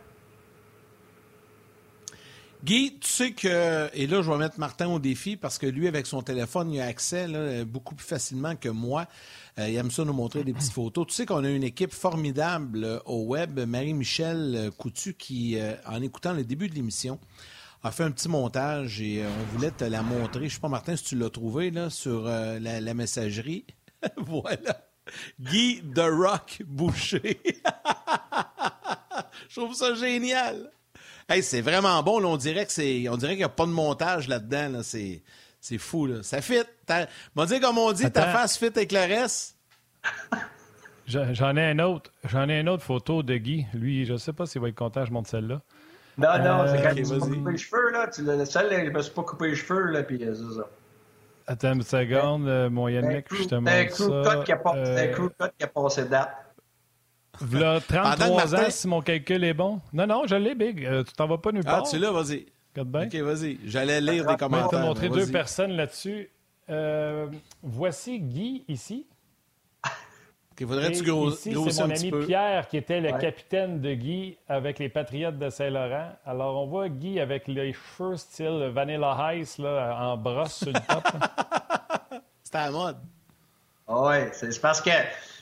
Guy, 2.65 2.97
tu 2.99 3.07
sais 3.07 3.31
que, 3.31 3.91
et 3.93 4.07
là, 4.07 4.23
je 4.23 4.31
vais 4.31 4.37
mettre 4.37 4.59
Martin 4.59 4.87
au 4.87 4.97
défi 4.97 5.37
parce 5.37 5.59
que 5.59 5.67
lui, 5.67 5.87
avec 5.87 6.07
son 6.07 6.23
téléphone, 6.23 6.71
il 6.71 6.81
a 6.81 6.85
accès 6.85 7.27
là, 7.27 7.63
beaucoup 7.63 7.93
plus 7.93 8.07
facilement 8.07 8.55
que 8.55 8.69
moi. 8.69 9.05
Euh, 9.59 9.69
il 9.69 9.75
aime 9.75 9.91
ça 9.91 10.03
nous 10.03 10.13
montrer 10.13 10.43
des 10.43 10.51
petites 10.51 10.71
photos. 10.73 11.05
Tu 11.05 11.13
sais 11.13 11.27
qu'on 11.27 11.43
a 11.43 11.49
une 11.49 11.63
équipe 11.63 11.93
formidable 11.93 12.83
euh, 12.83 12.99
au 13.05 13.25
web, 13.25 13.59
Marie-Michel 13.59 14.55
euh, 14.55 14.71
Coutu, 14.71 15.13
qui, 15.13 15.59
euh, 15.59 15.75
en 15.85 16.01
écoutant 16.01 16.33
le 16.33 16.43
début 16.43 16.67
de 16.67 16.73
l'émission, 16.73 17.19
a 17.83 17.91
fait 17.91 18.03
un 18.03 18.09
petit 18.09 18.29
montage 18.29 18.99
et 18.99 19.23
on 19.23 19.55
voulait 19.55 19.69
te 19.69 19.83
la 19.83 20.01
montrer. 20.01 20.49
Je 20.49 20.55
sais 20.55 20.59
pas, 20.59 20.67
Martin, 20.67 20.95
si 20.95 21.03
tu 21.03 21.15
l'as 21.15 21.29
trouvé 21.29 21.69
là, 21.69 21.91
sur 21.91 22.23
la, 22.23 22.59
la 22.59 22.93
messagerie. 22.95 23.63
voilà. 24.17 24.87
Guy 25.39 25.83
The 25.93 26.07
Rock 26.09 26.63
Boucher. 26.65 27.39
Je 29.49 29.61
trouve 29.61 29.75
ça 29.75 29.93
génial. 29.93 30.71
Hey, 31.27 31.41
c'est 31.41 31.61
vraiment 31.61 32.01
bon. 32.03 32.19
là. 32.19 32.27
on 32.27 32.37
dirait 32.37 32.65
que 32.65 32.71
c'est, 32.71 33.07
on 33.09 33.17
dirait 33.17 33.31
qu'il 33.31 33.39
n'y 33.39 33.43
a 33.45 33.49
pas 33.49 33.65
de 33.65 33.71
montage 33.71 34.27
là-dedans. 34.27 34.69
Là. 34.69 34.83
C'est, 34.83 35.23
c'est 35.59 35.77
fou. 35.79 36.05
Là. 36.05 36.21
Ça 36.23 36.41
fit. 36.41 36.61
M'a 37.35 37.45
dit 37.45 37.59
comme 37.59 37.77
on 37.77 37.91
dit, 37.91 38.09
ta 38.11 38.27
face 38.27 38.57
fit 38.57 38.65
avec 38.67 38.91
le 38.91 38.99
reste. 38.99 39.57
J'en 41.07 41.55
ai 41.55 41.63
un 41.63 41.79
autre. 41.79 42.11
J'en 42.27 42.49
ai 42.49 42.59
une 42.59 42.69
autre 42.69 42.83
photo 42.83 43.21
de 43.21 43.35
Guy. 43.37 43.65
Lui, 43.73 44.05
je 44.05 44.17
sais 44.17 44.33
pas 44.33 44.45
s'il 44.47 44.61
va 44.61 44.69
être 44.69 44.75
content, 44.75 45.05
je 45.05 45.11
montre 45.11 45.29
celle-là. 45.29 45.61
Non, 46.17 46.29
non, 46.39 46.61
Euh, 46.61 46.67
c'est 46.75 46.81
quand 46.81 46.89
ok, 46.91 46.95
tu 46.95 47.13
m'as 47.13 47.19
coupé 47.19 47.51
les 47.51 47.57
cheveux, 47.57 47.91
là. 47.91 48.07
Tu, 48.07 48.23
le 48.23 48.45
seul, 48.45 48.69
là, 48.69 48.85
je 48.85 48.89
me 48.89 49.01
suis 49.01 49.13
pas 49.13 49.23
coupé 49.23 49.49
les 49.49 49.55
cheveux, 49.55 49.91
là, 49.91 50.01
puis 50.03 50.23
euh, 50.23 50.33
c'est 50.33 50.55
ça. 50.57 50.67
Attends 51.47 51.73
une 51.73 51.83
seconde, 51.83 52.47
euh, 52.47 52.69
mon 52.71 52.87
Yannick, 52.87 53.25
crew, 53.25 53.35
je 53.43 53.47
te 53.49 53.55
un 53.55 53.59
montre 53.61 53.85
crew 53.93 54.23
ça. 54.23 54.35
cut 54.37 54.43
qui 54.45 54.51
a 54.53 54.55
pas- 54.57 54.75
Euh, 54.77 54.97
un 55.03 55.07
crew 55.13 55.29
cut 55.39 55.45
qui 55.59 55.63
a 55.63 55.67
passé 55.67 56.05
date. 56.05 56.29
V'là 57.41 57.79
Pendant 57.87 58.11
que 58.11 58.17
33 58.17 58.35
Martin- 58.35 58.65
ans, 58.65 58.69
si 58.69 58.87
mon 58.87 59.01
calcul 59.01 59.43
est 59.43 59.53
bon. 59.53 59.79
Non, 59.93 60.07
non, 60.07 60.23
je 60.27 60.35
l'ai, 60.35 60.55
Big. 60.55 60.85
Euh, 60.85 61.03
tu 61.03 61.13
t'en 61.13 61.27
vas 61.27 61.37
pas 61.37 61.51
nulle 61.51 61.63
Ah, 61.65 61.71
part. 61.77 61.83
tu 61.89 61.97
l'as, 61.97 62.11
vas-y. 62.11 62.45
Bien. 62.75 63.05
OK, 63.05 63.15
vas-y. 63.15 63.57
J'allais 63.65 64.01
lire 64.01 64.11
des 64.11 64.17
Je 64.19 64.23
vais 64.27 64.33
te 64.33 64.39
commentaires. 64.39 64.79
montrer 64.81 65.09
deux 65.09 65.27
personnes 65.31 65.71
là-dessus. 65.71 66.29
Euh, 66.69 67.27
voici 67.63 68.19
Guy 68.19 68.63
ici. 68.67 69.05
OK, 69.85 70.67
faudrait 70.67 70.91
que 70.91 70.97
tu 70.97 71.03
gros, 71.03 71.29
ici, 71.31 71.53
c'est 71.69 71.83
mon 71.83 71.89
ami. 71.89 72.11
Pierre 72.25 72.67
qui 72.69 72.77
était 72.77 73.01
le 73.01 73.11
Ouais. 73.11 73.19
capitaine 73.19 73.81
de 73.81 73.93
Guy 73.93 74.37
avec 74.47 74.79
les 74.79 74.87
Patriotes 74.89 75.37
de 75.37 75.49
Saint-Laurent. 75.49 76.11
Alors, 76.25 76.63
on 76.63 76.67
voit 76.67 76.87
Guy 76.89 77.19
avec 77.19 77.47
les 77.47 77.73
cheveux 77.73 78.15
style 78.15 78.71
Vanilla 78.73 79.35
Ice 79.35 79.57
là, 79.57 79.97
en 80.01 80.17
brosse 80.17 80.55
sur 80.55 80.67
le 80.67 80.73
top. 80.73 81.03
C'était 82.43 82.57
à 82.57 82.65
la 82.67 82.71
mode. 82.71 82.97
Ah 83.87 84.01
Ouais, 84.01 84.29
c'est 84.33 84.51
c'est 84.51 84.61
parce 84.61 84.81
que 84.81 84.89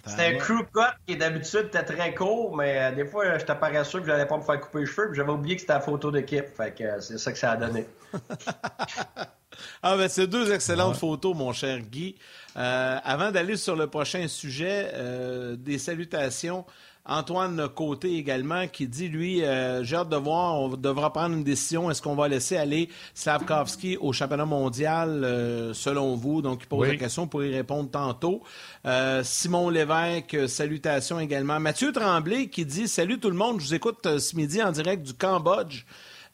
c'était 0.05 0.35
un 0.35 0.37
crew 0.37 0.65
cut 0.73 0.81
qui 1.07 1.15
d'habitude 1.15 1.67
était 1.67 1.83
très 1.83 2.13
court, 2.13 2.55
mais 2.55 2.77
euh, 2.77 2.91
des 2.95 3.05
fois, 3.05 3.37
j'étais 3.37 3.55
paresseux 3.55 4.01
que 4.01 4.05
j'allais 4.05 4.25
pas 4.25 4.37
me 4.37 4.43
faire 4.43 4.59
couper 4.59 4.79
les 4.79 4.85
cheveux, 4.85 5.07
puis 5.07 5.17
j'avais 5.17 5.31
oublié 5.31 5.55
que 5.55 5.61
c'était 5.61 5.73
la 5.73 5.79
photo 5.79 6.11
d'équipe. 6.11 6.45
Fait 6.57 6.75
que 6.75 6.83
euh, 6.83 6.99
c'est 6.99 7.17
ça 7.17 7.31
que 7.31 7.37
ça 7.37 7.51
a 7.51 7.57
donné. 7.57 7.85
Ah 9.81 9.97
ben 9.97 10.07
c'est 10.07 10.27
deux 10.27 10.51
excellentes 10.51 10.95
photos, 10.95 11.35
mon 11.35 11.53
cher 11.53 11.79
Guy. 11.79 12.15
Euh, 12.55 12.97
avant 13.03 13.31
d'aller 13.31 13.57
sur 13.57 13.75
le 13.75 13.87
prochain 13.87 14.27
sujet, 14.27 14.91
euh, 14.93 15.55
des 15.55 15.77
salutations. 15.77 16.65
Antoine 17.05 17.67
Côté 17.75 18.15
également 18.17 18.67
qui 18.67 18.87
dit 18.87 19.09
lui 19.09 19.43
euh, 19.43 19.83
j'ai 19.83 19.97
hâte 19.97 20.09
de 20.09 20.15
voir 20.15 20.55
on 20.59 20.69
devra 20.69 21.11
prendre 21.11 21.35
une 21.35 21.43
décision. 21.43 21.91
Est-ce 21.91 22.01
qu'on 22.01 22.15
va 22.15 22.27
laisser 22.29 22.55
aller 22.55 22.89
Slavkovski 23.13 23.97
au 23.97 24.13
championnat 24.13 24.45
mondial 24.45 25.23
euh, 25.23 25.73
selon 25.73 26.15
vous? 26.15 26.41
Donc 26.41 26.61
il 26.63 26.67
pose 26.67 26.79
Oui. 26.81 26.87
la 26.89 26.95
question 26.97 27.27
pour 27.27 27.43
y 27.43 27.53
répondre 27.53 27.89
tantôt. 27.91 28.41
Euh, 28.85 29.21
Simon 29.23 29.69
Lévesque 29.69 30.47
salutations 30.47 31.19
également. 31.19 31.59
Mathieu 31.59 31.91
Tremblay 31.91 32.47
qui 32.47 32.65
dit 32.65 32.87
salut 32.87 33.19
tout 33.19 33.29
le 33.29 33.35
monde 33.37 33.59
je 33.59 33.65
vous 33.67 33.73
écoute 33.75 34.05
euh, 34.05 34.19
ce 34.19 34.35
midi 34.35 34.61
en 34.63 34.71
direct 34.71 35.03
du 35.03 35.13
Cambodge 35.13 35.83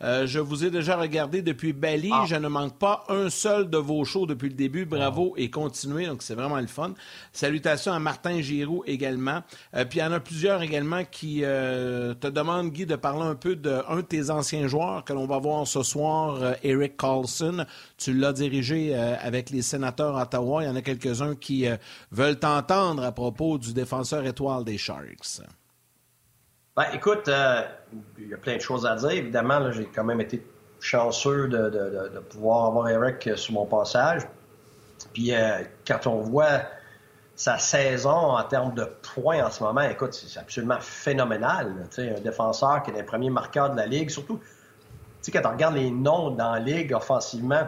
euh, 0.01 0.25
je 0.25 0.39
vous 0.39 0.63
ai 0.63 0.71
déjà 0.71 0.95
regardé 0.95 1.41
depuis 1.41 1.73
Bali. 1.73 2.11
Je 2.25 2.35
ne 2.35 2.47
manque 2.47 2.77
pas 2.77 3.03
un 3.09 3.29
seul 3.29 3.69
de 3.69 3.77
vos 3.77 4.05
shows 4.05 4.25
depuis 4.25 4.49
le 4.49 4.55
début. 4.55 4.85
Bravo 4.85 5.33
et 5.35 5.49
continuez. 5.49 6.07
Donc, 6.07 6.23
c'est 6.23 6.35
vraiment 6.35 6.59
le 6.59 6.67
fun. 6.67 6.93
Salutations 7.33 7.91
à 7.91 7.99
Martin 7.99 8.39
Giroux 8.41 8.83
également. 8.87 9.43
Euh, 9.75 9.85
puis, 9.85 9.99
il 9.99 10.01
y 10.01 10.05
en 10.05 10.11
a 10.11 10.19
plusieurs 10.19 10.61
également 10.61 11.03
qui 11.03 11.41
euh, 11.43 12.13
te 12.13 12.27
demandent, 12.27 12.71
Guy, 12.71 12.85
de 12.85 12.95
parler 12.95 13.25
un 13.25 13.35
peu 13.35 13.55
d'un 13.55 13.83
de, 13.97 14.01
tes 14.01 14.29
anciens 14.29 14.67
joueurs 14.67 15.03
que 15.03 15.13
l'on 15.13 15.25
va 15.25 15.37
voir 15.37 15.67
ce 15.67 15.83
soir, 15.83 16.55
Eric 16.63 16.95
Carlson. 16.97 17.65
Tu 17.97 18.13
l'as 18.13 18.33
dirigé 18.33 18.95
avec 18.95 19.49
les 19.49 19.61
sénateurs 19.61 20.15
Ottawa. 20.15 20.63
Il 20.63 20.67
y 20.67 20.69
en 20.69 20.75
a 20.75 20.81
quelques-uns 20.81 21.35
qui 21.35 21.65
veulent 22.11 22.39
t'entendre 22.39 23.03
à 23.03 23.11
propos 23.11 23.57
du 23.57 23.73
défenseur 23.73 24.25
étoile 24.25 24.63
des 24.63 24.77
Sharks. 24.77 25.41
Ben, 26.75 26.85
écoute, 26.93 27.27
euh, 27.27 27.63
il 28.17 28.29
y 28.29 28.33
a 28.33 28.37
plein 28.37 28.55
de 28.55 28.61
choses 28.61 28.85
à 28.85 28.95
dire. 28.95 29.11
Évidemment, 29.11 29.71
j'ai 29.71 29.85
quand 29.85 30.03
même 30.03 30.21
été 30.21 30.45
chanceux 30.79 31.47
de, 31.47 32.19
pouvoir 32.29 32.67
avoir 32.67 32.89
Eric 32.89 33.37
sur 33.37 33.53
mon 33.53 33.65
passage. 33.65 34.21
Puis 35.13 35.33
euh, 35.33 35.63
quand 35.87 36.07
on 36.07 36.21
voit 36.21 36.61
sa 37.35 37.57
saison 37.57 38.09
en 38.11 38.43
termes 38.43 38.73
de 38.73 38.85
points 39.13 39.45
en 39.45 39.49
ce 39.49 39.63
moment, 39.63 39.81
écoute, 39.81 40.13
c'est 40.13 40.39
absolument 40.39 40.79
phénoménal. 40.79 41.73
un 41.97 42.19
défenseur 42.21 42.83
qui 42.83 42.91
est 42.91 42.99
un 42.99 43.03
premier 43.03 43.29
marqueur 43.29 43.71
de 43.71 43.77
la 43.77 43.85
Ligue, 43.85 44.09
surtout, 44.09 44.39
quand 45.31 45.41
on 45.45 45.51
regarde 45.51 45.75
les 45.75 45.91
noms 45.91 46.31
dans 46.31 46.51
la 46.53 46.59
Ligue 46.59 46.93
offensivement, 46.93 47.67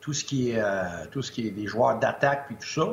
tout 0.00 0.12
ce 0.12 0.24
qui 0.24 0.50
est, 0.50 0.60
euh, 0.60 0.82
tout 1.10 1.22
ce 1.22 1.32
qui 1.32 1.48
est 1.48 1.50
des 1.50 1.66
joueurs 1.66 1.98
d'attaque 1.98 2.46
puis 2.46 2.56
tout 2.56 2.68
ça, 2.68 2.88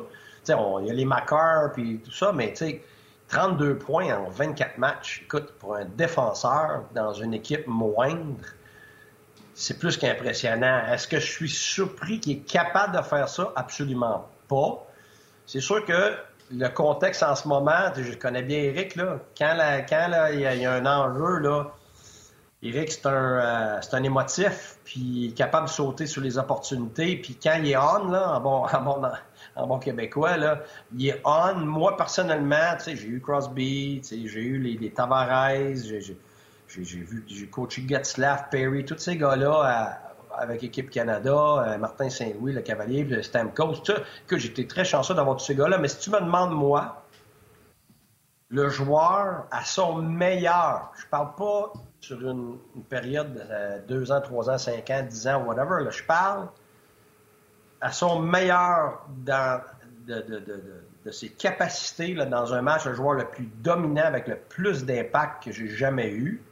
il 0.82 0.88
y 0.88 0.90
a 0.90 0.94
les 0.94 1.06
marqueurs 1.06 1.72
puis 1.74 2.00
tout 2.00 2.12
ça, 2.12 2.32
mais 2.32 2.52
tu 2.52 2.58
sais, 2.58 2.84
32 3.32 3.78
points 3.78 4.14
en 4.14 4.30
24 4.30 4.78
matchs. 4.78 5.22
Écoute, 5.24 5.54
pour 5.58 5.76
un 5.76 5.86
défenseur 5.86 6.84
dans 6.94 7.14
une 7.14 7.34
équipe 7.34 7.66
moindre, 7.66 8.46
c'est 9.54 9.80
plus 9.80 9.96
qu'impressionnant. 9.98 10.82
Est-ce 10.92 11.08
que 11.08 11.18
je 11.20 11.32
suis 11.32 11.50
surpris 11.50 12.20
qu'il 12.20 12.34
est 12.34 12.42
capable 12.42 12.98
de 12.98 13.02
faire 13.02 13.30
ça? 13.30 13.54
Absolument 13.56 14.28
pas. 14.50 14.86
C'est 15.46 15.62
sûr 15.62 15.86
que 15.86 16.16
le 16.52 16.68
contexte 16.68 17.24
en 17.24 17.36
ce 17.36 17.48
moment, 17.48 17.94
je 17.96 18.14
connais 18.18 18.44
bien 18.44 18.60
Eric, 18.60 18.98
là, 18.98 19.20
quand, 19.38 19.56
y 19.56 19.62
a, 19.62 20.32
il 20.34 20.62
y 20.62 20.66
a 20.66 20.74
un 20.74 20.86
enjeu, 20.86 21.40
là, 21.40 21.72
Eric, 22.64 22.92
c'est 22.92 23.08
un, 23.08 23.82
c'est 23.82 23.96
un 23.96 24.04
émotif, 24.04 24.78
puis 24.84 25.34
capable 25.36 25.66
de 25.66 25.72
sauter 25.72 26.06
sur 26.06 26.22
les 26.22 26.38
opportunités. 26.38 27.16
Puis 27.18 27.36
quand 27.42 27.56
il 27.58 27.72
est 27.72 27.78
on, 27.78 28.10
là, 28.10 28.36
en 28.36 28.40
bon, 28.40 28.66
en 29.56 29.68
bon, 29.68 29.80
québécois, 29.80 30.38
là, 30.38 30.62
il 30.96 31.08
est 31.08 31.22
on. 31.26 31.56
Moi, 31.56 31.98
personnellement, 31.98 32.78
j'ai 32.86 33.08
eu 33.08 33.20
Crosby, 33.20 34.02
j'ai 34.04 34.42
eu 34.42 34.60
les, 34.60 34.78
les 34.78 34.92
Tavares, 34.92 35.76
j'ai 36.68 37.00
vu, 37.00 37.50
coaché 37.52 37.84
Getzlaff, 37.88 38.50
Perry, 38.52 38.86
tous 38.86 38.98
ces 39.00 39.18
gars-là 39.18 40.00
avec 40.38 40.64
Équipe 40.64 40.90
Canada, 40.90 41.34
euh, 41.34 41.78
Martin 41.78 42.10
Saint-Louis, 42.10 42.54
le 42.54 42.62
Cavalier, 42.62 43.04
le 43.04 43.22
Stamkos. 43.22 43.84
Que 44.28 44.38
j'étais 44.38 44.66
très 44.66 44.86
chanceux 44.86 45.14
d'avoir 45.14 45.38
tous 45.38 45.46
ces 45.46 45.56
gars-là. 45.56 45.78
Mais 45.78 45.88
si 45.88 46.00
tu 46.00 46.10
me 46.10 46.20
demandes, 46.20 46.54
moi, 46.54 47.04
le 48.50 48.70
joueur 48.70 49.48
à 49.52 49.64
son 49.66 49.96
meilleur, 49.96 50.92
je 50.98 51.06
parle 51.08 51.36
pas 51.36 51.74
sur 52.02 52.20
une, 52.20 52.58
période 52.90 53.34
de 53.34 53.42
euh, 53.50 53.80
deux 53.88 54.12
ans, 54.12 54.22
trois 54.22 54.50
ans, 54.50 54.58
cinq 54.58 54.90
ans, 54.90 55.06
dix 55.08 55.28
ans, 55.28 55.44
whatever, 55.46 55.84
là, 55.84 55.92
je 55.92 56.04
parle 56.04 56.50
à 57.80 57.92
son 57.92 58.20
meilleur 58.20 59.06
dans, 59.24 59.62
de, 60.08 61.12
ses 61.12 61.30
capacités 61.30 62.14
là, 62.14 62.26
dans 62.26 62.54
un 62.54 62.62
match, 62.62 62.86
le 62.86 62.96
joueur 62.96 63.14
le 63.14 63.26
plus 63.26 63.46
dominant 63.46 64.06
avec 64.06 64.28
le 64.28 64.36
plus 64.36 64.84
d'impact 64.84 65.44
que 65.46 65.52
j'ai 65.52 65.70
jamais 65.70 66.12
eu, 66.12 66.44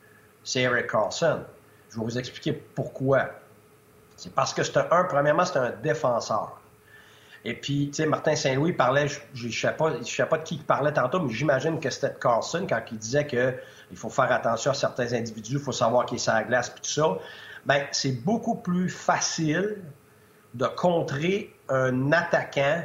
c'est 0.43 0.61
Eric 0.61 0.87
Carlson. 0.87 1.41
Je 1.89 1.97
vais 1.97 2.03
vous 2.03 2.17
expliquer 2.17 2.53
pourquoi. 2.53 3.31
C'est 4.17 4.33
parce 4.33 4.53
que 4.53 4.63
c'est 4.63 4.77
un, 4.77 5.03
premièrement, 5.05 5.45
c'est 5.45 5.57
un 5.57 5.71
défenseur. 5.71 6.58
Et 7.45 7.53
puis, 7.53 7.87
tu 7.87 7.95
sais, 7.95 8.05
Martin 8.05 8.35
Saint-Louis 8.35 8.73
parlait, 8.73 9.07
je 9.33 9.47
ne 9.47 9.51
sais, 9.51 9.71
pas, 9.71 9.91
de 9.91 10.43
qui 10.43 10.55
il 10.55 10.63
parlait 10.63 10.91
tantôt, 10.91 11.21
mais 11.21 11.33
j'imagine 11.33 11.79
que 11.79 11.89
c'était 11.89 12.13
Carlson 12.19 12.65
quand 12.67 12.81
il 12.91 12.97
disait 12.97 13.25
qu'il 13.25 13.97
faut 13.97 14.09
faire 14.09 14.31
attention 14.31 14.71
à 14.71 14.73
certains 14.73 15.13
individus, 15.13 15.53
il 15.53 15.59
faut 15.59 15.71
savoir 15.71 16.05
qui 16.05 16.15
est 16.15 16.19
sur 16.19 16.33
la 16.33 16.43
glace, 16.43 16.69
puis 16.69 16.81
tout 16.81 16.89
ça. 16.89 17.17
Bien, 17.65 17.85
c'est 17.91 18.23
beaucoup 18.23 18.55
plus 18.55 18.89
facile 18.89 19.77
de 20.53 20.65
contrer 20.65 21.55
un 21.69 22.11
attaquant 22.11 22.83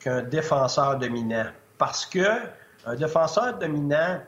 qu'un 0.00 0.22
défenseur 0.22 0.98
dominant. 0.98 1.46
Parce 1.78 2.04
que 2.04 2.26
un 2.86 2.96
défenseur 2.96 3.58
dominant, 3.58 4.20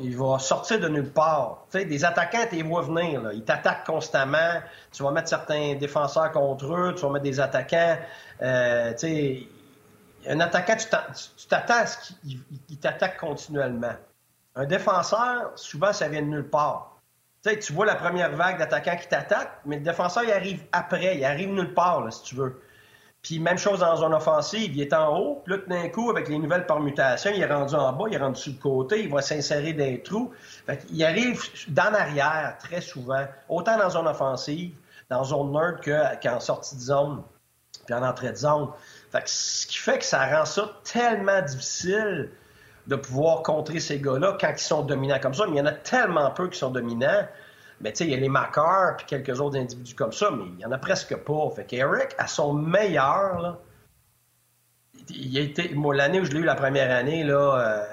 il 0.00 0.16
va 0.16 0.38
sortir 0.38 0.80
de 0.80 0.88
nulle 0.88 1.10
part. 1.10 1.66
Tu 1.70 1.84
des 1.84 2.04
attaquants, 2.04 2.46
tu 2.48 2.56
les 2.56 2.62
venir. 2.62 3.22
Là. 3.22 3.32
Ils 3.32 3.44
t'attaquent 3.44 3.86
constamment. 3.86 4.60
Tu 4.92 5.02
vas 5.02 5.12
mettre 5.12 5.28
certains 5.28 5.74
défenseurs 5.76 6.32
contre 6.32 6.74
eux. 6.74 6.94
Tu 6.94 7.02
vas 7.02 7.10
mettre 7.10 7.24
des 7.24 7.38
attaquants. 7.38 7.96
Euh, 8.42 8.92
un 10.26 10.40
attaquant, 10.40 10.76
tu 10.76 11.46
t'attends 11.48 11.74
à 11.74 11.86
ce 11.86 12.12
t'attaque 12.80 13.18
continuellement. 13.18 13.94
Un 14.56 14.66
défenseur, 14.66 15.52
souvent, 15.54 15.92
ça 15.92 16.08
vient 16.08 16.22
de 16.22 16.26
nulle 16.26 16.50
part. 16.50 16.96
Tu 17.42 17.50
sais, 17.50 17.58
tu 17.58 17.72
vois 17.72 17.86
la 17.86 17.94
première 17.94 18.34
vague 18.36 18.58
d'attaquants 18.58 18.96
qui 18.96 19.08
t'attaquent, 19.08 19.60
mais 19.64 19.76
le 19.76 19.82
défenseur, 19.82 20.24
il 20.24 20.32
arrive 20.32 20.62
après. 20.72 21.16
Il 21.16 21.24
arrive 21.24 21.50
nulle 21.50 21.72
part, 21.72 22.12
si 22.12 22.22
tu 22.24 22.34
veux. 22.34 22.60
Puis 23.22 23.38
même 23.38 23.58
chose 23.58 23.80
dans 23.80 23.96
zone 23.96 24.14
offensive, 24.14 24.74
il 24.74 24.80
est 24.80 24.94
en 24.94 25.18
haut, 25.18 25.42
puis 25.44 25.52
là, 25.52 25.58
tout 25.60 25.68
d'un 25.68 25.88
coup, 25.88 26.10
avec 26.10 26.28
les 26.28 26.38
nouvelles 26.38 26.66
permutations, 26.66 27.30
il 27.34 27.42
est 27.42 27.52
rendu 27.52 27.74
en 27.74 27.92
bas, 27.92 28.04
il 28.08 28.14
est 28.14 28.18
rendu 28.18 28.40
sur 28.40 28.52
le 28.52 28.58
côté, 28.58 29.02
il 29.02 29.10
va 29.10 29.20
s'insérer 29.20 29.74
dans 29.74 29.84
les 29.84 30.02
trous. 30.02 30.32
Fait 30.66 30.82
il 30.90 31.04
arrive 31.04 31.42
d'en 31.68 31.92
arrière 31.92 32.56
très 32.58 32.80
souvent, 32.80 33.26
autant 33.48 33.76
dans 33.76 33.90
zone 33.90 34.08
offensive, 34.08 34.72
dans 35.10 35.24
zone 35.24 35.52
nerd 35.52 36.20
qu'en 36.22 36.40
sortie 36.40 36.76
de 36.76 36.80
zone, 36.80 37.22
puis 37.84 37.94
en 37.94 38.02
entrée 38.02 38.30
de 38.30 38.36
zone. 38.36 38.68
Fait 39.12 39.22
ce 39.26 39.66
qui 39.66 39.76
fait 39.76 39.98
que 39.98 40.04
ça 40.04 40.26
rend 40.26 40.46
ça 40.46 40.70
tellement 40.84 41.42
difficile 41.42 42.30
de 42.86 42.96
pouvoir 42.96 43.42
contrer 43.42 43.80
ces 43.80 44.00
gars-là 44.00 44.38
quand 44.40 44.50
ils 44.50 44.58
sont 44.58 44.82
dominants 44.82 45.20
comme 45.20 45.34
ça. 45.34 45.44
Mais 45.46 45.56
il 45.56 45.58
y 45.58 45.60
en 45.60 45.66
a 45.66 45.72
tellement 45.72 46.30
peu 46.30 46.48
qui 46.48 46.58
sont 46.58 46.70
dominants 46.70 47.26
mais 47.80 47.92
tu 47.92 47.98
sais, 47.98 48.04
il 48.04 48.10
y 48.10 48.14
a 48.14 48.18
les 48.18 48.28
Makar 48.28 48.96
puis 48.96 49.06
quelques 49.06 49.40
autres 49.40 49.58
individus 49.58 49.94
comme 49.94 50.12
ça, 50.12 50.30
mais 50.30 50.44
il 50.46 50.56
n'y 50.56 50.64
en 50.64 50.72
a 50.72 50.78
presque 50.78 51.16
pas. 51.16 51.50
Fait 51.56 51.64
qu'Eric, 51.64 52.14
à 52.18 52.26
son 52.26 52.52
meilleur, 52.52 53.40
là, 53.40 53.58
il 55.08 55.36
a 55.38 55.40
été, 55.40 55.74
moi, 55.74 55.94
l'année 55.94 56.20
où 56.20 56.24
je 56.24 56.32
l'ai 56.32 56.40
eu 56.40 56.44
la 56.44 56.54
première 56.54 56.94
année, 56.94 57.24
là, 57.24 57.58
euh, 57.58 57.84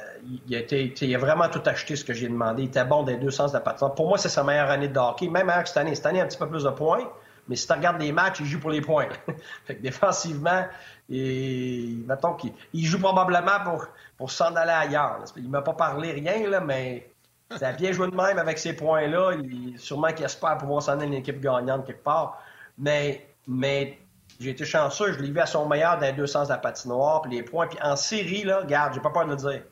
il, 0.47 0.55
a 0.55 0.59
été, 0.59 0.93
il 0.99 1.15
a 1.15 1.17
vraiment 1.17 1.47
tout 1.47 1.61
acheté 1.65 1.95
ce 1.95 2.03
que 2.03 2.13
j'ai 2.13 2.27
demandé. 2.27 2.63
Il 2.63 2.67
était 2.67 2.83
bon 2.83 3.05
les 3.05 3.17
deux 3.17 3.31
sens 3.31 3.51
de 3.51 3.57
la 3.57 3.61
patinoire. 3.61 3.95
Pour 3.95 4.09
moi, 4.09 4.17
c'est 4.17 4.29
sa 4.29 4.43
meilleure 4.43 4.69
année 4.69 4.89
de 4.89 4.99
hockey, 4.99 5.29
même 5.29 5.49
avec 5.49 5.67
cette 5.67 5.77
année. 5.77 5.95
Cette 5.95 6.05
année, 6.05 6.21
un 6.21 6.27
petit 6.27 6.37
peu 6.37 6.49
plus 6.49 6.63
de 6.63 6.69
points, 6.69 7.09
mais 7.47 7.55
si 7.55 7.65
tu 7.65 7.73
regardes 7.73 8.01
les 8.01 8.11
matchs, 8.11 8.41
il 8.41 8.45
joue 8.45 8.59
pour 8.59 8.71
les 8.71 8.81
points. 8.81 9.07
fait 9.65 9.75
que 9.75 9.81
défensivement, 9.81 10.65
et, 11.09 11.95
mettons 12.05 12.33
qu'il 12.33 12.51
il 12.73 12.85
joue 12.85 12.99
probablement 12.99 13.63
pour, 13.63 13.87
pour 14.17 14.31
s'en 14.31 14.53
aller 14.55 14.71
ailleurs. 14.71 15.23
Il 15.37 15.43
ne 15.43 15.49
m'a 15.49 15.61
pas 15.61 15.73
parlé 15.73 16.11
rien, 16.11 16.49
là, 16.49 16.59
mais 16.59 17.09
ça 17.55 17.69
a 17.69 17.73
bien 17.73 17.91
joué 17.91 18.09
de 18.09 18.15
même 18.15 18.37
avec 18.37 18.57
ces 18.57 18.73
points-là. 18.73 19.31
Sûrement 19.77 20.11
qu'il 20.11 20.25
espère 20.25 20.57
pouvoir 20.57 20.81
s'en 20.81 20.93
aller 20.93 21.07
une 21.07 21.13
équipe 21.13 21.39
gagnante 21.39 21.85
quelque 21.85 22.03
part. 22.03 22.41
Mais, 22.77 23.27
mais 23.47 23.97
j'ai 24.39 24.49
été 24.49 24.65
chanceux. 24.65 25.13
Je 25.13 25.19
l'ai 25.19 25.31
vu 25.31 25.39
à 25.39 25.45
son 25.45 25.67
meilleur 25.67 25.97
dans 25.97 26.05
les 26.05 26.13
deux 26.13 26.27
sens 26.27 26.47
de 26.47 26.53
la 26.53 26.59
patinoire. 26.59 27.21
Puis 27.21 27.31
les 27.31 27.43
points. 27.43 27.67
Puis 27.67 27.79
en 27.81 27.95
série, 27.95 28.43
là, 28.43 28.59
regarde, 28.59 28.93
j'ai 28.93 28.99
pas 28.99 29.11
peur 29.11 29.25
de 29.25 29.31
le 29.31 29.37
dire. 29.37 29.63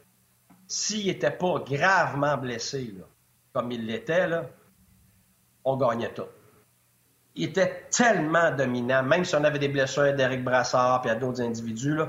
S'il 0.68 1.06
n'était 1.08 1.32
pas 1.32 1.60
gravement 1.60 2.38
blessé, 2.38 2.94
là, 2.98 3.04
comme 3.54 3.72
il 3.72 3.86
l'était, 3.86 4.28
on 5.64 5.76
gagnait 5.76 6.14
tout. 6.14 6.24
Il 7.36 7.50
était 7.50 7.88
tellement 7.92 8.52
dominant, 8.52 9.04
même 9.04 9.26
si 9.26 9.36
on 9.36 9.44
avait 9.44 9.60
des 9.60 9.68
blessures 9.68 10.14
d'Éric 10.14 10.44
Brassard 10.44 11.06
et 11.06 11.10
à 11.10 11.16
d'autres 11.16 11.42
individus. 11.42 11.96
Là, 11.96 12.08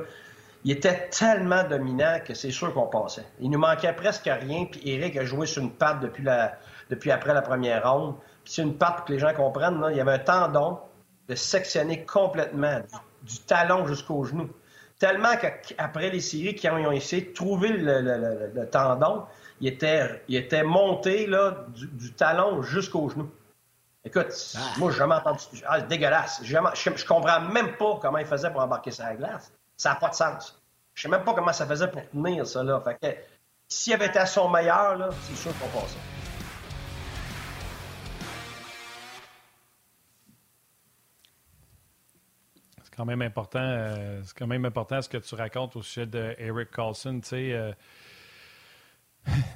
il 0.67 0.73
était 0.73 1.09
tellement 1.11 1.63
dominant 1.63 2.19
que 2.27 2.35
c'est 2.35 2.51
sûr 2.51 2.75
qu'on 2.75 2.89
passait. 2.89 3.25
Il 3.39 3.51
nous 3.51 3.59
manquait 3.59 3.93
presque 3.93 4.25
rien, 4.25 4.65
puis 4.65 4.81
Eric 4.85 5.17
a 5.17 5.25
joué 5.25 5.47
sur 5.47 5.63
une 5.63 5.71
patte 5.71 6.01
depuis, 6.01 6.25
la, 6.25 6.59
depuis 6.91 7.13
après 7.13 7.33
la 7.35 7.41
première 7.41 7.89
ronde. 7.89 8.17
Puis 8.43 8.55
c'est 8.55 8.63
une 8.63 8.77
patte 8.77 8.97
pour 8.97 9.05
que 9.05 9.13
les 9.13 9.21
gens 9.21 9.33
comprennent, 9.33 9.81
il 9.93 9.97
y 9.97 10.01
avait 10.01 10.15
un 10.15 10.19
tendon 10.19 10.81
de 11.29 11.37
sectionner 11.37 12.05
complètement, 12.05 12.81
du, 13.23 13.39
talon 13.47 13.87
jusqu'au 13.87 14.25
genou. 14.25 14.51
Tellement 14.99 15.37
qu'après 15.37 16.11
les 16.11 16.21
séries 16.21 16.57
qui 16.57 16.69
ont, 16.69 16.91
essayé 16.91 17.23
de 17.23 17.33
trouver 17.33 17.69
le, 17.69 18.65
tendon, 18.65 19.23
il 19.61 19.69
était, 19.69 20.21
il 20.27 20.35
était 20.35 20.65
monté 20.65 21.29
là, 21.29 21.65
du, 21.77 22.13
talon 22.13 22.63
jusqu'au 22.63 23.09
genou. 23.09 23.31
Écoute, 24.05 24.35
ah. 24.57 24.59
moi, 24.79 24.91
j'ai 24.91 24.99
jamais 24.99 25.15
entendu. 25.15 25.43
Ah, 25.65 25.81
dégueulasse. 25.81 26.41
je, 26.43 26.57
je 26.75 27.07
comprends 27.07 27.41
même 27.41 27.77
pas 27.77 28.01
comment 28.03 28.19
il 28.19 28.27
faisait 28.27 28.51
pour 28.51 28.63
embarquer 28.63 28.91
sa 28.91 29.15
glace. 29.15 29.53
Ça 29.77 29.91
n'a 29.91 29.97
pas 29.97 30.09
de 30.09 30.15
sens. 30.15 30.63
Je 30.95 31.03
sais 31.03 31.09
même 31.09 31.25
pas 31.25 31.35
comment 31.35 31.53
ça 31.53 31.67
faisait 31.67 31.89
pour 31.89 32.09
tenir 32.09 32.47
ça. 32.47 32.63
Là. 32.63 32.81
Fait 32.81 33.29
s'il 33.69 33.93
avait 33.93 34.07
été 34.07 34.19
à 34.19 34.27
son 34.27 34.49
meilleur, 34.49 35.13
c'est 35.23 35.37
sûr 35.37 35.53
qu'on 35.59 35.69
passait. 35.69 35.99
C'est 42.83 42.95
quand 42.95 43.05
même 43.05 43.21
important. 43.21 43.59
Euh, 43.61 44.23
c'est 44.25 44.39
quand 44.39 44.47
même 44.47 44.65
important 44.65 45.03
ce 45.03 45.09
que 45.09 45.19
tu 45.19 45.35
racontes 45.35 45.77
au 45.77 45.83
sujet 45.83 46.07
de 46.07 46.35
Eric 46.39 46.71
Carlson. 46.71 47.21
Tu 47.21 47.29
sais, 47.29 47.53
euh, 47.53 47.73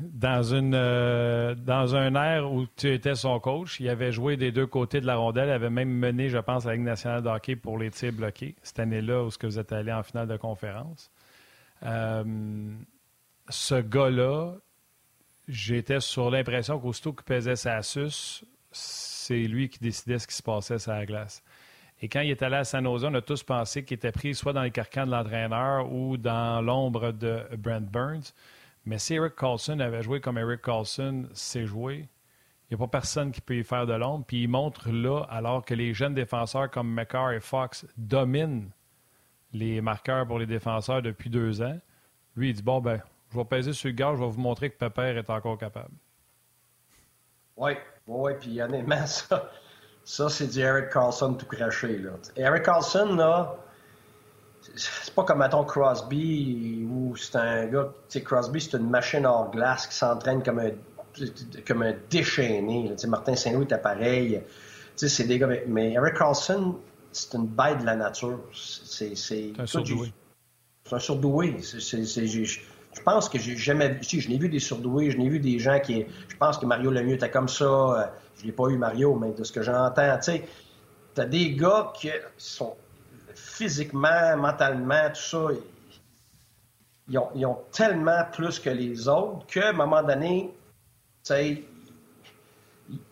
dans, 0.01 0.43
une, 0.43 0.75
euh, 0.75 1.55
dans 1.55 1.95
un 1.97 2.15
air 2.15 2.51
où 2.53 2.67
tu 2.77 2.93
étais 2.93 3.15
son 3.15 3.39
coach, 3.41 3.81
il 3.81 3.89
avait 3.89 4.13
joué 4.13 4.37
des 4.37 4.53
deux 4.53 4.67
côtés 4.67 5.01
de 5.01 5.07
la 5.07 5.17
rondelle, 5.17 5.49
il 5.49 5.53
avait 5.53 5.71
même 5.71 5.91
mené, 5.91 6.29
je 6.29 6.39
pense, 6.39 6.65
la 6.65 6.75
Ligue 6.75 6.83
nationale 6.83 7.23
de 7.23 7.29
hockey 7.29 7.57
pour 7.57 7.79
les 7.79 7.91
tirs 7.91 8.13
bloqués, 8.13 8.57
cette 8.63 8.81
année-là 8.81 9.25
où 9.25 9.31
vous 9.43 9.59
êtes 9.59 9.73
allé 9.73 9.93
en 9.93 10.03
finale 10.03 10.29
de 10.29 10.37
conférence. 10.37 11.11
Euh, 11.85 12.25
ce 13.49 13.81
gars-là, 13.81 14.55
j'étais 15.49 16.01
sur 16.01 16.31
l'impression 16.31 16.79
qu'aussitôt 16.79 17.13
qu'il 17.13 17.25
pesait 17.25 17.57
sa 17.57 17.83
suce, 17.83 18.45
c'est 18.73 19.43
lui 19.43 19.69
qui 19.69 19.79
décidait 19.79 20.19
ce 20.19 20.27
qui 20.27 20.35
se 20.35 20.43
passait 20.43 20.79
sur 20.79 20.93
la 20.93 21.07
glace. 21.07 21.43
Et 22.03 22.09
quand 22.09 22.21
il 22.21 22.31
est 22.31 22.43
allé 22.43 22.57
à 22.57 22.65
San 22.65 22.85
Jose, 22.85 23.05
on 23.05 23.15
a 23.15 23.21
tous 23.21 23.43
pensé 23.43 23.85
qu'il 23.85 23.97
était 23.97 24.13
pris 24.13 24.35
soit 24.35 24.53
dans 24.53 24.63
les 24.63 24.71
carcans 24.71 25.05
de 25.05 25.11
l'entraîneur 25.11 25.93
ou 25.93 26.17
dans 26.17 26.63
l'ombre 26.63 27.13
de 27.13 27.43
Brent 27.59 27.91
Burns. 27.91 28.33
Mais 28.85 28.99
si 28.99 29.15
Eric 29.15 29.37
Carlson 29.37 29.79
avait 29.81 30.03
joué 30.03 30.21
comme 30.21 30.39
Eric 30.39 30.63
Carlson 30.63 31.29
sait 31.33 31.67
jouer, 31.67 32.09
il 32.71 32.77
n'y 32.77 32.83
a 32.83 32.87
pas 32.87 32.99
personne 32.99 33.33
qui 33.33 33.41
peut 33.41 33.57
y 33.57 33.65
faire 33.65 33.87
de 33.87 33.93
l'ombre. 33.93 34.25
Puis 34.27 34.45
il 34.45 34.49
montre 34.49 34.91
là, 34.91 35.23
alors 35.29 35.65
que 35.65 35.75
les 35.75 35.93
jeunes 35.93 36.15
défenseurs 36.15 36.71
comme 36.71 36.93
McCarr 36.93 37.33
et 37.33 37.41
Fox 37.41 37.87
dominent 37.97 38.71
les 39.53 39.81
marqueurs 39.81 40.27
pour 40.27 40.39
les 40.39 40.47
défenseurs 40.47 41.03
depuis 41.03 41.31
deux 41.31 41.63
ans, 41.63 41.79
lui, 42.37 42.51
il 42.51 42.55
dit 42.55 42.63
Bon, 42.63 42.81
ben, 42.81 43.03
je 43.33 43.39
vais 43.39 43.45
peser 43.45 43.73
sur 43.73 43.89
le 43.89 43.95
gars, 43.95 44.13
je 44.15 44.21
vais 44.21 44.29
vous 44.29 44.41
montrer 44.41 44.71
que 44.71 44.77
Pepper 44.79 45.17
est 45.17 45.31
encore 45.31 45.59
capable. 45.59 45.95
Oui, 47.57 47.73
oui, 48.07 48.33
puis 48.41 48.63
honnêtement, 48.63 49.05
ça, 49.07 49.51
ça 50.05 50.29
c'est 50.29 50.47
du 50.47 50.61
Eric 50.61 50.91
Carlson 50.91 51.35
tout 51.35 51.47
craché. 51.47 51.99
Là. 51.99 52.13
Eric 52.37 52.63
Carlson, 52.63 53.15
là, 53.17 53.57
c'est 54.75 55.15
pas 55.15 55.25
comme, 55.25 55.39
mettons, 55.39 55.65
Crosby, 55.65 56.87
où 56.91 57.17
c'est 57.17 57.37
un 57.37 57.67
gars, 57.67 57.93
tu 58.09 58.19
sais, 58.19 58.23
Crosby, 58.23 58.61
c'est 58.61 58.77
une 58.77 58.89
machine 58.89 59.27
hors 59.27 59.51
glace 59.51 59.87
qui 59.87 59.97
s'entraîne 59.97 60.43
comme 60.43 60.61
un, 60.61 60.71
comme 61.67 61.83
un 61.83 61.95
déchaîné. 62.09 62.91
Tu 62.93 62.99
sais, 62.99 63.07
Martin 63.09 63.35
Saint-Louis 63.35 63.67
est 63.71 63.79
pareil. 63.79 64.41
Tu 64.97 65.09
sais, 65.09 65.09
c'est 65.09 65.25
des 65.25 65.39
gars, 65.39 65.49
mais 65.67 65.93
Eric 65.93 66.15
Carlson, 66.15 66.77
c'est 67.13 67.35
une 67.35 67.47
bête 67.47 67.81
de 67.81 67.87
la 67.87 67.97
nature. 67.97 68.41
C'est 68.53 69.13
un 69.59 69.67
surdoué. 69.67 70.13
C'est 70.85 70.95
un 70.95 70.99
surdoué. 70.99 71.63
je 71.63 73.03
pense 73.05 73.29
que 73.29 73.39
j'ai 73.39 73.57
jamais 73.57 73.89
vu. 73.91 74.05
Si, 74.05 74.21
je 74.21 74.29
n'ai 74.29 74.39
vu 74.39 74.49
des 74.49 74.61
surdoués, 74.61 75.11
je 75.11 75.19
n'ai 75.19 75.29
vu 75.29 75.41
des 75.41 75.59
gens 75.59 75.81
qui. 75.81 76.07
Je 76.29 76.37
pense 76.37 76.59
que 76.59 76.67
Mario 76.67 76.91
Lemieux 76.91 77.15
était 77.15 77.31
comme 77.31 77.49
ça. 77.49 77.65
Euh, 77.65 78.07
je 78.39 78.47
l'ai 78.47 78.53
pas 78.53 78.69
eu, 78.69 78.79
Mario, 78.79 79.15
mais 79.17 79.33
de 79.33 79.45
ce 79.45 79.53
que 79.53 79.63
j'entends, 79.63 80.17
tu 80.17 80.33
sais, 80.33 80.49
t'as 81.15 81.27
des 81.27 81.55
gars 81.55 81.93
qui 81.95 82.11
sont 82.39 82.75
physiquement, 83.61 84.37
mentalement, 84.39 85.11
tout 85.11 85.21
ça. 85.21 85.49
Ils 87.09 87.19
ont, 87.19 87.29
ils 87.35 87.47
tellement 87.73 88.25
plus 88.33 88.59
que 88.59 88.71
les 88.71 89.07
autres 89.07 89.45
qu'à 89.47 89.69
un 89.69 89.73
moment 89.73 90.03
donné, 90.03 90.51
sais, 91.23 91.63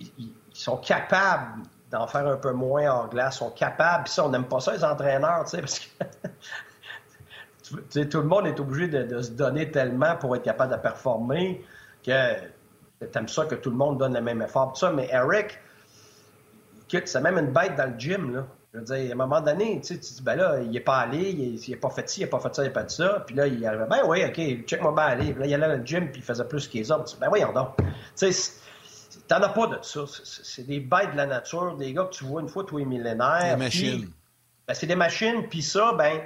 ils, 0.00 0.32
sont 0.54 0.78
capables 0.78 1.64
d'en 1.90 2.06
faire 2.06 2.26
un 2.26 2.38
peu 2.38 2.52
moins 2.52 2.90
en 2.90 3.08
glace, 3.08 3.36
sont 3.38 3.50
capables. 3.50 4.04
Puis 4.04 4.14
ça, 4.14 4.24
on 4.24 4.30
n'aime 4.30 4.46
pas 4.46 4.60
ça, 4.60 4.72
les 4.72 4.84
entraîneurs, 4.84 5.44
parce 5.50 5.80
que 5.80 5.88
tout 8.04 8.18
le 8.18 8.26
monde 8.26 8.46
est 8.46 8.58
obligé 8.58 8.88
de, 8.88 9.20
se 9.20 9.32
donner 9.32 9.70
tellement 9.70 10.16
pour 10.16 10.34
être 10.34 10.44
capable 10.44 10.72
de 10.72 10.78
performer 10.80 11.62
que 12.02 12.36
t'aimes 13.12 13.28
ça 13.28 13.44
que 13.44 13.54
tout 13.54 13.70
le 13.70 13.76
monde 13.76 13.98
donne 13.98 14.14
le 14.14 14.22
même 14.22 14.40
effort. 14.40 14.72
Tout 14.72 14.80
ça, 14.80 14.90
mais 14.90 15.10
Eric, 15.12 15.58
c'est 16.90 17.20
même 17.20 17.36
une 17.36 17.52
bête 17.52 17.76
dans 17.76 17.92
le 17.92 17.98
gym, 17.98 18.34
là. 18.34 18.46
Je 18.72 18.78
veux 18.78 18.84
dire, 18.84 19.10
à 19.10 19.12
un 19.12 19.16
moment 19.16 19.40
donné, 19.40 19.80
tu, 19.80 19.94
sais, 19.94 19.96
dis, 19.96 20.22
ben 20.22 20.36
là, 20.36 20.60
il 20.60 20.76
est 20.76 20.80
pas 20.80 20.98
allé, 20.98 21.30
il, 21.30 21.70
n'est 21.70 21.76
pas 21.76 21.88
fait 21.88 22.08
ci, 22.08 22.20
il 22.20 22.24
n'a 22.24 22.30
pas 22.30 22.38
fait 22.38 22.54
ça, 22.54 22.62
il 22.64 22.66
n'a 22.66 22.72
pas 22.72 22.82
fait 22.82 22.90
ça. 22.90 23.24
Puis 23.26 23.34
là, 23.34 23.46
il 23.46 23.64
arrive, 23.64 23.86
ben 23.88 24.00
oui, 24.06 24.24
OK, 24.24 24.66
check-moi 24.66 24.92
bien 24.92 25.04
aller. 25.04 25.32
Puis 25.32 25.40
là, 25.40 25.46
il 25.46 25.54
allait 25.54 25.68
dans 25.68 25.80
le 25.80 25.86
gym, 25.86 26.10
puis 26.10 26.20
il 26.20 26.24
faisait 26.24 26.44
plus 26.44 26.68
qu'il 26.68 26.80
les 26.80 26.92
autres. 26.92 27.18
Ben 27.18 27.28
voyons 27.28 27.52
donc. 27.52 27.76
Tu 28.16 28.30
sais, 28.30 28.52
t'en 29.26 29.42
as 29.42 29.48
pas 29.48 29.66
de 29.68 29.78
ça. 29.82 30.00
C'est 30.24 30.66
des 30.66 30.80
bêtes 30.80 31.12
de 31.12 31.16
la 31.16 31.26
nature, 31.26 31.76
des 31.76 31.94
gars 31.94 32.04
que 32.04 32.14
tu 32.14 32.24
vois 32.24 32.42
une 32.42 32.48
fois 32.48 32.64
tous 32.64 32.76
les 32.76 32.84
millénaires. 32.84 33.56
Des 33.56 33.64
machines. 33.64 34.10
Ben, 34.66 34.74
c'est 34.74 34.86
des 34.86 34.96
machines, 34.96 35.48
puis 35.48 35.62
ça, 35.62 35.94
ben 35.94 36.20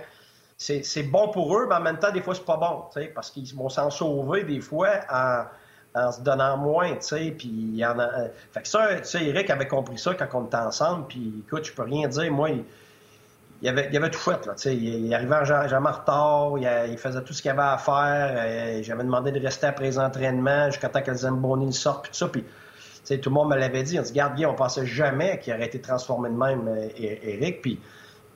c'est 0.57 1.03
bon 1.05 1.29
pour 1.29 1.57
eux, 1.57 1.67
mais 1.69 1.77
en 1.77 1.81
même 1.81 1.99
temps, 1.99 2.11
des 2.11 2.23
fois, 2.23 2.35
c'est 2.35 2.45
pas 2.45 2.57
bon, 2.57 2.85
parce 3.15 3.31
qu'ils 3.31 3.55
vont 3.55 3.69
s'en 3.69 3.91
sauver 3.91 4.45
des 4.45 4.61
fois 4.61 4.91
en, 5.11 5.45
se 5.95 6.21
donnant 6.21 6.57
moins, 6.57 6.93
tu 6.93 7.03
sais, 7.03 7.35
puis 7.37 7.49
il 7.49 7.85
en 7.85 7.99
a... 7.99 8.05
Euh, 8.05 8.29
fait 8.53 8.63
que 8.63 8.69
ça, 8.69 8.97
tu 8.97 9.05
sais, 9.05 9.25
Eric 9.25 9.51
avait 9.51 9.69
compris 9.69 9.99
ça 9.99 10.15
quand 10.15 10.29
on 10.35 10.47
était 10.47 10.57
ensemble, 10.57 11.07
puis 11.07 11.45
écoute, 11.47 11.65
je 11.67 11.73
peux 11.73 11.83
rien 11.83 12.09
dire, 12.09 12.33
moi, 12.33 12.51
il, 13.63 13.69
avait, 13.69 13.89
il 13.91 13.97
avait 13.97 14.11
tout 14.11 14.19
fait, 14.19 14.47
là, 14.47 14.55
tu 14.55 14.63
sais, 14.63 14.77
il, 14.77 15.13
arrivait 15.15 15.45
jamais 15.45 15.89
en 15.89 15.93
retard, 15.93 16.53
il, 16.89 16.97
faisait 16.97 17.23
tout 17.23 17.35
ce 17.35 17.43
qu'il 17.43 17.51
avait 17.51 17.63
à 17.63 17.77
faire, 17.77 18.35
euh, 18.37 18.83
j'avais 18.83 19.05
demandé 19.05 19.33
de 19.33 19.41
rester 19.41 19.67
après 19.67 19.85
les 19.85 19.99
entraînements 19.99 20.71
jusqu'à 20.71 20.89
temps 20.89 21.03
que 21.03 21.13
Zamboni 21.13 21.73
sorte, 21.75 22.05
puis 22.05 22.13
tout 22.13 22.19
ça, 22.19 22.29
puis... 22.29 22.45
tout 23.21 23.29
le 23.29 23.35
monde 23.35 23.51
me 23.51 23.57
l'avait 23.57 23.83
dit. 23.83 23.99
On 23.99 24.03
dit, 24.03 24.13
garde, 24.13 24.43
on 24.47 24.55
pensait 24.55 24.87
jamais 24.87 25.39
qu'il 25.41 25.53
aurait 25.53 25.67
été 25.67 25.81
transformé 25.81 26.31
de 26.31 26.35
même, 26.35 26.69
Eric. 26.97 27.57
Euh, 27.57 27.61
puis 27.61 27.81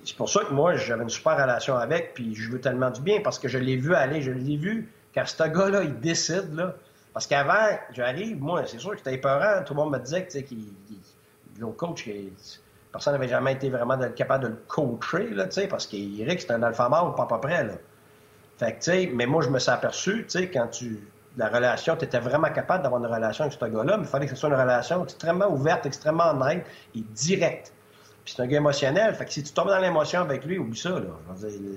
c'est 0.05 0.17
pour 0.17 0.29
ça 0.29 0.45
que 0.45 0.53
moi, 0.53 0.77
j'avais 0.77 1.05
une 1.05 1.09
super 1.09 1.37
relation 1.37 1.75
avec, 1.77 2.13
puis 2.13 2.35
je 2.35 2.51
veux 2.51 2.61
tellement 2.61 2.91
du 2.91 3.01
bien 3.01 3.21
parce 3.25 3.39
que 3.39 3.49
je 3.49 3.57
l'ai 3.57 3.77
vu 3.77 3.95
aller, 3.95 4.21
je 4.21 4.31
l'ai 4.31 4.59
vu, 4.59 4.93
car 5.15 5.27
ce 5.27 5.43
gars-là, 5.43 5.85
il 5.85 5.99
décide, 6.01 6.55
là. 6.55 6.75
Parce 7.17 7.29
qu'avant, 7.29 7.79
j'arrive, 7.93 8.43
moi, 8.43 8.67
c'est 8.67 8.79
sûr 8.79 8.91
que 8.91 8.99
c'était 8.99 9.15
épeurant. 9.15 9.63
Tout 9.65 9.73
le 9.73 9.81
monde 9.81 9.93
me 9.95 9.99
disait 9.99 10.27
que, 10.27 10.39
tu 10.39 10.55
le 11.59 11.67
coach, 11.69 12.07
personne 12.93 13.15
n'avait 13.15 13.29
jamais 13.29 13.55
été 13.55 13.71
vraiment 13.71 13.97
capable 14.15 14.45
de 14.45 14.49
le 14.49 14.63
coacher, 14.69 15.31
là, 15.31 15.51
sais, 15.51 15.67
parce 15.67 15.87
qu'Éric, 15.87 16.43
c'est 16.43 16.51
un 16.51 16.63
alpha 16.63 16.91
mâle, 16.91 17.15
pas 17.17 17.23
à 17.23 17.27
peu 17.27 17.41
près. 17.41 17.67
Fait 18.59 18.73
que, 18.73 18.77
tu 18.77 18.83
sais, 18.83 19.11
mais 19.15 19.25
moi, 19.25 19.43
je 19.43 19.49
me 19.49 19.59
suis 19.59 19.71
aperçu, 19.71 20.25
tu 20.25 20.39
sais, 20.39 20.51
quand 20.51 20.67
tu. 20.67 21.09
La 21.39 21.49
relation, 21.49 21.97
tu 21.97 22.05
étais 22.05 22.19
vraiment 22.19 22.51
capable 22.51 22.83
d'avoir 22.83 23.03
une 23.03 23.11
relation 23.11 23.45
avec 23.45 23.59
ce 23.59 23.65
gars-là, 23.65 23.97
mais 23.97 24.03
il 24.03 24.09
fallait 24.11 24.27
que 24.27 24.33
ce 24.33 24.37
soit 24.37 24.51
une 24.51 24.55
relation 24.55 25.03
extrêmement 25.03 25.49
ouverte, 25.49 25.87
extrêmement 25.87 26.33
honnête 26.33 26.67
et 26.95 27.01
directe. 27.01 27.73
Puis 28.27 28.35
c'est 28.37 28.43
un 28.43 28.47
gars 28.47 28.59
émotionnel. 28.59 29.15
Fait 29.15 29.25
que 29.25 29.33
si 29.33 29.43
tu 29.43 29.55
tombes 29.55 29.69
dans 29.69 29.79
l'émotion 29.79 30.21
avec 30.21 30.45
lui, 30.45 30.59
oublie 30.59 30.79
ça. 30.79 30.91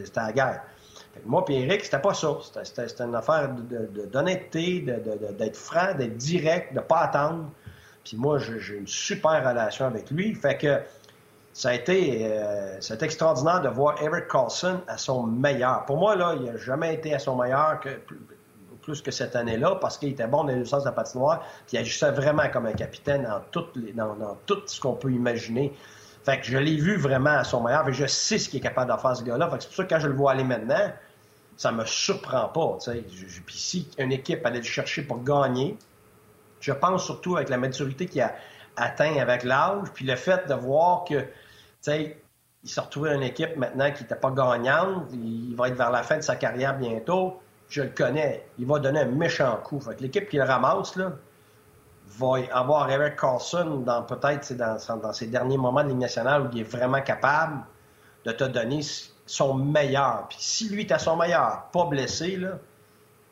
C'était 0.03 0.19
la 0.19 0.33
guerre. 0.33 0.63
Fait 1.19 1.25
que 1.25 1.29
moi 1.29 1.43
et 1.49 1.63
Eric, 1.63 1.83
c'était 1.83 1.99
pas 1.99 2.13
ça. 2.13 2.37
C'était 2.63 3.03
une 3.03 3.15
affaire 3.15 3.49
d'honnêteté, 4.11 4.79
d'être 5.37 5.57
franc, 5.57 5.93
d'être 5.95 6.17
direct, 6.17 6.73
de 6.73 6.79
pas 6.79 6.99
attendre. 6.99 7.49
Puis 8.03 8.15
moi, 8.17 8.39
j'ai 8.39 8.77
une 8.77 8.87
super 8.87 9.45
relation 9.47 9.85
avec 9.85 10.09
lui. 10.11 10.33
Fait 10.33 10.57
que 10.57 10.79
ça 11.53 11.69
a 11.69 11.73
été, 11.73 12.31
euh, 12.31 12.79
extraordinaire 13.01 13.61
de 13.61 13.69
voir 13.69 14.01
Eric 14.01 14.27
Carlson 14.27 14.79
à 14.87 14.97
son 14.97 15.23
meilleur. 15.23 15.85
Pour 15.85 15.97
moi, 15.97 16.15
là, 16.15 16.35
il 16.39 16.45
n'a 16.45 16.57
jamais 16.57 16.93
été 16.93 17.13
à 17.13 17.19
son 17.19 17.35
meilleur 17.35 17.79
que 17.81 17.89
plus 18.81 19.01
que 19.01 19.11
cette 19.11 19.35
année-là 19.35 19.75
parce 19.75 19.97
qu'il 19.97 20.09
était 20.09 20.27
bon 20.27 20.45
dans 20.45 20.55
le 20.55 20.63
sens 20.63 20.83
de 20.83 20.89
la 20.89 20.93
patinoire, 20.93 21.41
puis 21.67 21.75
il 21.75 21.79
agissait 21.79 22.11
vraiment 22.11 22.49
comme 22.51 22.65
un 22.65 22.73
capitaine 22.73 23.23
dans, 23.23 23.65
les, 23.75 23.91
dans 23.91 24.37
tout 24.45 24.61
ce 24.65 24.79
qu'on 24.79 24.93
peut 24.93 25.11
imaginer. 25.11 25.73
Fait 26.23 26.39
que 26.39 26.45
je 26.45 26.57
l'ai 26.57 26.77
vu 26.77 26.97
vraiment 26.97 27.31
à 27.31 27.43
son 27.43 27.61
meilleur. 27.61 27.87
et 27.87 27.93
je 27.93 28.05
sais 28.05 28.37
ce 28.37 28.49
qu'il 28.49 28.59
est 28.59 28.63
capable 28.63 28.91
de 28.91 28.97
faire, 28.97 29.15
ce 29.15 29.23
gars-là. 29.23 29.49
c'est 29.59 29.67
pour 29.67 29.75
ça 29.75 29.83
que 29.83 29.89
quand 29.89 29.99
je 29.99 30.07
le 30.07 30.15
vois 30.15 30.31
aller 30.31 30.43
maintenant, 30.43 30.91
ça 31.59 31.73
me 31.73 31.83
surprend 31.83 32.47
pas. 32.47 32.77
Puis 33.45 33.57
si 33.57 33.89
une 33.97 34.13
équipe 34.13 34.45
allait 34.45 34.59
le 34.59 34.63
chercher 34.63 35.01
pour 35.01 35.21
gagner, 35.21 35.77
je 36.61 36.71
pense 36.71 37.03
surtout 37.03 37.35
avec 37.35 37.49
la 37.49 37.57
maturité 37.57 38.05
qu'il 38.05 38.21
a 38.21 38.33
atteint 38.77 39.17
avec 39.17 39.43
l'âge, 39.43 39.89
puis 39.93 40.05
le 40.05 40.15
fait 40.15 40.47
de 40.47 40.53
voir 40.53 41.03
que, 41.03 41.19
tu 41.19 41.27
sais, 41.81 42.23
il 42.63 42.69
s'est 42.69 42.79
retrouvé 42.79 43.13
une 43.13 43.23
équipe 43.23 43.57
maintenant 43.57 43.91
qui 43.91 44.03
n'était 44.03 44.15
pas 44.15 44.31
gagnante, 44.31 45.07
il 45.11 45.53
va 45.57 45.67
être 45.67 45.75
vers 45.75 45.91
la 45.91 46.01
fin 46.01 46.15
de 46.15 46.21
sa 46.21 46.37
carrière 46.37 46.77
bientôt, 46.77 47.41
je 47.67 47.81
le 47.81 47.89
connais, 47.89 48.47
il 48.57 48.65
va 48.65 48.79
donner 48.79 49.01
un 49.01 49.07
méchant 49.07 49.57
coup. 49.57 49.81
Fait 49.81 49.99
l'équipe 49.99 50.29
qui 50.29 50.37
le 50.37 50.43
ramasse, 50.43 50.95
là, 50.95 51.11
va 52.07 52.37
avoir 52.53 52.89
Eric 52.89 53.17
Carlson 53.17 53.83
dans 53.85 54.03
peut-être 54.03 54.53
dans, 54.53 54.77
dans 54.97 55.11
ses 55.11 55.27
derniers 55.27 55.57
moments 55.57 55.83
de 55.83 55.89
Ligue 55.89 55.97
nationale 55.97 56.43
où 56.43 56.49
il 56.53 56.61
est 56.61 56.63
vraiment 56.63 57.01
capable 57.01 57.65
de 58.23 58.31
te 58.31 58.45
donner 58.45 58.79
son 59.29 59.53
meilleur. 59.53 60.25
Puis 60.27 60.39
si 60.39 60.69
lui 60.69 60.81
est 60.81 60.91
à 60.91 60.97
son 60.97 61.15
meilleur, 61.15 61.65
pas 61.71 61.85
blessé, 61.85 62.35
là, 62.35 62.57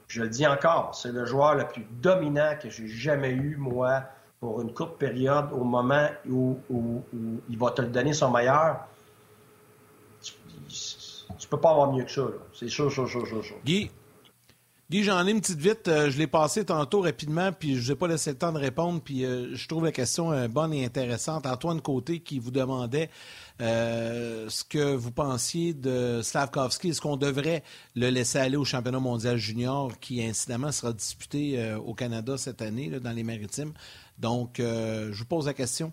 je 0.08 0.22
le 0.22 0.30
dis 0.30 0.46
encore, 0.46 0.94
c'est 0.94 1.12
le 1.12 1.26
joueur 1.26 1.56
le 1.56 1.68
plus 1.68 1.86
dominant 1.90 2.54
que 2.62 2.70
j'ai 2.70 2.88
jamais 2.88 3.32
eu, 3.32 3.56
moi, 3.58 4.04
pour 4.40 4.62
une 4.62 4.72
courte 4.74 5.00
période, 5.00 5.48
au 5.52 5.64
moment 5.64 6.08
où, 6.30 6.60
il 7.50 7.58
va 7.58 7.72
te 7.72 7.82
donner 7.82 8.14
son 8.14 8.30
meilleur. 8.30 8.78
Tu, 10.22 10.34
tu 11.40 11.48
peux 11.48 11.60
pas 11.60 11.72
avoir 11.72 11.92
mieux 11.92 12.04
que 12.04 12.12
ça. 12.12 12.28
C'est 12.54 12.70
sûr, 12.70 12.92
sûr, 12.92 13.10
sûr, 13.10 13.26
sûr, 13.26 13.44
sûr. 13.44 13.56
Guy, 13.66 13.90
Guy, 14.90 15.04
j'en 15.04 15.28
ai 15.28 15.32
une 15.32 15.42
petite 15.42 15.60
vite. 15.60 15.90
Euh, 15.90 16.10
je 16.10 16.18
l'ai 16.18 16.28
passé 16.28 16.64
tantôt 16.64 17.02
rapidement, 17.02 17.52
puis 17.52 17.76
je 17.76 17.92
n'ai 17.92 17.98
pas 17.98 18.08
laissé 18.08 18.32
le 18.32 18.38
temps 18.38 18.54
de 18.54 18.58
répondre. 18.58 19.02
Puis 19.02 19.26
euh, 19.26 19.54
je 19.54 19.68
trouve 19.68 19.84
la 19.84 19.92
question 19.92 20.32
euh, 20.32 20.48
bonne 20.48 20.74
et 20.74 20.86
intéressante. 20.86 21.46
Antoine 21.46 21.82
Côté 21.82 22.22
qui 22.22 22.40
vous 22.40 22.52
demandait 22.52 23.10
ce 23.60 24.64
que 24.64 24.96
vous 24.96 25.12
pensiez 25.12 25.74
de 25.74 26.22
Slavkovski. 26.24 26.90
Est-ce 26.90 27.02
qu'on 27.02 27.18
devrait 27.18 27.64
le 27.96 28.10
laisser 28.10 28.38
aller 28.38 28.56
au 28.56 28.64
championnat 28.64 29.00
mondial 29.02 29.36
junior 29.36 30.00
qui, 30.00 30.24
incidemment, 30.24 30.72
sera 30.72 30.94
disputé 30.94 31.76
au 31.84 31.94
Canada 31.94 32.38
cette 32.38 32.62
année, 32.62 32.90
dans 32.90 33.12
les 33.12 33.24
maritimes? 33.24 33.74
Donc, 34.20 34.58
je 34.60 35.12
vous 35.12 35.26
pose 35.26 35.48
la 35.48 35.56
question. 35.56 35.92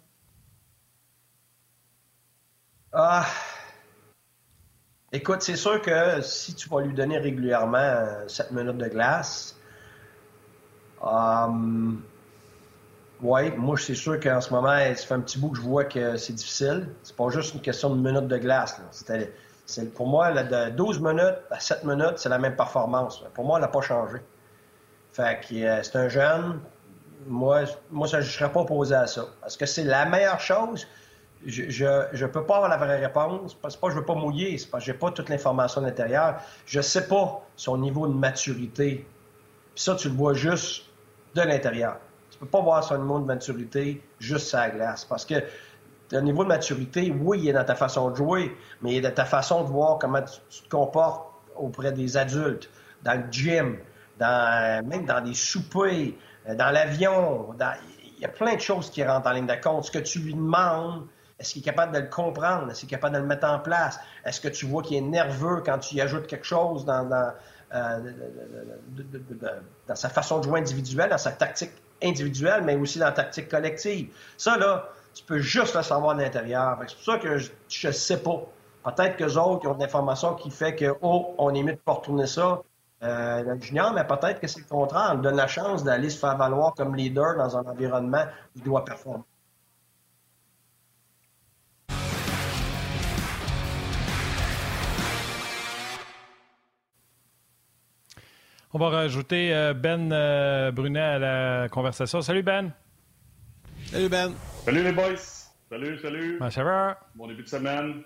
Ah, 2.93 3.27
Écoute, 5.16 5.42
c'est 5.42 5.55
sûr 5.55 5.81
que 5.81 6.20
si 6.22 6.57
tu 6.57 6.68
vas 6.68 6.81
lui 6.81 6.92
donner 6.92 7.18
régulièrement 7.18 8.05
7 8.27 8.48
euh, 8.50 8.55
minutes 8.57 8.79
de 8.79 8.88
glace, 8.88 9.57
euh, 11.05 11.46
oui, 13.22 13.53
moi, 13.57 13.77
c'est 13.79 13.94
sûr 13.94 14.18
qu'en 14.18 14.40
ce 14.40 14.53
moment, 14.53 14.77
ça 14.77 15.07
fait 15.07 15.14
un 15.14 15.20
petit 15.20 15.38
bout 15.38 15.50
que 15.50 15.59
je 15.59 15.62
vois 15.62 15.85
que 15.85 16.16
c'est 16.16 16.33
difficile. 16.33 16.88
C'est 17.05 17.14
pas 17.14 17.29
juste 17.29 17.55
une 17.55 17.61
question 17.61 17.94
de 17.94 18.00
minutes 18.03 18.27
de 18.27 18.38
glace. 18.38 18.83
Pour 19.94 20.09
moi, 20.09 20.33
de 20.33 20.70
12 20.70 20.98
minutes 20.98 21.38
à 21.48 21.61
7 21.61 21.85
minutes, 21.85 22.14
c'est 22.16 22.29
la 22.29 22.38
même 22.38 22.57
performance. 22.57 23.22
Pour 23.35 23.44
moi, 23.44 23.59
elle 23.59 23.62
n'a 23.62 23.68
pas 23.68 23.83
changé. 23.83 24.18
Fait 25.12 25.40
que 25.48 25.55
euh, 25.55 25.81
c'est 25.85 25.94
un 25.94 26.09
jeune. 26.09 26.59
Moi, 27.29 27.61
moi 27.88 28.09
je 28.09 28.16
ne 28.16 28.22
serais 28.22 28.50
pas 28.50 28.62
opposé 28.62 28.96
à 28.96 29.07
ça. 29.07 29.27
Est-ce 29.46 29.57
que 29.57 29.66
c'est 29.66 29.85
la 29.85 30.07
meilleure 30.07 30.40
chose? 30.40 30.88
Je 31.47 32.23
ne 32.25 32.27
peux 32.27 32.45
pas 32.45 32.57
avoir 32.57 32.71
la 32.71 32.77
vraie 32.77 32.99
réponse. 32.99 33.57
C'est 33.69 33.81
pas 33.81 33.89
que 33.89 33.95
je 33.95 33.99
veux 33.99 34.05
pas 34.05 34.15
mouiller, 34.15 34.57
c'est 34.59 34.71
parce 34.71 34.85
que 34.85 34.93
j'ai 34.93 34.99
pas 34.99 35.11
toute 35.11 35.29
l'information 35.29 35.83
à 35.83 35.85
l'intérieur. 35.85 36.41
Je 36.67 36.81
sais 36.81 37.07
pas 37.07 37.43
son 37.57 37.79
niveau 37.79 38.07
de 38.07 38.15
maturité. 38.15 39.07
Puis 39.75 39.85
ça, 39.85 39.95
tu 39.95 40.09
le 40.09 40.15
vois 40.15 40.35
juste 40.35 40.85
de 41.35 41.43
l'intérieur. 41.43 41.99
Tu 42.31 42.39
peux 42.39 42.47
pas 42.47 42.61
voir 42.61 42.83
son 42.83 42.99
niveau 42.99 43.19
de 43.19 43.25
maturité 43.25 44.03
juste 44.19 44.55
à 44.55 44.69
la 44.69 44.71
glace. 44.75 45.05
Parce 45.05 45.25
que 45.25 45.35
ton 46.09 46.23
niveau 46.23 46.45
de 46.45 46.49
maturité, 46.49 47.13
oui, 47.21 47.41
il 47.43 47.49
est 47.49 47.53
dans 47.53 47.65
ta 47.65 47.75
façon 47.75 48.11
de 48.11 48.17
jouer, 48.17 48.57
mais 48.83 48.93
il 48.93 48.97
est 48.99 49.01
dans 49.09 49.15
ta 49.15 49.25
façon 49.25 49.65
de 49.65 49.69
voir 49.69 49.99
comment 49.99 50.23
tu, 50.23 50.63
te 50.63 50.69
comportes 50.69 51.29
auprès 51.57 51.93
des 51.93 52.17
adultes, 52.17 52.69
dans 53.03 53.21
le 53.21 53.31
gym, 53.31 53.79
dans, 54.19 54.87
même 54.87 55.05
dans 55.05 55.21
des 55.21 55.35
soupers, 55.35 56.15
dans 56.47 56.71
l'avion. 56.71 57.55
Il 58.03 58.21
y 58.21 58.25
a 58.25 58.29
plein 58.29 58.55
de 58.55 58.61
choses 58.61 58.91
qui 58.91 59.05
rentrent 59.05 59.29
en 59.29 59.33
ligne 59.33 59.47
de 59.47 59.61
compte. 59.63 59.85
Ce 59.85 59.91
que 59.91 59.99
tu 59.99 60.21
lui 60.21 60.35
demandes, 60.35 61.07
est-ce 61.38 61.53
qu'il 61.53 61.62
est 61.62 61.64
capable 61.64 61.92
de 61.92 61.99
le 61.99 62.09
comprendre? 62.09 62.70
Est-ce 62.70 62.81
qu'il 62.81 62.88
est 62.88 62.90
capable 62.90 63.16
de 63.16 63.20
le 63.20 63.27
mettre 63.27 63.47
en 63.47 63.59
place? 63.59 63.99
Est-ce 64.25 64.40
que 64.40 64.49
tu 64.49 64.66
vois 64.66 64.83
qu'il 64.83 64.97
est 64.97 65.01
nerveux 65.01 65.62
quand 65.64 65.79
tu 65.79 65.97
y 65.97 66.01
ajoutes 66.01 66.27
quelque 66.27 66.47
chose 66.47 66.85
dans, 66.85 67.11
euh, 67.75 68.01
dans, 69.88 69.97
sa 69.97 70.09
façon 70.09 70.38
de 70.38 70.44
jouer 70.44 70.61
individuelle, 70.61 71.11
dans 71.11 71.18
sa 71.18 71.33
tactique 71.33 71.73
individuelle, 72.03 72.62
mais 72.64 72.77
aussi 72.77 72.99
dans 72.99 73.07
la 73.07 73.12
tactique 73.12 73.49
collective? 73.49 74.14
Ça, 74.37 74.57
là, 74.57 74.88
tu 75.12 75.25
peux 75.25 75.40
juste 75.40 75.75
le 75.75 75.83
savoir 75.83 76.14
de 76.14 76.23
l'intérieur. 76.23 76.79
C'est 76.87 76.94
pour 76.94 77.05
ça 77.05 77.18
que 77.18 77.38
je 77.38 77.88
ne 77.88 77.92
sais 77.92 78.23
pas. 78.23 78.47
Peut-être 78.85 79.16
que 79.16 79.25
autres 79.25 79.66
ont 79.68 79.75
de 79.75 79.81
l'information 79.81 80.35
qui 80.35 80.51
fait 80.51 80.77
que, 80.77 80.94
oh, 81.01 81.35
on 81.38 81.53
est 81.55 81.62
mieux 81.62 81.73
de 81.73 81.79
pas 81.79 81.94
retourner 81.94 82.27
ça. 82.27 82.62
euh, 83.03 83.61
junior, 83.61 83.92
mais 83.92 84.07
peut-être 84.07 84.40
que 84.40 84.47
c'est 84.47 84.61
le 84.61 84.66
contraire. 84.66 85.11
On 85.14 85.18
donne 85.18 85.37
la 85.37 85.47
chance 85.47 85.85
d'aller 85.85 86.11
se 86.11 86.18
faire 86.18 86.37
valoir 86.37 86.75
comme 86.75 86.94
leader 86.94 87.37
dans 87.37 87.57
un 87.57 87.64
environnement 87.64 88.25
où 88.55 88.59
il 88.59 88.62
doit 88.62 88.85
performer. 88.85 89.25
On 98.77 98.79
va 98.81 98.89
rajouter 98.89 99.55
euh, 99.55 99.73
Ben 99.73 100.11
euh, 100.11 100.73
Brunet 100.73 100.99
à 100.99 101.19
la 101.21 101.69
conversation. 101.69 102.23
Salut 102.23 102.43
Ben. 102.43 102.73
Salut 103.87 104.09
Ben. 104.09 104.33
Salut 104.65 104.83
les 104.83 104.91
boys. 104.91 105.15
Salut, 105.71 105.97
salut. 106.01 106.41
ça 106.51 106.65
va? 106.65 106.99
Bon 107.15 107.29
début 107.29 107.45
de 107.45 107.49
semaine. 107.49 108.03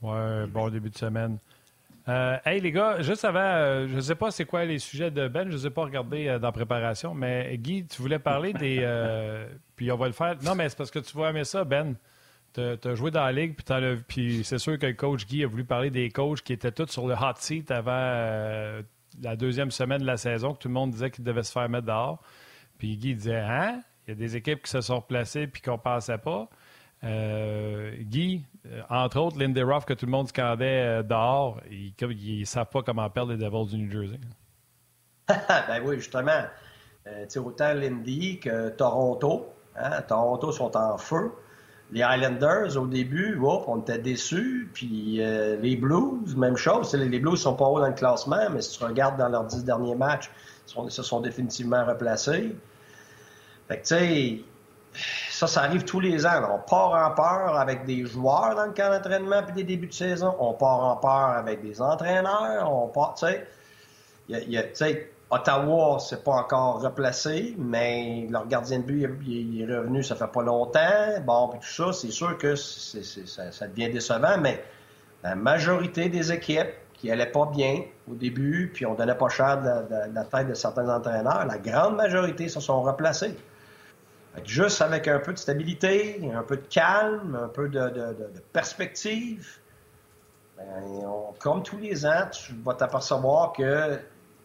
Ouais, 0.00 0.46
bon 0.46 0.68
début 0.68 0.90
de 0.90 0.96
semaine. 0.96 1.38
Euh, 2.08 2.36
hey 2.44 2.60
les 2.60 2.70
gars, 2.70 3.02
juste 3.02 3.24
avant, 3.24 3.88
je 3.88 3.96
ne 3.96 4.00
sais 4.00 4.14
pas 4.14 4.30
c'est 4.30 4.44
quoi 4.44 4.64
les 4.64 4.78
sujets 4.78 5.10
de 5.10 5.26
Ben, 5.26 5.42
je 5.42 5.48
ne 5.48 5.54
les 5.54 5.66
ai 5.66 5.70
pas 5.70 5.82
regardés 5.82 6.26
dans 6.38 6.46
la 6.46 6.52
préparation, 6.52 7.12
mais 7.12 7.58
Guy, 7.58 7.84
tu 7.84 8.00
voulais 8.02 8.20
parler 8.20 8.52
des. 8.52 8.78
puis 9.74 9.90
on 9.90 9.96
va 9.96 10.06
le 10.06 10.12
faire. 10.12 10.36
Non, 10.44 10.54
mais 10.54 10.68
c'est 10.68 10.78
parce 10.78 10.92
que 10.92 11.00
tu 11.00 11.12
vois 11.14 11.30
aimer 11.30 11.42
ça, 11.42 11.64
Ben. 11.64 11.96
Tu 12.54 12.60
as, 12.60 12.94
joué 12.94 13.10
dans 13.10 13.24
la 13.24 13.32
ligue, 13.32 13.56
puis, 13.56 13.96
puis 14.06 14.44
c'est 14.44 14.58
sûr 14.58 14.78
que 14.78 14.86
le 14.86 14.94
coach 14.94 15.26
Guy 15.26 15.42
a 15.42 15.48
voulu 15.48 15.64
parler 15.64 15.90
des 15.90 16.10
coachs 16.10 16.42
qui 16.42 16.52
étaient 16.52 16.70
tous 16.70 16.86
sur 16.86 17.08
le 17.08 17.14
hot 17.14 17.34
seat 17.38 17.72
avant 17.72 18.82
la 19.22 19.36
deuxième 19.36 19.70
semaine 19.70 20.00
de 20.00 20.06
la 20.06 20.16
saison 20.16 20.54
que 20.54 20.58
tout 20.58 20.68
le 20.68 20.74
monde 20.74 20.90
disait 20.90 21.10
qu'il 21.10 21.24
devait 21.24 21.42
se 21.42 21.52
faire 21.52 21.68
mettre 21.68 21.86
dehors. 21.86 22.22
Puis 22.78 22.96
Guy 22.96 23.14
disait 23.14 23.40
Hein? 23.40 23.80
Il 24.06 24.10
y 24.10 24.12
a 24.12 24.14
des 24.14 24.36
équipes 24.36 24.62
qui 24.62 24.70
se 24.70 24.80
sont 24.80 24.96
replacées 24.96 25.46
puis 25.46 25.60
qu'on 25.62 25.72
ne 25.72 25.78
pensait 25.78 26.18
pas. 26.18 26.48
Euh, 27.04 27.92
Guy, 28.00 28.44
euh, 28.66 28.82
entre 28.88 29.18
autres, 29.18 29.38
Lindy 29.38 29.62
Ruff, 29.62 29.84
que 29.84 29.94
tout 29.94 30.06
le 30.06 30.12
monde 30.12 30.28
scandait 30.28 31.00
euh, 31.00 31.02
dehors, 31.02 31.60
ils 31.70 31.92
ne 32.00 32.44
savent 32.44 32.70
pas 32.70 32.82
comment 32.82 33.08
perdre 33.10 33.32
les 33.32 33.38
Devils 33.38 33.66
du 33.66 33.78
New 33.78 33.90
Jersey. 33.90 34.20
ben 35.28 35.82
oui, 35.84 35.96
justement. 35.96 36.44
autant 37.36 37.74
Lindy 37.74 38.38
que 38.38 38.70
Toronto. 38.70 39.48
Hein, 39.76 40.02
Toronto 40.02 40.52
sont 40.52 40.74
en 40.76 40.96
feu 40.96 41.32
les 41.92 42.02
Highlanders, 42.02 42.76
au 42.76 42.86
début, 42.86 43.38
on 43.40 43.80
était 43.80 43.98
déçus. 43.98 44.68
Puis 44.74 45.18
euh, 45.20 45.56
les 45.56 45.76
Blues, 45.76 46.36
même 46.36 46.56
chose. 46.56 46.92
Les 46.94 47.18
Blues 47.18 47.40
sont 47.40 47.54
pas 47.54 47.64
hauts 47.64 47.80
dans 47.80 47.86
le 47.86 47.92
classement, 47.92 48.50
mais 48.50 48.60
si 48.60 48.78
tu 48.78 48.84
regardes 48.84 49.16
dans 49.18 49.28
leurs 49.28 49.44
dix 49.44 49.64
derniers 49.64 49.94
matchs, 49.94 50.30
ils 50.82 50.90
se 50.90 51.02
sont 51.02 51.20
définitivement 51.20 51.84
replacés. 51.84 52.56
Fait 53.68 53.78
que, 53.78 53.82
tu 53.82 53.94
sais, 53.94 54.40
ça, 55.30 55.46
ça 55.46 55.62
arrive 55.62 55.84
tous 55.84 56.00
les 56.00 56.26
ans. 56.26 56.42
On 56.50 56.68
part 56.68 56.92
en 56.92 57.14
peur 57.14 57.58
avec 57.58 57.84
des 57.84 58.04
joueurs 58.04 58.54
dans 58.56 58.66
le 58.66 58.72
camp 58.72 58.90
d'entraînement 58.90 59.42
puis 59.44 59.54
des 59.54 59.64
débuts 59.64 59.88
de 59.88 59.92
saison. 59.92 60.34
On 60.40 60.54
part 60.54 60.80
en 60.80 60.96
peur 60.96 61.36
avec 61.36 61.62
des 61.62 61.80
entraîneurs. 61.80 62.72
On 62.72 62.88
part, 62.88 63.14
tu 63.14 63.26
sais, 64.74 65.10
Ottawa, 65.28 65.98
c'est 65.98 66.22
pas 66.22 66.34
encore 66.34 66.80
replacé, 66.80 67.56
mais 67.58 68.28
leur 68.30 68.46
gardien 68.46 68.78
de 68.78 68.84
but, 68.84 69.02
est 69.02 69.66
revenu, 69.66 70.04
ça 70.04 70.14
fait 70.14 70.30
pas 70.30 70.42
longtemps. 70.42 71.20
Bon, 71.24 71.48
puis 71.48 71.58
tout 71.58 71.84
ça, 71.84 71.92
c'est 71.92 72.12
sûr 72.12 72.38
que 72.38 72.54
ça, 72.54 73.66
devient 73.66 73.90
décevant, 73.90 74.38
mais 74.40 74.62
la 75.24 75.34
majorité 75.34 76.08
des 76.08 76.30
équipes 76.30 76.70
qui 76.94 77.10
allaient 77.10 77.30
pas 77.30 77.46
bien 77.46 77.82
au 78.08 78.14
début, 78.14 78.70
puis 78.72 78.86
on 78.86 78.94
donnait 78.94 79.16
pas 79.16 79.28
cher 79.28 79.60
de 79.60 80.14
la, 80.14 80.24
tête 80.24 80.46
de 80.46 80.54
certains 80.54 80.88
entraîneurs, 80.88 81.44
la 81.44 81.58
grande 81.58 81.96
majorité 81.96 82.48
se 82.48 82.60
sont 82.60 82.82
replacés. 82.82 83.36
Juste 84.44 84.80
avec 84.80 85.08
un 85.08 85.18
peu 85.18 85.32
de 85.32 85.38
stabilité, 85.38 86.20
un 86.32 86.42
peu 86.42 86.56
de 86.56 86.66
calme, 86.66 87.36
un 87.42 87.48
peu 87.48 87.68
de, 87.68 88.14
perspective, 88.52 89.58
ben, 90.56 90.64
comme 91.40 91.62
tous 91.64 91.78
les 91.78 92.06
ans, 92.06 92.28
tu 92.30 92.54
vas 92.64 92.74
t'apercevoir 92.74 93.52
que 93.52 93.98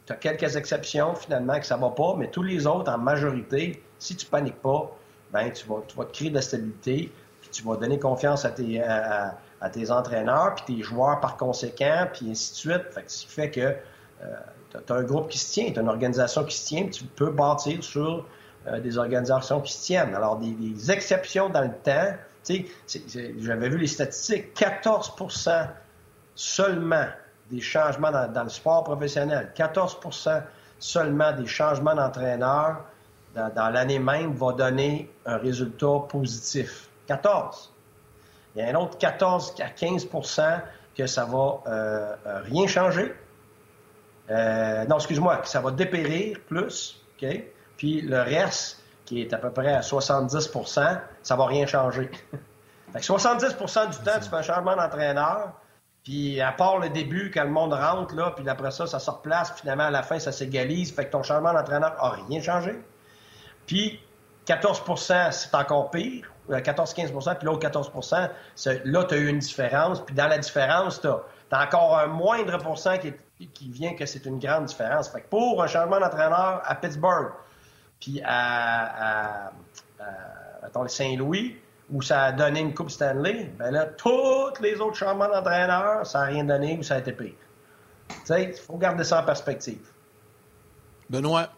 tu 0.05 0.13
as 0.13 0.15
quelques 0.15 0.55
exceptions, 0.55 1.15
finalement, 1.15 1.59
que 1.59 1.65
ça 1.65 1.77
va 1.77 1.89
pas, 1.89 2.15
mais 2.17 2.29
tous 2.29 2.43
les 2.43 2.67
autres, 2.67 2.91
en 2.91 2.97
majorité, 2.97 3.83
si 3.99 4.15
tu 4.15 4.25
paniques 4.25 4.61
pas, 4.61 4.91
ben, 5.31 5.51
tu, 5.51 5.67
vas, 5.67 5.81
tu 5.87 5.95
vas 5.95 6.05
te 6.05 6.13
créer 6.13 6.29
de 6.29 6.35
la 6.35 6.41
stabilité, 6.41 7.11
puis 7.41 7.49
tu 7.51 7.63
vas 7.63 7.75
donner 7.75 7.99
confiance 7.99 8.45
à 8.45 8.51
tes, 8.51 8.81
à, 8.81 9.69
tes 9.71 9.91
entraîneurs, 9.91 10.55
puis 10.55 10.75
tes 10.75 10.83
joueurs 10.83 11.19
par 11.19 11.37
conséquent, 11.37 12.07
puis 12.11 12.31
ainsi 12.31 12.51
de 12.51 12.57
suite. 12.57 12.91
Fait 12.91 13.03
ce 13.07 13.21
qui 13.21 13.27
fait 13.27 13.51
que 13.51 13.59
euh, 13.61 14.35
tu 14.85 14.93
as 14.93 14.95
un 14.95 15.03
groupe 15.03 15.29
qui 15.29 15.37
se 15.37 15.53
tient, 15.53 15.71
tu 15.71 15.79
as 15.79 15.81
une 15.81 15.89
organisation 15.89 16.43
qui 16.43 16.57
se 16.57 16.67
tient, 16.67 16.83
puis 16.83 16.91
tu 16.91 17.03
peux 17.03 17.31
bâtir 17.31 17.83
sur 17.83 18.25
euh, 18.67 18.79
des 18.79 18.97
organisations 18.97 19.61
qui 19.61 19.73
se 19.73 19.83
tiennent. 19.83 20.15
Alors, 20.15 20.37
des, 20.37 20.91
exceptions 20.91 21.49
dans 21.49 21.61
le 21.61 21.73
temps, 21.83 22.13
tu 22.43 22.67
sais, 22.85 23.33
j'avais 23.39 23.69
vu 23.69 23.77
les 23.77 23.87
statistiques, 23.87 24.55
14% 24.55 25.67
seulement 26.35 27.07
des 27.51 27.61
changements 27.61 28.11
dans, 28.11 28.43
le 28.43 28.49
sport 28.49 28.83
professionnel. 28.83 29.51
14% 29.55 30.41
seulement 30.79 31.31
des 31.33 31.47
changements 31.47 31.95
d'entraîneur 31.95 32.77
dans, 33.35 33.69
l'année 33.69 33.99
même 33.99 34.33
va 34.33 34.53
donner 34.53 35.11
un 35.25 35.37
résultat 35.37 35.99
positif. 36.09 36.89
14. 37.07 37.71
Il 38.55 38.61
y 38.61 38.65
a 38.65 38.69
un 38.69 38.75
autre 38.75 38.97
14 38.97 39.55
à 39.59 39.67
15% 39.67 40.61
que 40.95 41.07
ça 41.07 41.25
va 41.25 41.61
euh, 41.67 42.15
euh, 42.25 42.41
rien 42.43 42.67
changer. 42.67 43.13
Euh, 44.29 44.85
non, 44.85 44.97
excuse-moi, 44.97 45.37
que 45.37 45.47
ça 45.47 45.61
va 45.61 45.71
dépérir 45.71 46.39
plus. 46.47 47.01
OK? 47.21 47.27
Puis 47.77 48.01
le 48.01 48.21
reste, 48.21 48.81
qui 49.05 49.21
est 49.21 49.33
à 49.33 49.37
peu 49.37 49.51
près 49.51 49.73
à 49.73 49.81
70% 49.81 50.99
ça 51.23 51.35
va 51.35 51.45
rien 51.45 51.65
changer. 51.65 52.09
fait 52.93 52.99
70% 52.99 53.89
du 53.89 53.97
temps, 53.97 54.19
tu 54.21 54.29
fais 54.29 54.35
un 54.35 54.41
changement 54.41 54.75
d'entraîneur, 54.75 55.53
puis 56.03 56.41
à 56.41 56.51
part 56.51 56.79
le 56.79 56.89
début, 56.89 57.31
quand 57.31 57.43
le 57.43 57.51
monde 57.51 57.73
rentre, 57.73 58.15
là, 58.15 58.31
puis 58.35 58.47
après 58.49 58.71
ça, 58.71 58.87
ça 58.87 58.99
se 58.99 59.09
replace, 59.09 59.51
puis 59.51 59.61
finalement, 59.61 59.85
à 59.85 59.91
la 59.91 60.01
fin, 60.01 60.17
ça 60.19 60.31
s'égalise. 60.31 60.93
Fait 60.93 61.05
que 61.05 61.11
ton 61.11 61.23
changement 61.23 61.53
d'entraîneur 61.53 61.95
n'a 61.95 62.09
rien 62.09 62.41
changé. 62.41 62.79
Puis 63.67 63.99
14% 64.47 65.31
c'est 65.31 65.55
encore 65.55 65.91
pire. 65.91 66.31
14-15% 66.49 67.29
euh, 67.29 67.35
puis 67.35 67.45
l'autre 67.45 67.65
14% 67.67 68.29
là, 68.83 69.03
tu 69.05 69.13
as 69.13 69.17
eu 69.17 69.27
une 69.27 69.39
différence. 69.39 70.03
Puis 70.03 70.15
dans 70.15 70.27
la 70.27 70.39
différence, 70.39 70.99
tu 70.99 71.07
as, 71.07 71.23
encore 71.51 71.97
un 71.97 72.07
moindre 72.07 72.57
pourcent 72.57 72.97
qui, 72.97 73.13
qui 73.47 73.69
vient 73.69 73.93
que 73.93 74.05
c'est 74.05 74.25
une 74.25 74.39
grande 74.39 74.65
différence. 74.65 75.09
Fait 75.09 75.21
que 75.21 75.27
pour 75.27 75.61
un 75.61 75.67
changement 75.67 75.99
d'entraîneur 75.99 76.61
à 76.65 76.75
Pittsburgh, 76.75 77.31
puis 77.99 78.21
à, 78.25 79.45
à, 79.47 79.51
à 80.63 80.87
Saint-Louis, 80.87 81.57
où 81.91 82.01
ça 82.01 82.23
a 82.23 82.31
donné 82.31 82.61
une 82.61 82.73
Coupe 82.73 82.89
Stanley, 82.89 83.51
ben 83.57 83.71
là, 83.71 83.85
tous 83.85 84.53
les 84.61 84.79
autres 84.79 84.95
changements 84.95 85.27
d'entraîneur, 85.27 86.05
ça 86.05 86.19
n'a 86.19 86.25
rien 86.25 86.43
donné 86.45 86.77
ou 86.77 86.83
ça 86.83 86.95
a 86.95 86.99
été 86.99 87.11
pire. 87.11 87.33
Tu 88.07 88.15
sais, 88.25 88.43
il 88.43 88.53
faut 88.53 88.77
garder 88.77 89.03
ça 89.03 89.21
en 89.21 89.25
perspective. 89.25 89.85
Benoît? 91.09 91.51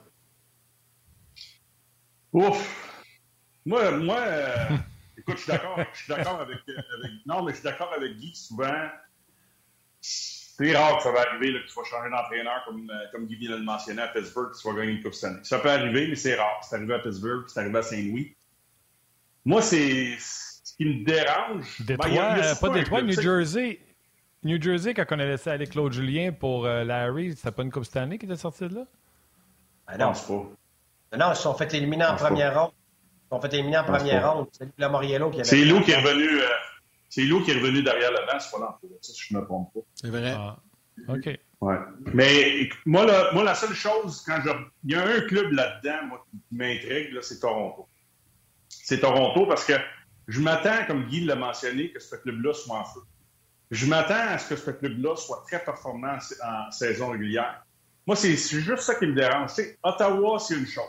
Ouf! 2.32 2.92
Moi, 3.66 3.92
moi 3.92 4.18
euh, 4.20 4.56
écoute, 5.18 5.38
je 5.38 5.44
suis 5.44 5.52
d'accord, 5.52 5.80
je 5.94 6.00
suis 6.00 6.14
d'accord 6.14 6.42
avec, 6.42 6.58
Non, 7.26 7.44
mais 7.44 7.52
je 7.52 7.58
suis 7.58 7.64
d'accord 7.64 7.94
avec 7.96 8.18
Guy, 8.18 8.36
souvent. 8.36 8.90
C'est 10.02 10.76
rare 10.76 10.98
que 10.98 11.04
ça 11.04 11.12
va 11.12 11.22
arriver 11.22 11.54
que 11.54 11.68
tu 11.68 11.74
vas 11.76 11.84
changer 11.84 12.10
d'entraîneur 12.10 12.64
comme, 12.66 12.90
euh, 12.90 13.06
comme 13.12 13.28
Guy 13.28 13.36
vient 13.36 13.52
de 13.52 13.56
le 13.58 13.64
mentionner 13.64 14.02
à 14.02 14.08
Pittsburgh, 14.08 14.52
que 14.52 14.58
tu 14.58 14.68
vas 14.68 14.74
gagner 14.74 14.94
une 14.94 15.04
Coupe 15.04 15.14
Stanley. 15.14 15.44
Ça 15.44 15.60
peut 15.60 15.70
arriver, 15.70 16.08
mais 16.08 16.16
c'est 16.16 16.36
rare. 16.36 16.60
C'est 16.68 16.76
arrivé 16.76 16.96
à 16.96 17.00
Pittsburgh, 17.00 17.44
c'est 17.48 17.60
arrivé 17.60 17.78
à 17.78 17.84
Saint-Louis. 17.84 18.36
Moi, 19.46 19.62
c'est 19.62 20.16
ce 20.18 20.76
qui 20.76 20.86
me 20.86 21.06
dérange. 21.06 21.82
Détroit, 21.82 22.36
ben, 22.36 22.56
pas 22.56 22.70
Détroit, 22.70 23.02
New 23.02 23.20
Jersey. 23.20 23.80
New 24.44 24.62
Jersey, 24.62 24.94
quand 24.94 25.06
on 25.12 25.20
a 25.20 25.26
laissé 25.26 25.50
aller 25.50 25.68
Claude 25.68 25.94
Julien 25.94 26.32
pour 26.32 26.66
euh, 26.66 26.84
Larry, 26.84 27.36
c'était 27.36 27.52
pas 27.52 27.64
une 27.64 27.72
Coupe 27.72 27.86
Stanley 27.86 28.18
qui 28.18 28.26
était 28.26 28.36
sortie 28.36 28.68
de 28.68 28.76
là? 28.76 28.86
Ben 29.88 29.98
non, 29.98 30.14
c'est 30.14 30.28
pas. 30.28 30.44
Ben 31.12 31.18
non, 31.18 31.32
ils 31.32 31.36
se 31.36 31.44
sont 31.44 31.54
fait 31.54 31.74
éliminer 31.74 32.06
en 32.06 32.16
première 32.16 32.60
ronde. 32.60 32.72
Ils 32.74 33.24
se 33.24 33.36
sont 33.36 33.42
fait 33.42 33.54
éliminer 33.54 33.78
en 33.78 33.84
première 33.84 34.34
ronde. 34.34 34.48
C'est 34.52 34.70
le 34.78 34.90
Moriello 34.90 35.30
qui 35.30 35.38
avait. 35.38 35.46
C'est 35.46 35.66
Lou 35.66 35.82
qui 35.82 35.92
est 35.92 35.98
revenu. 35.98 36.42
Euh, 36.42 36.48
c'est 37.10 37.24
Lou 37.24 37.44
qui 37.44 37.52
est 37.52 37.56
revenu 37.56 37.84
derrière 37.84 38.12
le 38.12 38.26
banc, 38.26 38.40
c'est 38.40 38.52
pas 38.52 38.60
là, 38.60 38.80
si 39.02 39.28
je 39.28 39.36
ne 39.36 39.40
me 39.40 39.46
trompe 39.46 39.74
pas. 39.74 39.82
C'est 39.96 40.10
vrai. 40.10 40.34
Ah. 40.36 40.58
OK. 41.10 41.30
Ouais. 41.62 41.78
Mais 42.14 42.70
moi, 42.86 43.06
la, 43.06 43.32
moi, 43.34 43.44
la 43.44 43.56
seule 43.56 43.74
chose, 43.74 44.24
quand 44.26 44.40
je. 44.44 44.50
Il 44.86 44.92
y 44.92 44.96
a 44.96 45.06
un 45.06 45.22
club 45.22 45.52
là-dedans, 45.52 46.08
moi, 46.08 46.26
qui 46.30 46.56
m'intrigue, 46.56 47.18
c'est 47.22 47.40
Toronto 47.40 47.88
c'est 48.84 49.00
Toronto 49.00 49.46
parce 49.46 49.64
que 49.64 49.74
je 50.28 50.42
m'attends, 50.42 50.86
comme 50.86 51.06
Guy 51.06 51.22
l'a 51.22 51.36
mentionné, 51.36 51.92
que 51.92 52.00
ce 52.00 52.16
club-là 52.18 52.54
soit 52.54 52.78
en 52.78 52.84
feu. 52.84 53.00
Je 53.72 53.86
m'attends 53.86 54.14
à 54.14 54.38
ce 54.38 54.50
que 54.50 54.56
ce 54.58 54.72
club-là 54.72 55.16
soit 55.16 55.44
très 55.48 55.64
performant 55.64 56.18
en 56.44 56.72
saison 56.72 57.12
régulière. 57.12 57.66
Moi, 58.06 58.18
c'est 58.18 58.36
juste 58.36 58.84
ça 58.84 58.96
qui 58.96 59.08
me 59.08 59.16
dérange. 59.16 59.52
Ottawa, 59.82 60.38
c'est 60.38 60.56
une 60.56 60.68
chose. 60.68 60.84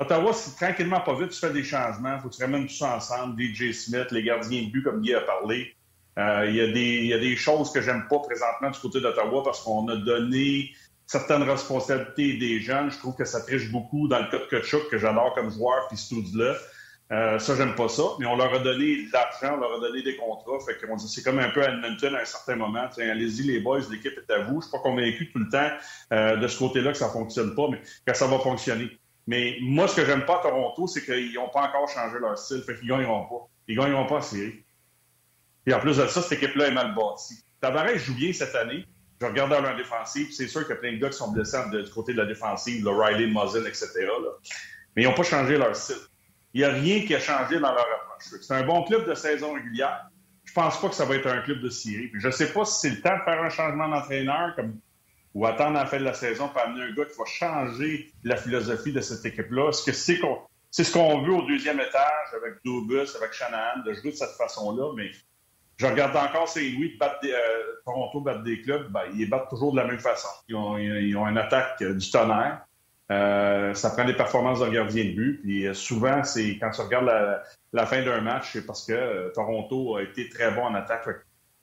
Ottawa, 0.00 0.32
c'est 0.32 0.56
tranquillement 0.56 1.00
pas 1.00 1.14
vite, 1.14 1.30
tu 1.30 1.38
fais 1.38 1.52
des 1.52 1.62
changements, 1.62 2.18
faut 2.18 2.28
que 2.28 2.34
tu 2.34 2.42
ramènes 2.42 2.66
tout 2.66 2.74
ça 2.74 2.96
ensemble, 2.96 3.40
DJ 3.40 3.72
Smith, 3.72 4.10
les 4.10 4.24
gardiens 4.24 4.62
de 4.62 4.70
but, 4.70 4.82
comme 4.82 5.00
Guy 5.00 5.14
a 5.14 5.20
parlé. 5.20 5.76
Euh, 6.18 6.46
il 6.48 6.56
y, 6.56 7.06
y, 7.06 7.14
a 7.14 7.18
des 7.18 7.36
choses 7.36 7.72
que 7.72 7.80
j'aime 7.80 8.06
pas 8.08 8.18
présentement 8.18 8.70
du 8.70 8.78
côté 8.80 9.00
d'Ottawa 9.00 9.42
parce 9.44 9.62
qu'on 9.62 9.86
a 9.88 9.96
donné 9.96 10.72
certaines 11.06 11.44
responsabilités 11.44 12.36
des 12.36 12.60
jeunes. 12.60 12.90
Je 12.90 12.98
trouve 12.98 13.14
que 13.14 13.24
ça 13.24 13.40
triche 13.42 13.70
beaucoup 13.70 14.08
dans 14.08 14.18
le 14.18 14.28
cas 14.28 14.38
de 14.38 14.44
Kutchuk, 14.46 14.90
que 14.90 14.98
j'adore 14.98 15.34
comme 15.34 15.50
joueur, 15.50 15.86
puis 15.88 15.96
ce 15.96 16.14
là 16.36 16.56
Euh, 17.10 17.38
ça, 17.38 17.56
j'aime 17.56 17.74
pas 17.74 17.88
ça. 17.88 18.02
Mais 18.18 18.26
on 18.26 18.36
leur 18.36 18.54
a 18.54 18.58
donné 18.58 19.04
de 19.06 19.12
l'argent, 19.12 19.56
on 19.56 19.60
leur 19.60 19.74
a 19.74 19.80
donné 19.80 20.02
des 20.02 20.16
contrats. 20.16 20.58
Fait 20.66 20.86
qu'on 20.86 20.96
dit 20.96 21.08
c'est 21.08 21.22
comme 21.22 21.38
un 21.38 21.50
peu 21.50 21.62
à 21.62 21.70
Edmonton 21.70 22.14
à 22.14 22.20
un 22.20 22.24
certain 22.24 22.56
moment. 22.56 22.88
Allez-y, 22.96 23.42
les 23.42 23.60
boys, 23.60 23.80
l'équipe 23.90 24.16
est 24.16 24.32
à 24.32 24.44
vous. 24.44 24.60
Je 24.60 24.68
suis 24.68 24.72
pas 24.72 24.78
convaincu 24.78 25.30
tout 25.30 25.38
le 25.38 25.48
temps 25.48 25.68
euh, 26.12 26.36
de 26.36 26.48
ce 26.48 26.58
côté-là 26.58 26.92
que 26.92 26.98
ça 26.98 27.10
fonctionne 27.10 27.54
pas, 27.54 27.68
mais 27.70 27.80
que 28.06 28.16
ça 28.16 28.26
va 28.26 28.38
fonctionner. 28.38 28.98
Mais 29.26 29.56
moi, 29.60 29.88
ce 29.88 29.96
que 29.96 30.06
j'aime 30.06 30.24
pas 30.24 30.40
à 30.40 30.42
Toronto, 30.42 30.86
c'est 30.86 31.04
qu'ils 31.04 31.34
n'ont 31.34 31.48
pas 31.48 31.62
encore 31.68 31.88
changé 31.88 32.18
leur 32.18 32.38
style. 32.38 32.62
Fait 32.62 32.76
qu'ils 32.78 32.88
gagneront 32.88 33.24
pas. 33.24 33.48
Ils 33.68 33.76
gagneront 33.76 34.06
pas 34.06 34.16
en. 34.16 34.50
Et 35.66 35.74
en 35.74 35.80
plus 35.80 35.96
de 35.96 36.06
ça, 36.06 36.22
cette 36.22 36.42
équipe-là 36.42 36.68
est 36.68 36.72
mal 36.72 36.94
bâtie. 36.94 37.44
Tavares 37.60 37.96
joue 37.96 38.14
bien 38.14 38.32
cette 38.32 38.54
année. 38.54 38.84
Je 39.20 39.26
regarde 39.26 39.50
dans 39.50 39.60
leur 39.60 39.76
défensive, 39.76 40.32
c'est 40.32 40.48
sûr 40.48 40.62
qu'il 40.62 40.70
y 40.70 40.78
a 40.78 40.80
plein 40.80 40.92
de 40.94 40.96
gars 40.96 41.08
qui 41.08 41.16
sont 41.16 41.30
blessés 41.30 41.56
du 41.70 41.88
côté 41.90 42.12
de 42.12 42.18
la 42.18 42.26
défensive, 42.26 42.84
le 42.84 42.90
Riley, 42.90 43.28
Muzzin, 43.28 43.64
etc. 43.64 43.88
Mais 44.96 45.02
ils 45.02 45.08
n'ont 45.08 45.14
pas 45.14 45.22
changé 45.22 45.56
leur 45.56 45.76
style. 45.76 45.94
Il 46.54 46.60
n'y 46.60 46.64
a 46.64 46.70
rien 46.70 47.04
qui 47.06 47.14
a 47.14 47.20
changé 47.20 47.58
dans 47.58 47.72
leur 47.72 47.86
approche. 47.86 48.40
C'est 48.40 48.54
un 48.54 48.64
bon 48.64 48.84
club 48.84 49.08
de 49.08 49.14
saison 49.14 49.54
régulière. 49.54 50.08
Je 50.44 50.52
pense 50.52 50.80
pas 50.80 50.88
que 50.88 50.94
ça 50.94 51.04
va 51.04 51.16
être 51.16 51.26
un 51.26 51.40
club 51.42 51.60
de 51.60 51.70
série. 51.70 52.10
je 52.14 52.26
ne 52.26 52.32
sais 52.32 52.52
pas 52.52 52.64
si 52.64 52.80
c'est 52.80 52.90
le 52.96 53.00
temps 53.00 53.16
de 53.16 53.22
faire 53.22 53.42
un 53.42 53.48
changement 53.48 53.88
d'entraîneur 53.88 54.54
comme... 54.56 54.78
ou 55.34 55.46
attendre 55.46 55.74
la 55.74 55.86
fin 55.86 55.98
de 55.98 56.04
la 56.04 56.14
saison 56.14 56.48
pour 56.48 56.60
amener 56.60 56.82
un 56.82 56.92
gars 56.92 57.04
qui 57.04 57.16
va 57.16 57.24
changer 57.24 58.12
la 58.24 58.36
philosophie 58.36 58.92
de 58.92 59.00
cette 59.00 59.24
équipe-là. 59.24 59.70
Est-ce 59.70 59.90
c'est 60.72 60.84
ce 60.84 60.92
qu'on 60.92 61.22
veut 61.22 61.34
au 61.34 61.42
deuxième 61.42 61.80
étage 61.80 62.32
avec 62.34 62.54
Dubus, 62.64 63.14
avec 63.16 63.34
Shanahan, 63.34 63.82
de 63.84 63.92
jouer 63.92 64.10
de 64.10 64.16
cette 64.16 64.36
façon-là, 64.38 64.92
mais 64.96 65.10
je 65.76 65.86
regarde 65.86 66.16
encore 66.16 66.48
Saint-Louis 66.48 66.96
battre 66.98 67.20
des, 67.22 67.32
euh, 67.32 67.36
Toronto 67.84 68.20
battre 68.20 68.42
des 68.42 68.62
clubs, 68.62 68.90
ben, 68.90 69.02
ils 69.14 69.28
battent 69.28 69.50
toujours 69.50 69.72
de 69.72 69.76
la 69.76 69.84
même 69.84 69.98
façon. 69.98 70.28
Ils 70.48 70.54
ont, 70.54 70.78
ils 70.78 71.14
ont 71.14 71.26
une 71.26 71.36
attaque 71.36 71.82
euh, 71.82 71.94
du 71.94 72.10
tonnerre. 72.10 72.64
Euh, 73.10 73.74
ça 73.74 73.90
prend 73.90 74.04
des 74.04 74.14
performances 74.14 74.60
de 74.60 74.68
gardien 74.68 75.04
de 75.04 75.10
but. 75.10 75.40
Puis 75.42 75.66
souvent, 75.74 76.22
c'est 76.24 76.58
quand 76.58 76.70
tu 76.70 76.80
regardes 76.80 77.10
la, 77.72 77.86
fin 77.86 78.02
d'un 78.02 78.20
match, 78.20 78.50
c'est 78.52 78.66
parce 78.66 78.86
que 78.86 79.32
Toronto 79.34 79.96
a 79.96 80.02
été 80.02 80.28
très 80.28 80.50
bon 80.52 80.64
en 80.64 80.74
attaque. 80.74 81.06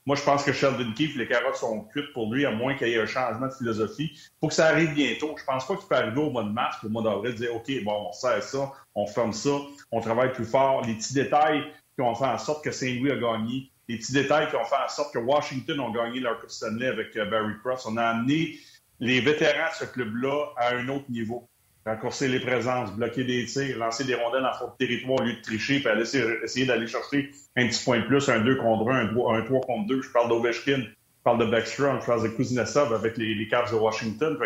moi, 0.05 0.15
je 0.15 0.23
pense 0.23 0.43
que 0.43 0.51
Sheldon 0.51 0.91
Keefe, 0.95 1.15
les 1.15 1.27
carottes 1.27 1.55
sont 1.55 1.81
cuites 1.85 2.13
pour 2.13 2.31
lui, 2.33 2.45
à 2.45 2.51
moins 2.51 2.75
qu'il 2.75 2.89
y 2.89 2.93
ait 2.93 3.01
un 3.01 3.05
changement 3.05 3.47
de 3.47 3.53
philosophie. 3.53 4.11
Pour 4.39 4.49
que 4.49 4.55
ça 4.55 4.67
arrive 4.67 4.93
bientôt. 4.93 5.35
Je 5.37 5.43
pense 5.43 5.65
pas 5.65 5.75
qu'il 5.75 5.87
peut 5.87 5.95
arriver 5.95 6.21
au 6.21 6.29
mois 6.29 6.43
de 6.43 6.51
mars, 6.51 6.77
au 6.83 6.89
mois 6.89 7.03
d'avril, 7.03 7.33
dire 7.35 7.55
OK, 7.55 7.71
bon, 7.83 8.07
on 8.09 8.11
sert 8.11 8.43
ça, 8.43 8.71
on 8.93 9.07
ferme 9.07 9.33
ça, 9.33 9.57
on 9.91 10.01
travaille 10.01 10.33
plus 10.33 10.45
fort. 10.45 10.83
Les 10.85 10.95
petits 10.95 11.13
détails 11.13 11.63
qui 11.95 12.01
ont 12.01 12.15
fait 12.15 12.25
en 12.25 12.37
sorte 12.37 12.63
que 12.63 12.71
Saint-Louis 12.71 13.11
a 13.11 13.17
gagné 13.17 13.71
les 13.89 13.97
petits 13.97 14.13
détails 14.13 14.47
qui 14.49 14.55
ont 14.55 14.63
fait 14.63 14.75
en 14.75 14.87
sorte 14.87 15.11
que 15.13 15.19
Washington 15.19 15.79
ont 15.79 15.89
gagné 15.89 16.19
leur 16.19 16.39
Coupe 16.39 16.51
Stanley 16.51 16.85
avec 16.85 17.17
euh, 17.17 17.25
Barry 17.25 17.53
Cross. 17.63 17.87
On 17.87 17.97
a 17.97 18.03
amené 18.03 18.55
les 18.99 19.21
vétérans 19.21 19.69
de 19.69 19.85
ce 19.85 19.85
club-là 19.85 20.47
à 20.57 20.75
un 20.75 20.87
autre 20.89 21.05
niveau. 21.09 21.47
Raccourcir 21.85 22.29
les 22.29 22.39
présences, 22.39 22.91
bloquer 22.91 23.23
des 23.23 23.45
tirs, 23.45 23.77
lancer 23.77 24.03
des 24.03 24.13
rondelles 24.13 24.47
fond 24.59 24.67
de 24.67 24.85
territoire 24.85 25.21
au 25.21 25.23
lieu 25.23 25.33
de 25.33 25.41
tricher, 25.41 25.79
puis 25.79 25.91
essayer 26.01 26.65
d'aller 26.65 26.87
chercher 26.87 27.31
un 27.55 27.67
petit 27.67 27.83
point 27.83 27.99
de 27.99 28.05
plus, 28.05 28.29
un 28.29 28.41
2 28.41 28.57
contre 28.57 28.89
1, 28.91 29.15
un 29.15 29.41
3, 29.41 29.61
contre 29.61 29.87
2. 29.87 30.01
Je 30.01 30.09
parle 30.11 30.29
d'Ovechkin, 30.29 30.81
je 30.81 31.23
parle 31.23 31.39
de 31.39 31.45
Backstrom, 31.45 32.01
je 32.01 32.05
parle 32.05 32.23
de 32.23 32.27
Kuznetsov 32.29 32.93
avec 32.93 33.17
les, 33.17 33.33
les 33.33 33.47
Cavs 33.47 33.71
de 33.71 33.77
Washington. 33.77 34.37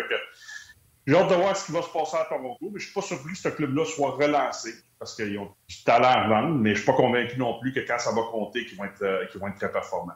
J'ai 1.06 1.16
hâte 1.16 1.28
de 1.28 1.34
voir 1.34 1.56
ce 1.56 1.66
qui 1.66 1.72
va 1.72 1.82
se 1.82 1.90
passer 1.90 2.16
à 2.16 2.24
Toronto, 2.24 2.70
mais 2.72 2.78
je 2.78 2.86
suis 2.86 2.94
pas 2.94 3.02
surpris 3.02 3.32
que 3.32 3.38
ce 3.38 3.48
club-là 3.48 3.84
soit 3.84 4.12
relancé 4.12 4.72
parce 4.98 5.14
qu'ils 5.16 5.38
ont 5.38 5.50
du 5.68 5.84
talent 5.84 6.08
à 6.08 6.28
vendre, 6.28 6.54
mais 6.54 6.70
je 6.70 6.76
suis 6.76 6.86
pas 6.86 6.94
convaincu 6.94 7.38
non 7.38 7.58
plus 7.60 7.74
que 7.74 7.80
quand 7.80 7.98
ça 7.98 8.10
va 8.12 8.22
compter, 8.30 8.64
qu'ils 8.64 8.78
vont 8.78 8.84
être, 8.84 9.02
euh, 9.02 9.26
vont 9.34 9.48
être 9.48 9.56
très 9.56 9.70
performants. 9.70 10.14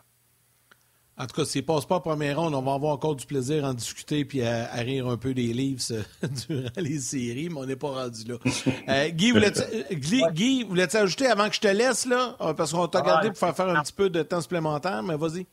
En 1.20 1.26
tout 1.26 1.34
cas, 1.34 1.44
s'ils 1.44 1.62
ne 1.62 1.66
passent 1.66 1.86
pas 1.86 1.96
en 1.96 2.00
première 2.00 2.38
ronde, 2.38 2.54
on 2.54 2.62
va 2.62 2.74
avoir 2.74 2.92
encore 2.92 3.16
du 3.16 3.26
plaisir 3.26 3.64
à 3.64 3.70
en 3.70 3.74
discuter 3.74 4.24
puis 4.24 4.44
à, 4.46 4.66
rire 4.74 5.08
un 5.08 5.16
peu 5.16 5.34
des 5.34 5.52
livres 5.52 5.82
durant 6.48 6.70
les 6.76 6.98
séries, 7.00 7.48
mais 7.50 7.58
on 7.58 7.66
n'est 7.66 7.76
pas 7.76 7.90
rendu 7.90 8.24
là. 8.24 8.36
Euh, 8.88 9.08
Guy, 9.08 9.32
voulais-tu 9.32 10.96
ajouter 10.96 11.26
avant 11.26 11.48
que 11.48 11.56
je 11.56 11.60
te 11.60 11.68
laisse, 11.68 12.06
là? 12.06 12.36
Ah, 12.38 12.54
parce 12.54 12.72
qu'on 12.72 12.86
t'a 12.86 13.00
gardé 13.00 13.28
pour 13.30 13.38
faire, 13.38 13.54
faire 13.54 13.68
un 13.68 13.82
petit 13.82 13.92
peu 13.92 14.08
de 14.10 14.22
temps 14.22 14.40
supplémentaire, 14.40 15.02
mais 15.02 15.16
vas-y. 15.16 15.46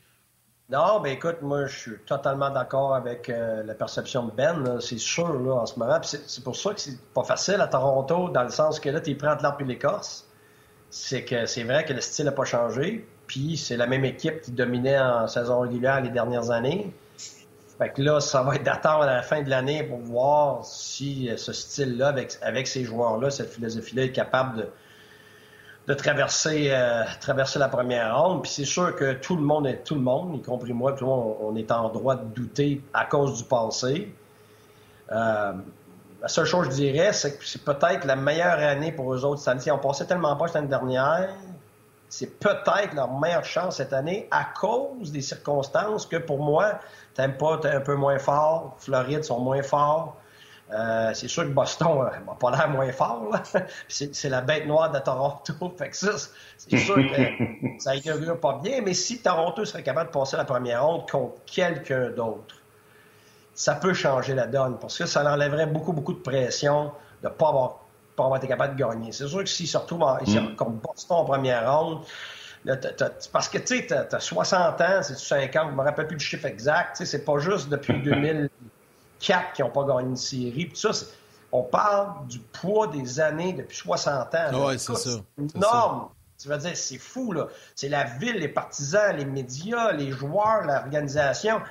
Non, 0.69 0.99
ben 0.99 1.13
écoute, 1.13 1.41
moi, 1.41 1.67
je 1.67 1.77
suis 1.77 1.99
totalement 2.07 2.49
d'accord 2.49 2.95
avec 2.95 3.29
euh, 3.29 3.63
la 3.63 3.75
perception 3.75 4.25
de 4.25 4.31
Ben, 4.31 4.79
c'est 4.79 4.97
sûr, 4.97 5.33
là, 5.39 5.53
en 5.53 5.65
ce 5.65 5.77
moment. 5.77 5.99
c'est 6.01 6.43
pour 6.43 6.55
ça 6.55 6.73
que 6.73 6.81
c'est 6.81 6.99
pas 7.13 7.23
facile 7.23 7.61
à 7.61 7.67
Toronto, 7.67 8.29
dans 8.29 8.43
le 8.43 8.49
sens 8.49 8.79
que 8.79 8.89
là, 8.89 8.99
tu 8.99 9.15
prends 9.15 9.35
de 9.35 9.43
l'arbre 9.43 9.61
et 9.61 9.65
l'écorce. 9.65 10.27
C'est 10.89 11.23
que 11.23 11.45
c'est 11.45 11.63
vrai 11.63 11.85
que 11.85 11.93
le 11.93 12.01
style 12.01 12.25
n'a 12.25 12.31
pas 12.31 12.45
changé, 12.45 13.07
puis 13.27 13.57
c'est 13.57 13.77
la 13.77 13.87
même 13.87 14.05
équipe 14.05 14.41
qui 14.41 14.51
dominait 14.51 14.99
en 14.99 15.27
saison 15.27 15.61
régulière 15.61 16.01
les 16.01 16.09
dernières 16.09 16.51
années. 16.51 16.93
Fait 17.77 17.89
que 17.89 18.01
là, 18.01 18.21
ça 18.21 18.41
va 18.41 18.55
être 18.55 18.63
d'attendre 18.63 19.03
à 19.03 19.07
la 19.07 19.21
fin 19.21 19.41
de 19.41 19.49
l'année 19.49 19.83
pour 19.83 19.99
voir 19.99 20.63
si 20.63 21.29
euh, 21.29 21.35
ce 21.35 21.51
style-là, 21.51 22.07
avec, 22.07 22.37
avec 22.41 22.67
ces 22.67 22.85
joueurs-là, 22.85 23.29
cette 23.29 23.51
philosophie-là, 23.51 24.03
est 24.03 24.11
capable 24.11 24.67
de 25.87 25.91
euh, 25.91 27.03
traverser 27.19 27.59
la 27.59 27.67
première 27.67 28.17
ronde. 28.17 28.43
Puis 28.43 28.51
c'est 28.51 28.65
sûr 28.65 28.95
que 28.95 29.13
tout 29.13 29.35
le 29.35 29.41
monde, 29.41 29.67
est, 29.67 29.83
tout 29.83 29.95
le 29.95 30.01
monde, 30.01 30.37
y 30.37 30.41
compris 30.41 30.71
moi, 30.71 30.93
tout 30.93 31.05
le 31.05 31.11
on 31.11 31.55
est 31.57 31.69
en 31.71 31.89
droit 31.89 32.15
de 32.15 32.23
douter 32.33 32.81
à 32.93 33.05
cause 33.05 33.37
du 33.37 33.43
passé. 33.43 34.15
Euh, 35.11 35.53
la 36.21 36.27
seule 36.27 36.45
chose 36.45 36.67
que 36.67 36.71
je 36.71 36.77
dirais, 36.77 37.13
c'est 37.13 37.37
que 37.37 37.45
c'est 37.45 37.63
peut-être 37.63 38.05
la 38.05 38.15
meilleure 38.15 38.57
année 38.57 38.91
pour 38.91 39.13
eux 39.13 39.25
autres 39.25 39.39
cette 39.39 39.49
année. 39.49 39.61
Ils 39.65 39.71
ont 39.71 39.79
passé 39.79 40.07
tellement 40.07 40.35
pas 40.37 40.45
l'année 40.53 40.67
dernière. 40.67 41.29
C'est 42.17 42.39
peut-être 42.39 42.93
leur 42.93 43.11
meilleure 43.19 43.43
chance 43.43 43.75
cette 43.75 43.91
année 43.91 44.29
à 44.31 44.45
cause 44.45 45.11
des 45.11 45.19
circonstances 45.19 46.05
que 46.05 46.15
pour 46.15 46.39
moi, 46.39 46.79
pas 47.13 47.57
t'es 47.57 47.67
un 47.67 47.81
peu 47.81 47.95
moins 47.95 48.19
fort, 48.19 48.77
Floride 48.79 49.25
sont 49.25 49.41
moins 49.41 49.61
forts. 49.61 50.15
Euh, 50.71 51.11
c'est 51.13 51.27
sûr 51.27 51.43
que 51.43 51.49
Boston 51.49 52.09
n'a 52.25 52.33
pas 52.39 52.51
l'air 52.51 52.69
moins 52.69 52.89
fort. 52.93 53.35
C'est 53.89 54.29
la 54.29 54.39
bête 54.39 54.65
noire 54.65 54.93
de 54.93 54.99
Toronto. 54.99 55.53
Fait 55.77 55.89
que 55.89 55.97
ça, 55.97 56.11
c'est 56.57 56.77
sûr 56.77 56.95
que 56.95 57.79
ça 57.79 57.95
inaugure 57.95 58.39
pas 58.39 58.61
bien. 58.63 58.79
Mais 58.81 58.93
si 58.93 59.21
Toronto 59.21 59.65
serait 59.65 59.83
capable 59.83 60.09
de 60.09 60.13
passer 60.17 60.37
la 60.37 60.45
première 60.45 60.85
ronde 60.85 61.09
contre 61.09 61.43
quelqu'un 61.45 62.11
d'autre, 62.11 62.55
ça 63.53 63.75
peut 63.75 63.93
changer 63.93 64.35
la 64.35 64.47
donne 64.47 64.79
parce 64.79 64.97
que 64.97 65.05
ça 65.05 65.29
enlèverait 65.29 65.67
beaucoup, 65.67 65.91
beaucoup 65.91 66.13
de 66.13 66.19
pression 66.19 66.93
de 67.21 67.27
ne 67.27 67.33
pas 67.33 67.49
avoir, 67.49 67.84
pas 68.15 68.23
avoir 68.23 68.37
été 68.37 68.47
capable 68.47 68.75
de 68.75 68.81
gagner. 68.81 69.11
C'est 69.11 69.27
sûr 69.27 69.39
que 69.39 69.49
s'il 69.49 69.67
se 69.67 69.77
retrouve 69.77 69.99
mm. 69.99 70.55
comme 70.55 70.79
Boston 70.79 71.17
en 71.17 71.25
première 71.25 71.71
ronde, 71.71 72.01
parce 73.31 73.49
que 73.49 73.57
tu 73.59 73.77
sais, 73.77 73.87
tu 73.87 73.93
as, 73.93 74.19
60 74.19 74.81
ans, 74.81 75.01
c'est 75.01 75.17
50, 75.17 75.69
je 75.71 75.75
me 75.75 75.81
rappelle 75.83 76.07
plus 76.07 76.17
du 76.17 76.25
chiffre 76.25 76.45
exact. 76.45 77.01
C'est 77.03 77.25
pas 77.25 77.37
juste 77.39 77.69
depuis 77.69 77.93
2000. 78.03 78.49
quatre 79.19 79.53
qui 79.53 79.61
n'ont 79.61 79.69
pas 79.69 79.83
gagné 79.83 80.09
une 80.09 80.17
série. 80.17 80.65
Puis 80.65 80.77
ça, 80.77 80.91
on 81.51 81.63
parle 81.63 82.27
du 82.27 82.39
poids 82.39 82.87
des 82.87 83.19
années 83.19 83.53
depuis 83.53 83.77
60 83.77 84.35
ans. 84.35 84.67
Oui, 84.67 84.79
c'est 84.79 84.95
ça. 84.95 85.09
C'est 85.37 85.55
énorme. 85.55 86.09
Tu 86.37 86.49
vas 86.49 86.57
dire, 86.57 86.75
c'est 86.75 86.97
fou, 86.97 87.31
là. 87.31 87.47
C'est 87.75 87.87
la 87.87 88.03
ville, 88.03 88.35
les 88.35 88.49
partisans, 88.49 89.15
les 89.15 89.23
médias, 89.23 89.93
les 89.93 90.11
joueurs, 90.11 90.63
l'organisation. 90.63 91.61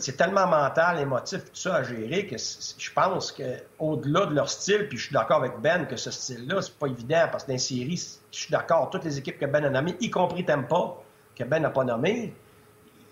C'est 0.00 0.16
tellement 0.16 0.46
mental, 0.46 1.00
émotif, 1.00 1.44
tout 1.44 1.54
ça 1.54 1.76
à 1.76 1.82
gérer 1.82 2.26
que 2.26 2.36
je 2.36 2.90
pense 2.92 3.32
qu'au-delà 3.32 4.26
de 4.26 4.34
leur 4.34 4.48
style, 4.48 4.88
puis 4.88 4.98
je 4.98 5.06
suis 5.06 5.12
d'accord 5.12 5.38
avec 5.38 5.58
Ben 5.60 5.86
que 5.86 5.96
ce 5.96 6.10
style-là, 6.10 6.62
c'est 6.62 6.78
pas 6.78 6.86
évident 6.86 7.26
parce 7.30 7.44
que 7.44 7.48
dans 7.48 7.54
les 7.54 7.58
séries, 7.58 8.18
je 8.30 8.38
suis 8.38 8.50
d'accord, 8.50 8.90
toutes 8.90 9.04
les 9.04 9.18
équipes 9.18 9.38
que 9.38 9.46
Ben 9.46 9.64
a 9.64 9.70
nommées, 9.70 9.96
y 10.00 10.10
compris 10.10 10.44
Tempa, 10.44 10.94
que 11.36 11.44
Ben 11.44 11.60
n'a 11.60 11.70
pas 11.70 11.84
nommé, 11.84 12.34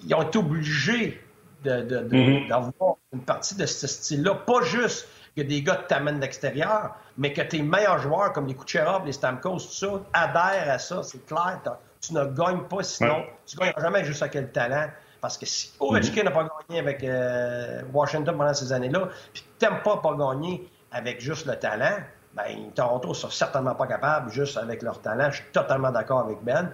ils 0.04 0.14
ont 0.14 0.22
été 0.22 0.38
obligés 0.38 1.20
Mm-hmm. 1.64 2.48
d'avoir 2.48 2.96
une 3.12 3.20
partie 3.20 3.54
de 3.54 3.66
ce 3.66 3.86
style-là. 3.86 4.34
Pas 4.34 4.62
juste 4.62 5.08
que 5.36 5.42
des 5.42 5.62
gars 5.62 5.76
t'amènent 5.76 6.20
d'extérieur, 6.20 6.96
mais 7.16 7.32
que 7.32 7.42
tes 7.42 7.62
meilleurs 7.62 7.98
joueurs, 7.98 8.32
comme 8.32 8.46
les 8.46 8.54
Kucherov, 8.54 9.06
les 9.06 9.12
Stamkos, 9.12 9.58
tout 9.58 9.72
ça, 9.72 10.00
adhèrent 10.12 10.70
à 10.70 10.78
ça. 10.78 11.02
C'est 11.02 11.24
clair. 11.26 11.60
Tu 12.00 12.14
ne 12.14 12.24
gagnes 12.24 12.64
pas 12.64 12.82
sinon. 12.82 13.24
Tu 13.46 13.56
ne 13.56 13.60
gagneras 13.60 13.80
jamais 13.80 14.04
juste 14.04 14.22
avec 14.22 14.34
le 14.34 14.50
talent. 14.50 14.88
Parce 15.22 15.38
que 15.38 15.46
si 15.46 15.72
Ovechkin 15.78 16.22
mm-hmm. 16.22 16.24
n'a 16.24 16.30
pas 16.32 16.48
gagné 16.68 16.80
avec 16.80 17.04
euh, 17.04 17.82
Washington 17.94 18.36
pendant 18.36 18.52
ces 18.52 18.72
années-là, 18.72 19.08
puis 19.32 19.44
Tempa 19.56 19.90
n'a 19.90 19.96
pas 19.98 20.14
gagné 20.16 20.68
avec 20.90 21.20
juste 21.20 21.46
le 21.46 21.54
talent, 21.54 21.98
ben 22.34 22.72
Toronto 22.74 23.10
ne 23.10 23.14
sont 23.14 23.30
certainement 23.30 23.76
pas 23.76 23.86
capables 23.86 24.32
juste 24.32 24.56
avec 24.56 24.82
leur 24.82 25.00
talent. 25.00 25.30
Je 25.30 25.36
suis 25.36 25.52
totalement 25.52 25.92
d'accord 25.92 26.20
avec 26.20 26.42
Ben. 26.42 26.72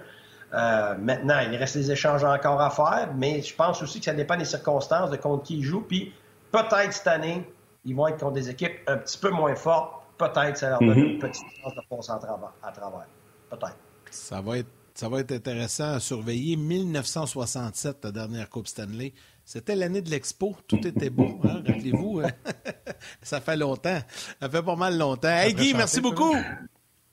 Euh, 0.54 0.94
maintenant, 0.98 1.40
il 1.40 1.54
reste 1.56 1.76
des 1.76 1.92
échanges 1.92 2.24
encore 2.24 2.60
à 2.62 2.70
faire, 2.70 3.10
mais 3.14 3.42
je 3.42 3.54
pense 3.54 3.82
aussi 3.82 3.98
que 3.98 4.06
ça 4.06 4.14
dépend 4.14 4.36
des 4.38 4.46
circonstances 4.46 5.10
de 5.10 5.16
contre 5.16 5.44
qui 5.44 5.58
ils 5.58 5.62
jouent. 5.62 5.84
Puis 5.86 6.14
peut-être 6.50 6.94
cette 6.94 7.06
année, 7.06 7.46
ils 7.84 7.94
vont 7.94 8.08
être 8.08 8.18
contre 8.18 8.32
des 8.32 8.48
équipes 8.48 8.78
un 8.86 8.96
petit 8.96 9.18
peu 9.18 9.28
moins 9.28 9.54
fortes. 9.56 10.02
Peut-être 10.16 10.56
ça 10.56 10.70
leur 10.70 10.78
donne 10.78 10.98
mhm. 10.98 11.04
une 11.04 11.18
petite 11.18 11.44
chance 11.62 11.74
de 11.74 11.82
passer 11.94 12.12
à 12.12 12.72
travers. 12.72 13.06
Peut-être. 13.50 13.76
Ça 14.10 14.40
va 14.40 14.56
être. 14.56 14.77
Ça 14.98 15.08
va 15.08 15.20
être 15.20 15.30
intéressant 15.30 15.92
à 15.92 16.00
surveiller. 16.00 16.56
1967, 16.56 17.98
la 18.02 18.10
dernière 18.10 18.50
Coupe 18.50 18.66
Stanley. 18.66 19.12
C'était 19.44 19.76
l'année 19.76 20.02
de 20.02 20.10
l'Expo. 20.10 20.56
Tout 20.66 20.84
était 20.84 21.08
beau. 21.08 21.38
Hein? 21.44 21.62
Rappelez-vous, 21.64 22.22
hein? 22.24 22.32
ça 23.22 23.40
fait 23.40 23.56
longtemps. 23.56 24.00
Ça 24.42 24.50
fait 24.50 24.60
pas 24.60 24.74
mal 24.74 24.98
longtemps. 24.98 25.28
Hey 25.28 25.54
Guy, 25.54 25.72
merci 25.72 26.00
beaucoup. 26.00 26.34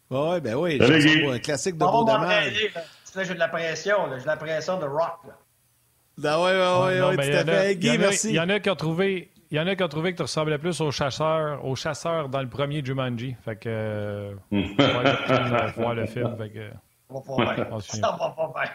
Oui, 0.10 0.42
ben 0.42 0.56
oui. 0.56 0.80
Un 0.82 1.38
classique 1.38 1.76
de 1.76 1.86
beau 1.86 2.04
dommage 2.04 2.56
j'ai 3.18 3.34
de 3.36 3.40
la 3.40 3.50
pression, 3.50 3.98
j'ai 4.16 4.24
de 4.24 4.28
la 4.28 4.38
pression 4.38 4.80
de 4.80 4.86
rock. 4.86 5.20
Ben 6.18 6.40
oui, 6.40 6.52
oui, 6.56 7.08
oui, 7.08 7.16
tout 7.16 7.38
à 7.38 7.46
fait. 7.46 7.76
Guy, 7.76 8.00
merci. 8.00 8.30
Il 8.30 8.36
y 8.36 8.40
en 8.40 8.50
a 8.50 8.60
qui 8.60 8.72
ont 8.72 8.76
trouvé 8.76 9.30
Il 9.52 9.58
y 9.58 9.60
en 9.60 9.68
a 9.68 9.76
qui 9.76 9.84
ont 9.84 9.88
trouvé 9.88 10.12
que 10.12 10.18
tu 10.18 10.24
ressemblais 10.24 10.58
plus 10.58 10.82
au 10.82 10.90
chasseur, 10.90 11.64
au 11.64 11.76
chasseur 11.76 12.30
dans 12.30 12.42
le 12.42 12.50
premier 12.50 12.84
Jumanji. 12.84 13.36
Fait 13.46 13.58
que. 13.58 13.70
Euh, 13.70 14.34
voir 15.78 15.94
le 15.94 16.08
film. 16.08 16.36
Fait 16.36 16.50
que, 16.50 16.72
Ça 17.82 18.18
va 18.20 18.30
pas 18.30 18.54
bien. 18.56 18.72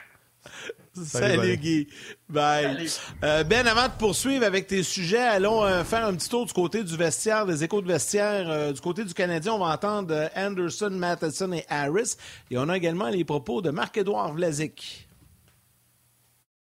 Salut, 0.93 1.57
Guy. 1.57 1.87
Bye. 2.29 2.89
Euh, 3.23 3.45
ben, 3.45 3.67
avant 3.67 3.87
de 3.87 3.93
poursuivre 3.93 4.45
avec 4.45 4.67
tes 4.67 4.83
sujets, 4.83 5.19
allons 5.19 5.65
euh, 5.65 5.85
faire 5.85 6.05
un 6.05 6.15
petit 6.15 6.29
tour 6.29 6.47
du 6.47 6.53
côté 6.53 6.83
du 6.83 6.97
vestiaire, 6.97 7.47
des 7.47 7.63
échos 7.63 7.81
de 7.81 7.87
vestiaire. 7.87 8.51
Euh, 8.51 8.73
du 8.73 8.81
côté 8.81 9.05
du 9.05 9.15
Canadien, 9.15 9.53
on 9.55 9.59
va 9.59 9.73
entendre 9.73 10.31
Anderson, 10.35 10.91
Matheson 10.91 11.53
et 11.53 11.65
Harris. 11.69 12.17
Et 12.51 12.59
on 12.59 12.69
a 12.69 12.77
également 12.77 13.09
les 13.09 13.25
propos 13.25 13.63
de 13.63 13.71
Marc-Édouard 13.71 14.33
Vlasic. 14.35 15.07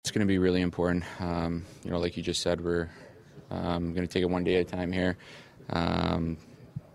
It's 0.06 0.12
going 0.12 0.26
to 0.26 0.28
be 0.28 0.38
really 0.38 0.62
important. 0.62 1.04
Um, 1.20 1.64
you 1.84 1.92
know, 1.92 1.98
like 1.98 2.18
you 2.18 2.24
just 2.24 2.42
said, 2.42 2.60
we're 2.62 2.90
um, 3.50 3.94
going 3.94 4.06
to 4.06 4.08
take 4.08 4.22
it 4.22 4.30
one 4.30 4.44
day 4.44 4.58
at 4.58 4.68
a 4.68 4.76
time 4.78 4.92
here. 4.92 5.18
Um, 5.70 6.38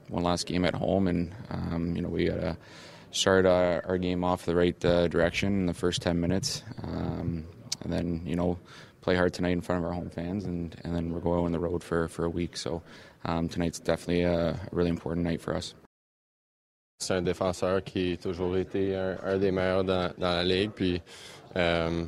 one 0.08 0.22
last 0.22 0.46
game 0.46 0.64
at 0.64 0.74
home, 0.74 1.08
and 1.08 1.32
um, 1.50 1.96
you 1.96 2.02
know 2.02 2.10
we 2.10 2.26
got 2.26 2.40
to 2.40 2.56
start 3.10 3.46
uh, 3.46 3.80
our 3.84 3.98
game 3.98 4.24
off 4.24 4.44
the 4.44 4.54
right 4.54 4.84
uh, 4.84 5.08
direction 5.08 5.52
in 5.60 5.66
the 5.66 5.74
first 5.74 6.02
10 6.02 6.20
minutes. 6.20 6.62
Um, 6.82 7.46
and 7.82 7.92
then, 7.92 8.22
you 8.24 8.36
know, 8.36 8.58
play 9.00 9.16
hard 9.16 9.32
tonight 9.32 9.52
in 9.52 9.60
front 9.60 9.82
of 9.82 9.88
our 9.88 9.94
home 9.94 10.10
fans, 10.10 10.44
and, 10.44 10.74
and 10.84 10.94
then 10.94 11.12
we're 11.12 11.20
going 11.20 11.44
on 11.44 11.52
the 11.52 11.58
road 11.58 11.82
for, 11.82 12.08
for 12.08 12.24
a 12.24 12.30
week. 12.30 12.56
So 12.56 12.82
um, 13.24 13.48
tonight's 13.48 13.78
definitely 13.78 14.24
a, 14.24 14.58
really 14.72 14.90
important 14.90 15.24
night 15.24 15.40
for 15.40 15.54
us. 15.54 15.74
C'est 17.00 17.14
un 17.14 17.22
défenseur 17.22 17.84
qui 17.84 18.14
a 18.14 18.16
toujours 18.16 18.56
été 18.56 18.96
un, 18.96 19.18
un 19.22 19.38
des 19.38 19.52
meilleurs 19.52 19.84
dans, 19.84 20.12
dans, 20.18 20.34
la 20.34 20.42
ligue. 20.42 20.72
Puis 20.74 21.00
euh, 21.54 22.06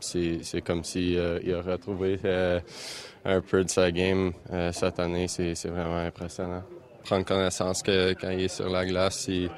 c'est 0.00 0.62
comme 0.64 0.84
s'il 0.84 1.12
si, 1.12 1.18
euh, 1.18 1.38
il 1.42 1.54
a 1.54 1.60
retrouvé 1.60 2.18
euh, 2.24 2.60
un 3.26 3.40
peu 3.42 3.62
de 3.62 3.68
sa 3.68 3.90
game 3.92 4.32
euh, 4.50 4.72
cette 4.72 4.98
année. 4.98 5.28
C'est 5.28 5.66
vraiment 5.66 5.98
impressionnant. 5.98 6.62
Prendre 7.04 7.26
connaissance 7.26 7.82
que 7.82 8.14
quand 8.14 8.30
il 8.30 8.42
est 8.42 8.48
sur 8.48 8.70
la 8.70 8.86
glace, 8.86 9.26
il, 9.28 9.50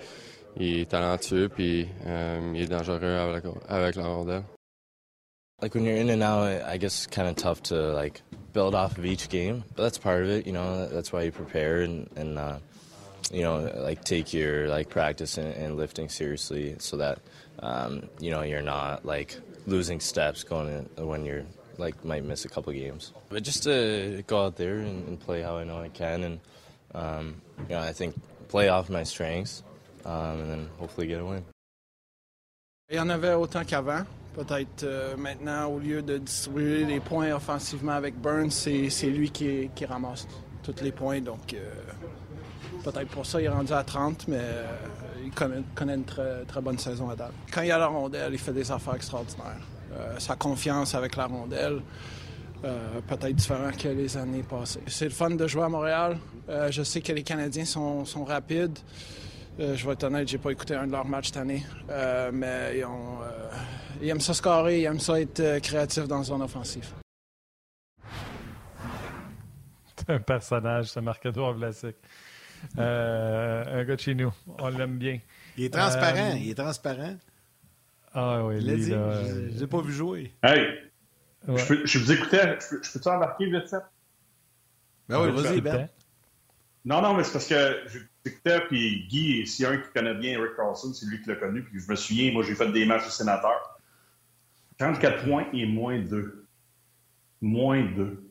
il 0.57 0.81
est 0.81 0.91
talentueux 0.91 1.49
puis 1.49 1.89
um, 2.07 2.55
il 2.55 2.63
est 2.63 2.69
dangereux 2.69 3.17
avec, 3.17 3.45
avec 3.69 3.97
la 3.97 4.07
rondelle. 4.07 4.43
Like 5.63 5.75
when 5.75 5.85
you're 5.85 5.97
in 5.97 6.11
and 6.11 6.23
out, 6.23 6.63
I 6.69 6.77
guess 6.77 7.05
it's 7.05 7.07
kind 7.07 7.29
of 7.29 7.37
tough 7.37 7.63
to 7.65 7.75
like 7.95 8.21
build 8.53 8.75
off 8.75 8.99
of 8.99 9.07
each 9.07 9.31
game, 9.31 9.65
but 9.75 9.85
that's 9.85 9.97
part 9.97 10.23
of 10.23 10.29
it. 10.29 10.47
You 10.47 10.53
know, 10.53 10.87
that's 10.87 11.15
why 11.15 11.23
you 11.23 11.33
prepare 11.33 11.81
and, 11.81 12.11
and 12.15 12.39
uh, 12.39 12.59
you 13.33 13.43
know, 13.43 13.73
like 13.77 14.05
take 14.05 14.35
your 14.35 14.69
like 14.69 14.91
practice 14.91 15.39
and, 15.39 15.55
and 15.55 15.79
lifting 15.79 16.11
seriously, 16.11 16.77
so 16.79 16.99
that 16.99 17.21
um, 17.61 18.03
you 18.21 18.31
know 18.31 18.43
you're 18.43 18.61
not 18.61 19.07
like 19.07 19.39
losing 19.67 19.99
steps 19.99 20.45
going 20.45 20.69
in 20.69 21.07
when 21.07 21.25
you're 21.25 21.45
like 21.79 22.05
might 22.05 22.23
miss 22.23 22.45
a 22.45 22.51
couple 22.51 22.71
games. 22.75 23.15
But 23.31 23.43
just 23.43 23.63
to 23.63 24.23
go 24.27 24.45
out 24.45 24.57
there 24.57 24.77
and, 24.77 25.09
and 25.09 25.19
play 25.19 25.41
how 25.41 25.57
I 25.57 25.65
know 25.65 25.81
I 25.81 25.89
can, 25.89 26.23
and 26.23 26.41
um, 26.95 27.41
you 27.61 27.75
know, 27.75 27.81
I 27.81 27.95
think 27.95 28.15
play 28.49 28.69
off 28.69 28.91
my 28.91 29.05
strengths 29.05 29.63
um, 30.07 30.41
and 30.41 30.51
then 30.51 30.69
hopefully 30.79 31.07
get 31.07 31.21
a 31.21 31.25
win. 31.25 31.45
Il 32.89 32.97
y 32.97 33.01
en 33.01 33.09
avait 33.09 33.35
autant 33.35 33.65
qu'avant. 33.65 34.05
Peut-être 34.37 34.85
euh, 34.85 35.17
maintenant, 35.17 35.67
au 35.67 35.81
lieu 35.81 36.03
de 36.03 36.19
distribuer 36.19 36.85
les 36.85 37.01
points 37.01 37.33
offensivement 37.33 37.93
avec 37.93 38.15
Burns, 38.15 38.51
c'est 38.51 39.11
lui 39.11 39.31
qui, 39.31 39.69
ramasse 39.89 40.29
tous 40.63 40.75
les 40.83 40.93
points. 40.93 41.21
Donc, 41.21 41.53
euh, 41.55 41.69
peut-être 42.85 43.09
pour 43.09 43.27
ça, 43.27 43.41
il 43.41 43.47
est 43.47 43.49
rendu 43.49 43.73
à 43.73 43.83
30, 43.83 44.29
mais 44.29 44.39
euh, 44.39 44.65
il 45.25 45.33
connaît, 45.33 45.95
une 45.95 46.05
très, 46.05 46.61
bonne 46.63 46.79
saison 46.79 47.11
à 47.11 47.17
date. 47.17 47.33
Quand 47.53 47.63
il 47.63 47.73
a 47.73 47.79
la 47.79 47.89
rondelle, 47.89 48.33
il 48.33 48.39
fait 48.39 48.53
des 48.53 48.71
affaires 48.71 48.95
extraordinaires. 48.95 49.59
Sa 50.19 50.37
confiance 50.37 50.95
avec 50.95 51.17
la 51.17 51.25
rondelle, 51.25 51.81
peut-être 52.61 53.35
différent 53.35 53.71
que 53.71 53.89
les 53.89 54.17
années 54.19 54.43
passées. 54.43 54.83
C'est 54.87 55.07
le 55.07 55.11
fun 55.11 55.31
de 55.31 55.47
jouer 55.47 55.63
à 55.63 55.69
Montréal. 55.71 56.19
Je 56.69 56.83
sais 56.83 57.01
que 57.01 57.13
les 57.13 57.23
Canadiens 57.23 57.65
sont 57.65 58.25
rapides. 58.27 58.79
Euh, 59.59 59.75
je 59.75 59.87
vais 59.87 59.95
être 59.95 60.05
honnête, 60.05 60.29
j'ai 60.29 60.37
pas 60.37 60.51
écouté 60.51 60.75
un 60.75 60.87
de 60.87 60.93
leurs 60.93 61.07
matchs 61.07 61.29
cette 61.29 61.39
année, 61.39 61.65
euh, 61.89 62.31
mais 62.33 62.79
ils, 62.79 62.85
ont, 62.85 63.23
euh, 63.23 63.49
ils, 64.03 64.09
aiment 64.11 64.21
ça 64.21 64.35
scorer, 64.35 64.81
ils 64.81 64.85
aiment 64.85 65.01
ça 65.01 65.19
être 65.19 65.61
créatifs 65.61 66.07
dans 66.07 66.23
zone 66.23 66.43
offensive. 66.43 66.87
C'est 69.97 70.11
un 70.11 70.19
personnage, 70.19 70.87
ce 70.87 71.01
Marc-Edouard 71.01 71.55
Vlasic. 71.55 71.97
un 72.77 73.85
gars 73.85 73.97
de 73.97 74.01
chez 74.01 74.15
nous, 74.15 74.31
on 74.59 74.69
l'aime 74.69 74.99
bien. 74.99 75.21
Il 75.57 75.65
est 75.65 75.73
transparent, 75.73 76.35
il 76.37 76.51
est 76.51 76.55
transparent. 76.55 77.17
Ah 78.13 78.45
oui, 78.45 78.59
il 78.59 78.67
l'a 78.67 78.77
dit, 78.77 78.91
là, 78.91 79.23
je 79.25 79.59
l'ai 79.59 79.67
pas 79.67 79.81
vu 79.81 79.93
jouer. 79.93 80.35
Hey, 80.43 80.67
ouais. 81.49 81.57
je, 81.57 81.67
peux, 81.67 81.87
je, 81.87 81.99
vous 81.99 82.13
écoutais, 82.13 82.59
je 82.61 82.77
peux-tu 82.77 82.99
peux 82.99 83.11
embarquer 83.11 83.47
vite 83.47 83.71
fait? 83.71 83.83
Ben 85.09 85.19
oui, 85.23 85.31
vas-y, 85.31 85.63
Ben. 85.63 85.89
Non, 86.85 87.01
non, 87.03 87.15
mais 87.15 87.25
c'est 87.25 87.33
parce 87.33 87.49
que 87.49 87.83
j'écoutais, 88.27 88.61
puis 88.67 89.07
Guy, 89.09 89.47
s'il 89.47 89.65
y 89.65 89.67
a 89.67 89.71
un 89.71 89.79
qui 89.79 89.89
connaît 89.95 90.15
bien 90.15 90.33
Eric 90.33 90.57
Carlson, 90.57 90.93
c'est 90.93 91.07
lui 91.07 91.21
qui 91.23 91.29
l'a 91.29 91.37
connu, 91.37 91.63
puis 91.63 91.81
je 91.81 91.89
me 91.89 91.97
souviens, 91.97 92.33
moi, 92.33 92.43
j'ai 92.43 92.55
fait 92.55 92.71
des 92.73 92.85
matchs 92.85 93.07
au 93.07 93.11
sénateur. 93.11 93.79
34 94.79 95.25
points 95.25 95.47
et 95.53 95.67
moins 95.67 95.99
2. 95.99 96.47
Moins 97.41 97.85
2. 97.95 98.23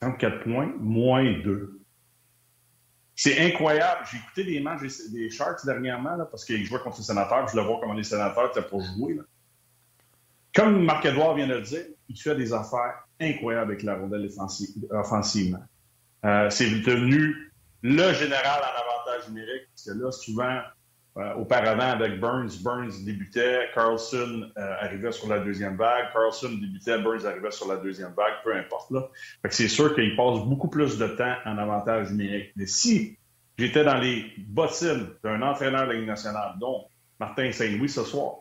34 0.00 0.44
points, 0.44 0.72
moins 0.78 1.24
2. 1.42 1.80
C'est 3.14 3.38
incroyable. 3.38 4.06
J'ai 4.10 4.18
écouté 4.18 4.44
des 4.44 4.60
matchs 4.60 4.80
des 5.12 5.30
Sharks 5.30 5.64
dernièrement, 5.64 6.18
parce 6.30 6.44
qu'ils 6.44 6.64
jouaient 6.64 6.80
contre 6.80 6.98
les 6.98 7.04
sénateurs, 7.04 7.48
je 7.48 7.56
le 7.56 7.62
vois 7.62 7.78
comment 7.80 7.94
les 7.94 8.02
sénateurs 8.02 8.50
étaient 8.50 8.66
pour 8.66 8.82
jouer. 8.82 9.18
Comme 10.54 10.84
Marc-Edouard 10.84 11.34
vient 11.34 11.46
de 11.46 11.54
le 11.54 11.62
dire, 11.62 11.84
il 12.08 12.20
fait 12.20 12.34
des 12.34 12.52
affaires 12.52 13.06
incroyables 13.20 13.70
avec 13.70 13.82
la 13.84 13.94
rondelle 13.96 14.28
offensivement. 14.90 15.62
Euh, 16.24 16.50
c'est 16.50 16.68
devenu 16.80 17.49
le 17.82 18.12
général 18.12 18.60
en 18.62 19.12
avantage 19.12 19.28
numérique, 19.28 19.68
parce 19.70 19.84
que 19.84 20.02
là, 20.02 20.12
souvent, 20.12 20.60
euh, 21.16 21.34
auparavant, 21.34 21.90
avec 21.90 22.20
Burns, 22.20 22.50
Burns 22.62 23.04
débutait, 23.04 23.68
Carlson 23.74 24.50
euh, 24.56 24.74
arrivait 24.80 25.12
sur 25.12 25.28
la 25.28 25.40
deuxième 25.40 25.76
vague, 25.76 26.12
Carlson 26.12 26.50
débutait, 26.50 26.98
Burns 26.98 27.26
arrivait 27.26 27.50
sur 27.50 27.68
la 27.68 27.76
deuxième 27.76 28.12
vague, 28.14 28.34
peu 28.44 28.54
importe. 28.54 28.90
Là. 28.90 29.08
c'est 29.50 29.68
sûr 29.68 29.94
qu'il 29.94 30.14
passe 30.16 30.40
beaucoup 30.46 30.68
plus 30.68 30.98
de 30.98 31.08
temps 31.08 31.34
en 31.44 31.58
avantage 31.58 32.10
numérique. 32.10 32.52
Mais 32.54 32.66
si 32.66 33.18
j'étais 33.58 33.84
dans 33.84 33.98
les 33.98 34.32
bottines 34.38 35.08
d'un 35.24 35.42
entraîneur 35.42 35.86
de 35.86 35.92
la 35.92 35.98
Ligue 35.98 36.06
nationale, 36.08 36.54
dont 36.60 36.86
Martin 37.18 37.50
Saint-Louis 37.50 37.88
ce 37.88 38.04
soir, 38.04 38.36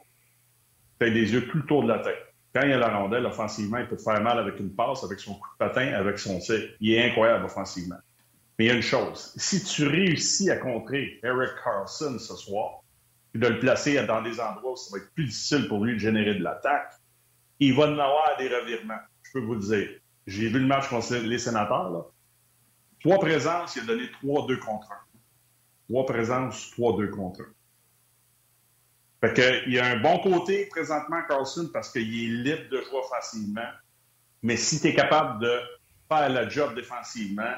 fait 1.00 1.12
des 1.12 1.34
yeux 1.34 1.48
plus 1.48 1.62
autour 1.62 1.84
de 1.84 1.88
la 1.88 2.00
tête. 2.00 2.20
Quand 2.54 2.62
il 2.64 2.74
a 2.74 2.78
la 2.78 2.98
rondelle, 2.98 3.26
offensivement, 3.26 3.78
il 3.78 3.88
peut 3.88 3.98
te 3.98 4.02
faire 4.02 4.22
mal 4.22 4.38
avec 4.38 4.60
une 4.60 4.76
passe, 4.76 5.04
avec 5.04 5.20
son 5.20 5.34
coup 5.36 5.48
de 5.54 5.66
patin, 5.66 5.94
avec 5.94 6.20
son 6.20 6.40
tir. 6.40 6.60
Il 6.80 6.94
est 6.94 7.10
incroyable 7.10 7.46
offensivement. 7.46 7.98
Mais 8.60 8.66
il 8.66 8.68
y 8.68 8.72
a 8.72 8.74
une 8.74 8.82
chose, 8.82 9.34
si 9.38 9.64
tu 9.64 9.88
réussis 9.88 10.51
à 10.51 10.57
contrer 10.57 11.18
Eric 11.24 11.51
Carlson 11.64 12.20
ce 12.20 12.36
soir, 12.36 12.84
et 13.34 13.38
de 13.38 13.47
le 13.47 13.57
placer 13.57 14.05
dans 14.05 14.22
des 14.22 14.41
endroits 14.41 14.74
où 14.74 14.76
ça 14.76 14.89
va 14.91 15.01
être 15.01 15.14
plus 15.14 15.28
difficile 15.28 15.70
pour 15.70 15.86
lui 15.86 15.93
de 15.93 15.99
générer 15.99 16.36
de 16.36 16.43
l'attaque, 16.43 16.91
il 17.60 17.74
va 17.74 17.84
en 17.84 17.93
avoir 17.93 18.36
des 18.38 18.49
revirements. 18.53 18.99
Je 19.24 19.32
peux 19.32 19.39
vous 19.39 19.53
le 19.53 19.62
dire. 19.62 19.89
J'ai 20.28 20.49
vu 20.49 20.60
le 20.60 20.66
match 20.68 20.89
contre 20.89 21.16
les 21.16 21.39
sénateurs. 21.39 22.12
Trois 22.99 23.20
présences, 23.20 23.78
il 23.78 23.84
a 23.84 23.86
donné 23.86 24.03
3-2 24.22 24.60
contre 24.60 24.91
1. 24.91 24.95
Trois 25.89 26.05
présences, 26.05 26.74
3-2 26.78 27.10
contre 27.12 27.41
1. 27.41 27.45
Fait 29.22 29.34
que, 29.34 29.68
il 29.68 29.74
y 29.74 29.80
a 29.80 29.86
un 29.86 29.99
bon 30.01 30.20
côté 30.20 30.66
présentement, 30.66 31.22
Carlson, 31.30 31.70
parce 31.72 31.91
qu'il 31.91 32.01
est 32.01 32.43
libre 32.43 32.70
de 32.72 32.82
jouer 32.82 33.01
facilement. 33.10 33.70
Mais 34.41 34.57
si 34.57 34.82
tu 34.82 34.88
es 34.88 34.93
capable 34.93 35.41
de 35.41 35.60
faire 36.10 36.30
le 36.30 36.49
job 36.49 36.76
défensivement, 36.76 37.53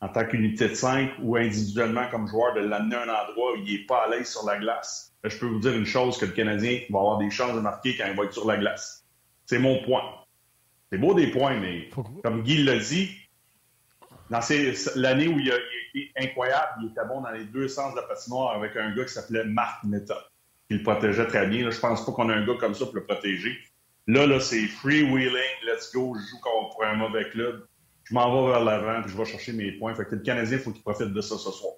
en 0.00 0.08
tant 0.08 0.26
qu'unité 0.26 0.68
de 0.68 0.74
5 0.74 1.12
ou 1.22 1.36
individuellement 1.36 2.08
comme 2.10 2.28
joueur, 2.28 2.54
de 2.54 2.60
l'amener 2.60 2.96
à 2.96 3.02
un 3.02 3.28
endroit 3.28 3.52
où 3.52 3.56
il 3.56 3.72
n'est 3.72 3.86
pas 3.86 4.04
à 4.04 4.10
l'aise 4.10 4.30
sur 4.30 4.46
la 4.46 4.58
glace. 4.58 5.14
Je 5.24 5.36
peux 5.38 5.46
vous 5.46 5.58
dire 5.58 5.72
une 5.72 5.86
chose, 5.86 6.18
que 6.18 6.26
le 6.26 6.32
Canadien 6.32 6.80
va 6.90 6.98
avoir 6.98 7.18
des 7.18 7.30
chances 7.30 7.54
de 7.54 7.60
marquer 7.60 7.96
quand 7.96 8.04
il 8.06 8.16
va 8.16 8.24
être 8.24 8.32
sur 8.32 8.46
la 8.46 8.58
glace. 8.58 9.04
C'est 9.46 9.58
mon 9.58 9.82
point. 9.84 10.02
C'est 10.92 10.98
beau 10.98 11.14
des 11.14 11.28
points, 11.28 11.58
mais 11.58 11.88
comme 12.22 12.42
Guy 12.42 12.62
l'a 12.62 12.78
dit, 12.78 13.10
dans 14.30 14.40
l'année 14.96 15.28
où 15.28 15.38
il 15.38 15.50
a, 15.50 15.56
été 15.56 16.12
incroyable, 16.16 16.82
il 16.82 16.90
était 16.90 17.06
bon 17.08 17.22
dans 17.22 17.30
les 17.30 17.44
deux 17.44 17.68
sens 17.68 17.92
de 17.94 18.00
la 18.00 18.06
patinoire 18.06 18.54
avec 18.54 18.76
un 18.76 18.94
gars 18.94 19.04
qui 19.04 19.12
s'appelait 19.12 19.44
Marc 19.44 19.82
Meta, 19.84 20.16
qui 20.68 20.76
le 20.76 20.82
protégeait 20.82 21.26
très 21.26 21.46
bien. 21.46 21.64
Là, 21.64 21.70
je 21.70 21.80
pense 21.80 22.04
pas 22.04 22.12
qu'on 22.12 22.28
a 22.28 22.34
un 22.34 22.46
gars 22.46 22.56
comme 22.60 22.74
ça 22.74 22.84
pour 22.84 22.94
le 22.94 23.04
protéger. 23.04 23.56
Là, 24.06 24.26
là, 24.26 24.38
c'est 24.38 24.66
freewheeling, 24.66 25.64
let's 25.64 25.92
go, 25.92 26.14
je 26.14 26.30
joue 26.30 26.40
pour 26.42 26.84
un 26.84 26.94
mauvais 26.94 27.28
club 27.30 27.66
je 28.08 28.14
m'en 28.14 28.32
vais 28.32 28.52
vers 28.52 28.64
l'avant, 28.64 29.02
puis 29.02 29.12
je 29.12 29.16
vais 29.16 29.24
chercher 29.24 29.52
mes 29.52 29.72
points. 29.72 29.94
Fait 29.94 30.04
que 30.04 30.14
le 30.14 30.22
Canadien, 30.22 30.58
il 30.58 30.62
faut 30.62 30.70
qu'il 30.70 30.82
profite 30.82 31.08
de 31.08 31.20
ça 31.20 31.36
ce 31.36 31.50
soir. 31.50 31.74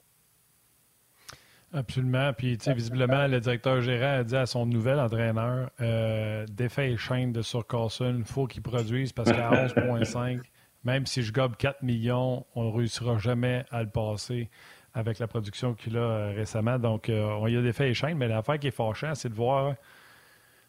Absolument. 1.72 2.32
Puis, 2.34 2.58
tu 2.58 2.64
sais, 2.64 2.74
visiblement, 2.74 3.26
le 3.26 3.40
directeur 3.40 3.80
gérant 3.80 4.20
a 4.20 4.24
dit 4.24 4.36
à 4.36 4.44
son 4.44 4.66
nouvel 4.66 5.00
entraîneur 5.00 5.70
euh, 5.80 6.46
défait 6.50 6.88
les 6.88 6.96
chaînes 6.96 7.32
de 7.32 7.42
sur 7.42 7.64
il 8.00 8.24
faut 8.24 8.46
qu'il 8.46 8.62
produise 8.62 9.12
parce 9.12 9.32
qu'à 9.32 9.50
11,5, 9.66 10.40
même 10.84 11.06
si 11.06 11.22
je 11.22 11.32
gobe 11.32 11.56
4 11.56 11.82
millions, 11.82 12.44
on 12.54 12.64
ne 12.64 12.76
réussira 12.76 13.18
jamais 13.18 13.64
à 13.70 13.82
le 13.82 13.88
passer 13.88 14.50
avec 14.92 15.18
la 15.18 15.28
production 15.28 15.74
qu'il 15.74 15.96
a 15.96 16.00
euh, 16.00 16.32
récemment. 16.34 16.78
Donc, 16.78 17.08
euh, 17.08 17.22
on 17.22 17.46
y 17.46 17.56
a 17.56 17.62
défait 17.62 17.86
les 17.86 17.94
chaînes, 17.94 18.18
mais 18.18 18.28
l'affaire 18.28 18.58
qui 18.58 18.68
est 18.68 18.72
fâchante, 18.72 19.16
c'est 19.16 19.30
de 19.30 19.34
voir, 19.34 19.76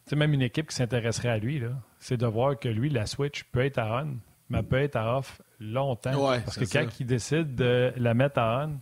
tu 0.05 0.11
sais, 0.11 0.15
même 0.15 0.33
une 0.33 0.41
équipe 0.41 0.69
qui 0.69 0.75
s'intéresserait 0.75 1.29
à 1.29 1.37
lui, 1.37 1.61
c'est 1.99 2.17
de 2.17 2.25
voir 2.25 2.57
que 2.57 2.69
lui, 2.69 2.89
la 2.89 3.05
switch 3.05 3.43
peut 3.45 3.63
être 3.63 3.77
à 3.77 4.03
on, 4.03 4.17
mais 4.49 4.63
peut 4.63 4.79
être 4.79 4.95
à 4.95 5.17
off 5.17 5.41
longtemps. 5.59 6.29
Ouais, 6.29 6.39
parce 6.41 6.57
que 6.57 6.65
quand 6.65 6.89
ça. 6.89 6.95
il 6.99 7.05
décide 7.05 7.55
de 7.55 7.93
la 7.97 8.13
mettre 8.13 8.39
à 8.39 8.67
on, 8.67 8.79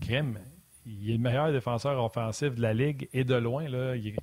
crime, 0.00 0.38
il 0.86 1.10
est 1.10 1.12
le 1.14 1.18
meilleur 1.18 1.52
défenseur 1.52 2.02
offensif 2.02 2.54
de 2.54 2.62
la 2.62 2.72
Ligue 2.74 3.08
et 3.12 3.24
de 3.24 3.34
loin. 3.34 3.68
Là, 3.68 3.94
il, 3.96 4.08
est, 4.08 4.16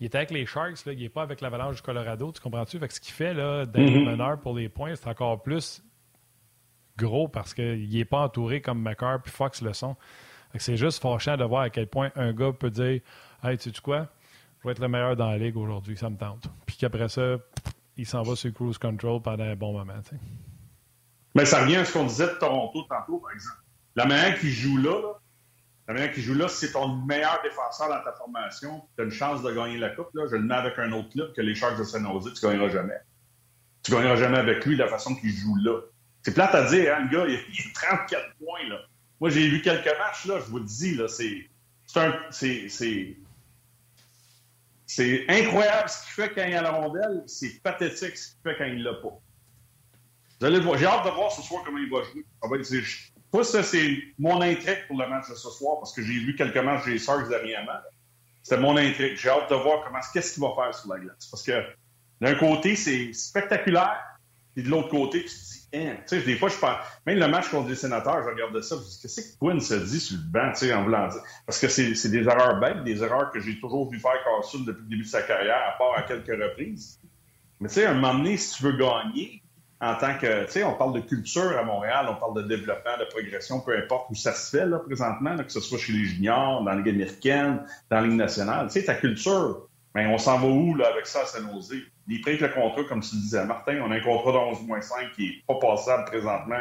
il 0.00 0.04
est 0.06 0.14
avec 0.14 0.30
les 0.30 0.46
Sharks, 0.46 0.84
là, 0.86 0.92
il 0.92 1.00
n'est 1.00 1.08
pas 1.08 1.22
avec 1.22 1.40
l'Avalanche 1.40 1.76
du 1.76 1.82
Colorado, 1.82 2.32
tu 2.32 2.40
comprends-tu? 2.40 2.78
Fait 2.78 2.88
que 2.88 2.94
ce 2.94 3.00
qu'il 3.00 3.12
fait 3.14 3.34
là, 3.34 3.66
d'être 3.66 3.90
Mhm. 3.92 4.04
meneur 4.04 4.40
pour 4.40 4.54
les 4.56 4.68
points, 4.68 4.94
c'est 4.94 5.08
encore 5.08 5.42
plus 5.42 5.82
gros 6.96 7.28
parce 7.28 7.54
qu'il 7.54 7.88
n'est 7.90 8.04
pas 8.04 8.22
entouré 8.24 8.60
comme 8.60 8.82
McCarr 8.82 9.22
puis 9.22 9.30
Fox 9.32 9.62
le 9.62 9.72
sont. 9.72 9.96
C'est 10.56 10.76
juste 10.76 11.00
fâchant 11.00 11.36
de 11.36 11.44
voir 11.44 11.62
à 11.62 11.70
quel 11.70 11.86
point 11.86 12.10
un 12.16 12.32
gars 12.32 12.52
peut 12.52 12.70
dire 12.70 13.00
Hey, 13.42 13.56
tu 13.58 13.70
sais 13.70 13.80
quoi? 13.80 14.08
Je 14.60 14.66
vais 14.66 14.72
être 14.72 14.80
le 14.80 14.88
meilleur 14.88 15.14
dans 15.14 15.30
la 15.30 15.38
ligue 15.38 15.56
aujourd'hui, 15.56 15.96
ça 15.96 16.10
me 16.10 16.16
tente. 16.16 16.48
Puis 16.66 16.76
qu'après 16.76 17.08
ça, 17.08 17.36
il 17.96 18.06
s'en 18.06 18.22
va 18.22 18.34
sur 18.34 18.52
cruise 18.52 18.78
control 18.78 19.22
pendant 19.22 19.44
un 19.44 19.54
bon 19.54 19.72
moment. 19.72 20.00
tu. 20.08 20.16
Mais 21.34 21.44
ça 21.44 21.60
revient 21.62 21.76
à 21.76 21.84
ce 21.84 21.92
qu'on 21.92 22.04
disait 22.06 22.26
de 22.26 22.38
Toronto 22.38 22.82
tantôt, 22.88 23.18
par 23.18 23.32
exemple. 23.32 23.58
La 23.96 24.06
manière 24.06 24.38
qui 24.38 24.50
joue 24.50 24.76
là, 24.78 25.14
la 25.86 25.94
manière 25.94 26.12
qui 26.12 26.20
joue 26.22 26.34
là, 26.34 26.48
c'est 26.48 26.72
ton 26.72 26.88
meilleur 26.96 27.40
défenseur 27.42 27.88
dans 27.88 28.02
ta 28.02 28.12
formation, 28.12 28.82
tu 28.96 29.02
as 29.02 29.04
une 29.04 29.10
chance 29.10 29.42
de 29.42 29.50
gagner 29.52 29.78
la 29.78 29.90
Coupe. 29.90 30.10
Là. 30.14 30.24
Je 30.30 30.36
le 30.36 30.42
mets 30.42 30.54
avec 30.54 30.78
un 30.78 30.92
autre 30.92 31.10
club 31.10 31.32
que 31.34 31.40
les 31.40 31.54
Sharks 31.54 31.78
de 31.78 31.84
San 31.84 32.04
Jose, 32.04 32.32
tu 32.38 32.44
ne 32.46 32.50
gagneras 32.50 32.68
jamais. 32.70 32.98
Tu 33.82 33.90
ne 33.92 33.96
gagneras 33.96 34.16
jamais 34.16 34.38
avec 34.38 34.64
lui 34.66 34.76
de 34.76 34.82
la 34.82 34.88
façon 34.88 35.14
qu'il 35.14 35.30
joue 35.30 35.56
là. 35.64 35.80
C'est 36.22 36.34
plate 36.34 36.54
à 36.54 36.68
dire, 36.68 36.94
hein, 36.94 37.06
le 37.10 37.16
gars, 37.16 37.24
il 37.26 37.36
a 37.36 37.38
il 37.40 37.70
a 37.70 37.72
34 37.74 38.34
points. 38.38 38.68
Là. 38.68 38.80
Moi, 39.20 39.30
j'ai 39.30 39.48
vu 39.48 39.62
quelques 39.62 39.86
matchs, 39.98 40.26
là, 40.26 40.38
je 40.40 40.50
vous 40.50 40.58
le 40.58 40.64
dis, 40.64 40.94
là, 40.94 41.08
c'est- 41.08 41.48
c'est 44.86 45.24
incroyable 45.28 45.88
ce 45.88 46.02
qu'il 46.04 46.12
fait 46.12 46.34
quand 46.34 46.44
il 46.46 46.54
a 46.54 46.62
la 46.62 46.70
rondelle. 46.70 47.22
C'est 47.26 47.62
pathétique 47.62 48.16
ce 48.16 48.32
qu'il 48.32 48.40
fait 48.42 48.56
quand 48.58 48.64
il 48.64 48.82
l'a 48.82 48.94
pas. 48.94 49.18
Vous 50.40 50.46
allez 50.46 50.60
voir. 50.60 50.78
J'ai 50.78 50.86
hâte 50.86 51.04
de 51.04 51.10
voir 51.10 51.32
ce 51.32 51.42
soir 51.42 51.62
comment 51.64 51.78
il 51.78 51.90
va 51.90 52.02
jouer. 52.02 52.24
C'est- 52.64 53.12
moi, 53.32 53.44
ça, 53.44 53.62
c'est 53.62 53.98
mon 54.18 54.40
intrigue 54.40 54.86
pour 54.86 54.98
le 54.98 55.08
match 55.08 55.28
de 55.28 55.34
ce 55.34 55.50
soir 55.50 55.78
parce 55.80 55.92
que 55.92 56.02
j'ai 56.02 56.18
vu 56.18 56.34
quelques 56.36 56.56
matchs 56.58 56.86
des 56.86 56.98
Sharks 56.98 57.28
dernièrement. 57.28 57.78
C'était 58.42 58.60
mon 58.60 58.76
intrigue. 58.76 59.16
J'ai 59.16 59.28
hâte 59.28 59.50
de 59.50 59.56
voir 59.56 59.84
comment, 59.84 59.98
qu'est-ce 60.12 60.34
qu'il 60.34 60.42
va 60.42 60.52
faire 60.54 60.74
sur 60.74 60.92
la 60.92 61.00
glace. 61.00 61.26
Parce 61.30 61.42
que 61.42 61.52
d'un 62.20 62.34
côté, 62.36 62.76
c'est 62.76 63.12
spectaculaire. 63.12 64.00
Puis 64.54 64.62
de 64.62 64.70
l'autre 64.70 64.88
côté, 64.88 65.20
tu 65.24 65.28
te 65.28 65.34
dis, 65.34 65.58
Hein, 65.74 65.96
tu 66.08 66.18
sais, 66.18 66.22
des 66.22 66.36
fois, 66.36 66.48
je 66.48 66.56
pense, 66.56 66.78
même 67.04 67.18
le 67.18 67.28
match 67.28 67.50
contre 67.50 67.68
les 67.68 67.74
sénateurs, 67.74 68.22
je 68.22 68.28
regardais 68.30 68.62
ça, 68.62 68.76
je 68.76 68.80
me 68.80 68.86
dis, 68.86 68.98
qu'est-ce 69.02 69.20
que 69.20 69.38
Quinn 69.38 69.60
se 69.60 69.74
dit 69.74 70.00
sur 70.00 70.16
le 70.16 70.22
banc, 70.22 70.50
tu 70.52 70.60
sais, 70.60 70.72
en 70.72 70.82
voulant 70.84 71.06
dire? 71.08 71.20
Parce 71.44 71.58
que 71.60 71.68
c'est 71.68 72.08
des 72.08 72.22
erreurs 72.26 72.58
bêtes, 72.58 72.84
des 72.84 73.02
erreurs 73.02 73.30
que 73.30 73.38
j'ai 73.38 73.60
toujours 73.60 73.90
vu 73.90 73.98
faire 74.00 74.14
Carlson 74.24 74.60
depuis 74.60 74.82
le 74.84 74.88
début 74.88 75.02
de 75.02 75.08
sa 75.08 75.20
carrière, 75.20 75.60
à 75.74 75.76
part 75.76 75.92
à 75.94 76.02
quelques 76.04 76.28
reprises. 76.42 76.98
Mais 77.60 77.68
tu 77.68 77.74
sais, 77.74 77.84
à 77.84 77.90
un 77.90 77.94
moment 77.94 78.14
donné, 78.14 78.38
si 78.38 78.56
tu 78.56 78.62
veux 78.62 78.78
gagner, 78.78 79.42
en 79.80 79.94
tant 79.94 80.18
que, 80.18 80.44
tu 80.46 80.52
sais, 80.52 80.64
on 80.64 80.74
parle 80.74 80.94
de 80.94 81.00
culture 81.00 81.56
à 81.56 81.62
Montréal, 81.62 82.06
on 82.10 82.16
parle 82.16 82.42
de 82.42 82.48
développement, 82.48 82.98
de 82.98 83.04
progression, 83.04 83.60
peu 83.60 83.76
importe 83.76 84.10
où 84.10 84.14
ça 84.14 84.32
se 84.32 84.56
fait, 84.56 84.66
là, 84.66 84.78
présentement, 84.80 85.34
là, 85.34 85.44
que 85.44 85.52
ce 85.52 85.60
soit 85.60 85.78
chez 85.78 85.92
les 85.92 86.04
juniors, 86.04 86.64
dans 86.64 86.70
la 86.70 86.76
Ligue 86.76 86.88
américaine, 86.88 87.62
dans 87.88 88.00
la 88.00 88.06
Ligue 88.06 88.16
nationale. 88.16 88.66
Tu 88.66 88.80
sais, 88.80 88.86
ta 88.86 88.94
culture, 88.94 89.68
ben, 89.94 90.08
on 90.08 90.18
s'en 90.18 90.38
va 90.38 90.48
où, 90.48 90.74
là, 90.74 90.88
avec 90.88 91.06
ça 91.06 91.20
à 91.20 91.26
San 91.26 91.48
Jose? 91.52 91.74
Il 92.08 92.20
prête 92.22 92.40
le 92.40 92.48
contrat, 92.48 92.82
comme 92.84 93.00
tu 93.00 93.14
le 93.14 93.20
disais, 93.20 93.44
Martin, 93.44 93.80
on 93.86 93.90
a 93.92 93.96
un 93.96 94.00
contrat 94.00 94.32
de 94.32 94.38
11-5 94.38 95.12
qui 95.14 95.26
est 95.26 95.44
pas 95.46 95.54
passable 95.60 96.06
présentement, 96.06 96.60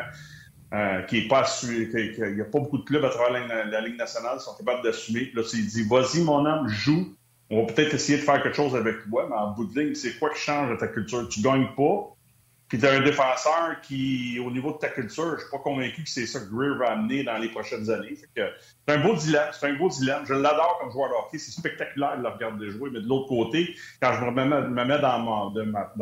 euh, 0.73 1.01
qui 1.03 1.19
est 1.19 1.27
pas 1.27 1.39
assumé, 1.39 1.87
qui- 1.87 2.11
qui- 2.13 2.21
il 2.21 2.35
n'y 2.35 2.41
a 2.41 2.45
pas 2.45 2.59
beaucoup 2.59 2.77
de 2.77 2.83
clubs 2.83 3.03
à 3.03 3.09
travers 3.09 3.47
la, 3.47 3.81
Ligue 3.81 3.97
nationale 3.97 4.37
qui 4.37 4.43
sont 4.43 4.55
capables 4.55 4.83
d'assumer. 4.83 5.31
Là, 5.33 5.41
tu 5.49 5.59
dis, 5.61 5.83
vas-y, 5.87 6.21
mon 6.21 6.45
homme, 6.45 6.67
joue. 6.67 7.15
On 7.49 7.61
va 7.65 7.73
peut-être 7.73 7.93
essayer 7.95 8.17
de 8.17 8.23
faire 8.23 8.43
quelque 8.43 8.55
chose 8.55 8.75
avec 8.75 9.09
toi, 9.09 9.25
mais 9.29 9.35
en 9.35 9.51
bout 9.51 9.65
de 9.65 9.79
ligne, 9.79 9.95
c'est 9.95 10.19
quoi 10.19 10.29
qui 10.31 10.39
change 10.41 10.69
de 10.69 10.75
ta 10.75 10.87
culture? 10.87 11.27
Tu 11.29 11.41
gagnes 11.41 11.69
pas, 11.77 12.16
puis 12.67 12.77
tu 12.77 12.85
as 12.85 12.91
un 12.91 13.01
défenseur 13.01 13.79
qui, 13.81 14.39
au 14.45 14.51
niveau 14.51 14.73
de 14.73 14.77
ta 14.77 14.89
culture, 14.89 15.35
je 15.35 15.41
suis 15.41 15.51
pas 15.51 15.59
convaincu 15.59 16.03
que 16.03 16.09
c'est 16.09 16.25
ça 16.25 16.41
que 16.41 16.53
Greer 16.53 16.77
va 16.77 16.91
amener 16.91 17.23
dans 17.23 17.37
les 17.37 17.47
prochaines 17.49 17.89
années. 17.89 18.17
C'est 18.35 18.93
un 18.93 18.99
beau 18.99 19.15
dilemme, 19.15 19.49
c'est 19.53 19.67
un 19.67 19.75
beau 19.75 19.87
dilemme. 19.87 20.23
Je 20.25 20.33
l'adore 20.33 20.77
comme 20.81 20.91
joueur 20.91 21.09
de 21.09 21.13
hockey, 21.15 21.37
c'est 21.37 21.51
spectaculaire 21.51 22.17
de 22.17 22.23
le 22.23 22.29
regarder 22.29 22.69
jouer, 22.69 22.89
mais 22.91 22.99
de 22.99 23.07
l'autre 23.07 23.27
côté, 23.27 23.73
quand 24.01 24.13
je 24.19 24.25
me 24.25 24.31
mets, 24.31 24.45
me 24.45 24.85
mets 24.85 24.99
dans, 24.99 25.49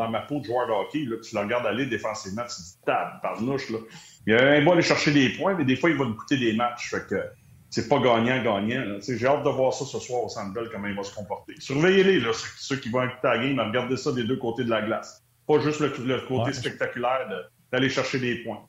ma, 0.09 0.21
peau 0.21 0.39
de 0.39 0.45
joueur 0.45 0.67
de 0.67 0.71
hockey, 0.71 1.05
là, 1.05 1.17
puis 1.21 1.29
tu 1.29 1.35
le 1.35 1.41
regardes 1.41 1.67
aller 1.67 1.85
défensivement, 1.85 2.43
tu 2.43 2.55
te 2.55 2.61
dis, 2.61 2.77
tab, 2.83 3.21
parnouche, 3.21 3.69
là. 3.69 3.77
Il 4.25 4.33
a 4.33 4.53
un 4.53 4.63
beau 4.63 4.71
aller 4.71 4.81
chercher 4.81 5.11
des 5.11 5.29
points, 5.29 5.53
mais 5.53 5.65
des 5.65 5.75
fois, 5.75 5.91
il 5.91 5.97
va 5.97 6.05
nous 6.05 6.15
coûter 6.15 6.37
des 6.37 6.53
matchs. 6.53 6.89
Fait 6.89 7.05
que 7.07 7.21
c'est 7.69 7.87
pas 7.87 7.99
gagnant-gagnant. 7.99 8.97
J'ai 9.01 9.27
hâte 9.27 9.43
de 9.43 9.49
voir 9.49 9.71
ça 9.71 9.85
ce 9.85 9.99
soir 9.99 10.23
au 10.23 10.29
Centre 10.29 10.59
comment 10.71 10.87
il 10.87 10.95
va 10.95 11.03
se 11.03 11.13
comporter. 11.13 11.53
Surveillez-les, 11.59 12.23
ceux, 12.33 12.77
qui 12.77 12.89
vont 12.89 13.03
écouter 13.03 13.19
la 13.27 13.37
game, 13.37 13.59
regardez 13.59 13.97
ça 13.97 14.11
des 14.13 14.23
deux 14.23 14.37
côtés 14.37 14.63
de 14.63 14.69
la 14.71 14.81
glace. 14.81 15.24
Pas 15.47 15.59
juste 15.59 15.79
le, 15.79 15.93
le 16.05 16.21
côté 16.21 16.45
Ouais. 16.45 16.53
spectaculaire 16.53 17.27
de- 17.29 17.43
d'aller 17.71 17.89
chercher 17.89 18.19
des 18.19 18.35
points. 18.43 18.61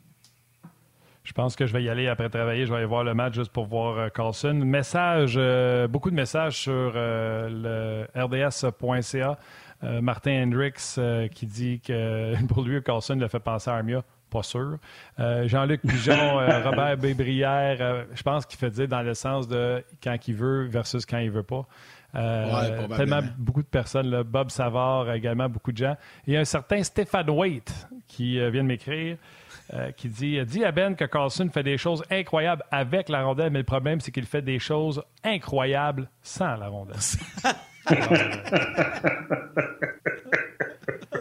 Je 1.24 1.32
pense 1.32 1.56
que 1.56 1.66
je 1.66 1.72
vais 1.72 1.82
y 1.82 1.88
aller 1.88 2.06
après 2.06 2.28
travailler. 2.28 2.66
Je 2.66 2.70
vais 2.70 2.76
aller 2.78 2.86
voir 2.86 3.02
le 3.02 3.12
match 3.14 3.34
juste 3.34 3.50
pour 3.52 3.66
voir 3.66 3.98
euh, 3.98 4.08
Carlson. 4.10 4.54
Message, 4.54 5.34
euh, 5.36 5.88
beaucoup 5.88 6.10
de 6.10 6.14
messages 6.14 6.56
sur 6.58 6.92
euh, 6.94 8.06
le 8.14 8.22
rds.ca. 8.22 9.38
Euh, 9.84 10.00
Martin 10.00 10.44
Hendricks 10.44 10.98
qui 11.34 11.46
dit 11.46 11.80
que 11.80 12.34
pour 12.48 12.62
lui, 12.62 12.82
Carlson 12.82 13.16
le 13.16 13.28
fait 13.28 13.40
penser 13.40 13.70
à 13.70 13.74
Armia. 13.74 14.02
Pas 14.30 14.42
sûr. 14.42 14.78
Jean-Luc 15.18 15.82
Pigeon, 15.82 16.34
Robert 16.64 16.96
Bébrière, 16.98 18.06
je 18.12 18.22
pense 18.24 18.44
qu'il 18.44 18.58
fait 18.58 18.70
dire 18.70 18.88
dans 18.88 19.02
le 19.02 19.14
sens 19.14 19.46
de 19.46 19.84
quand 20.02 20.16
il 20.26 20.34
veut 20.34 20.64
versus 20.66 21.06
quand 21.06 21.18
il 21.18 21.30
veut 21.30 21.44
pas. 21.44 21.64
Euh, 22.16 22.46
Ouais, 22.88 22.96
tellement 22.96 23.20
beaucoup 23.38 23.62
de 23.62 23.66
personnes, 23.68 24.10
là. 24.10 24.22
Bob 24.22 24.50
Savard 24.50 25.12
également, 25.12 25.48
beaucoup 25.48 25.72
de 25.72 25.76
gens. 25.76 25.96
Et 26.26 26.30
il 26.30 26.34
y 26.34 26.36
a 26.36 26.40
un 26.40 26.44
certain 26.44 26.82
Stéphane 26.82 27.28
Waite 27.30 27.86
qui 28.08 28.40
euh, 28.40 28.50
vient 28.50 28.62
de 28.62 28.68
m'écrire, 28.68 29.16
euh, 29.74 29.90
qui 29.92 30.08
dit 30.08 30.38
Dis 30.46 30.64
à 30.64 30.72
Ben 30.72 30.94
que 30.96 31.04
Carlson 31.04 31.48
fait 31.52 31.62
des 31.62 31.76
choses 31.76 32.02
incroyables 32.10 32.62
avec 32.70 33.08
la 33.08 33.22
rondelle, 33.22 33.50
mais 33.50 33.58
le 33.58 33.64
problème, 33.64 34.00
c'est 34.00 34.12
qu'il 34.12 34.26
fait 34.26 34.42
des 34.42 34.58
choses 34.58 35.02
incroyables 35.24 36.08
sans 36.22 36.56
la 36.56 36.68
rondelle. 36.68 36.96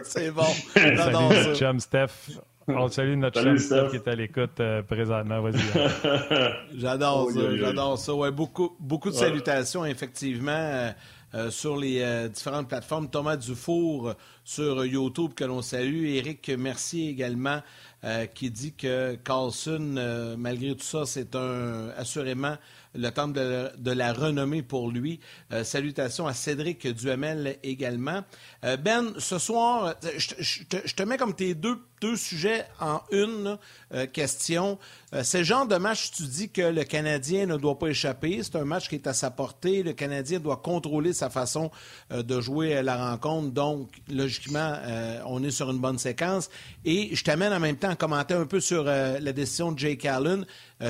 C'est 0.02 0.30
bon. 0.30 0.44
Chum 1.54 1.80
Steph. 1.80 2.30
On 2.68 2.88
salue 2.88 3.16
notre 3.16 3.40
Salut, 3.58 3.90
qui 3.90 3.96
est 3.96 4.08
à 4.08 4.14
l'écoute 4.14 4.60
euh, 4.60 4.82
présentement. 4.82 5.40
Vas-y. 5.40 5.60
J'adore 6.76 7.26
Oh, 7.28 7.32
ça, 7.32 7.56
j'adore 7.56 7.98
ça. 7.98 8.14
Ouais, 8.14 8.30
beaucoup, 8.30 8.76
beaucoup 8.80 9.10
de 9.10 9.14
Ouais. 9.14 9.20
salutations, 9.20 9.84
effectivement, 9.84 10.50
euh, 10.52 10.90
euh, 11.34 11.50
sur 11.50 11.76
les 11.76 12.00
euh, 12.00 12.28
différentes 12.28 12.68
plateformes. 12.68 13.08
Thomas 13.10 13.36
Dufour 13.36 14.08
euh, 14.10 14.14
sur 14.44 14.84
YouTube 14.84 15.32
que 15.34 15.44
l'on 15.44 15.62
salue. 15.62 16.06
Éric 16.06 16.48
Mercier 16.50 17.08
également 17.10 17.60
euh, 18.04 18.26
qui 18.26 18.50
dit 18.50 18.74
que 18.74 19.16
Carlson, 19.16 19.94
euh, 19.96 20.36
malgré 20.38 20.74
tout 20.74 20.84
ça, 20.84 21.04
c'est 21.04 21.34
un 21.34 21.88
assurément 21.96 22.56
le 22.94 23.10
temps 23.10 23.28
de, 23.28 23.70
de 23.76 23.90
la 23.90 24.12
renommée 24.12 24.62
pour 24.62 24.90
lui. 24.90 25.20
Euh, 25.52 25.64
salutations 25.64 26.26
à 26.26 26.32
Cédric 26.32 26.86
Duhamel 26.86 27.58
également. 27.62 28.22
Euh, 28.64 28.76
ben, 28.78 29.12
ce 29.18 29.38
soir, 29.38 29.94
je 30.38 30.94
te 30.94 31.02
mets 31.02 31.18
comme 31.18 31.34
tes 31.34 31.54
deux, 31.54 31.78
deux 32.00 32.16
sujets 32.16 32.64
en 32.80 33.00
une 33.10 33.58
euh, 33.92 34.06
question. 34.06 34.78
Euh, 35.16 35.22
c'est 35.22 35.38
le 35.38 35.44
genre 35.44 35.66
de 35.66 35.76
match, 35.76 36.10
tu 36.10 36.24
dis 36.24 36.48
que 36.48 36.62
le 36.62 36.84
Canadien 36.84 37.46
ne 37.46 37.56
doit 37.56 37.78
pas 37.78 37.88
échapper. 37.88 38.40
C'est 38.42 38.56
un 38.56 38.64
match 38.64 38.88
qui 38.88 38.96
est 38.96 39.06
à 39.06 39.12
sa 39.12 39.30
portée. 39.30 39.82
Le 39.82 39.92
Canadien 39.92 40.40
doit 40.40 40.56
contrôler 40.56 41.12
sa 41.12 41.30
façon 41.30 41.70
euh, 42.12 42.22
de 42.22 42.40
jouer 42.40 42.82
la 42.82 43.10
rencontre. 43.10 43.50
Donc, 43.50 43.90
logiquement, 44.08 44.74
euh, 44.74 45.20
on 45.26 45.42
est 45.42 45.50
sur 45.50 45.70
une 45.70 45.78
bonne 45.78 45.98
séquence. 45.98 46.50
Et 46.84 47.14
je 47.14 47.24
t'amène 47.24 47.52
en 47.52 47.60
même 47.60 47.76
temps 47.76 47.90
à 47.90 47.96
commenter 47.96 48.34
un 48.34 48.46
peu 48.46 48.60
sur 48.60 48.84
la 48.84 49.32
décision 49.32 49.72
de 49.72 49.78
Jake 49.78 50.04
Allen. 50.04 50.44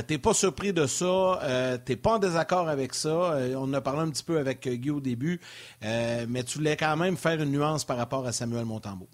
T'es 0.07 0.19
pas 0.19 0.35
surpris 0.35 0.73
de 0.73 0.87
ça, 0.87 1.79
t'es 1.85 1.97
pas 1.97 2.15
en 2.15 2.19
désaccord 2.19 2.69
avec 2.69 2.95
ça. 2.95 3.39
On 3.57 3.65
en 3.65 3.75
a 3.75 3.81
parlé 3.81 4.03
un 4.03 4.11
petit 4.11 4.23
peu 4.23 4.39
avec 4.39 4.69
Guy 4.69 4.91
au 4.91 5.01
début, 5.01 5.41
mais 5.83 6.45
tu 6.45 6.59
voulais 6.59 6.77
quand 6.77 6.97
même 6.97 7.17
faire 7.17 7.41
une 7.41 7.53
nuance 7.53 7.85
par 7.85 7.97
rapport 7.97 8.27
à 8.27 8.33
Samuel 8.33 8.65
Montembeau. 8.65 9.09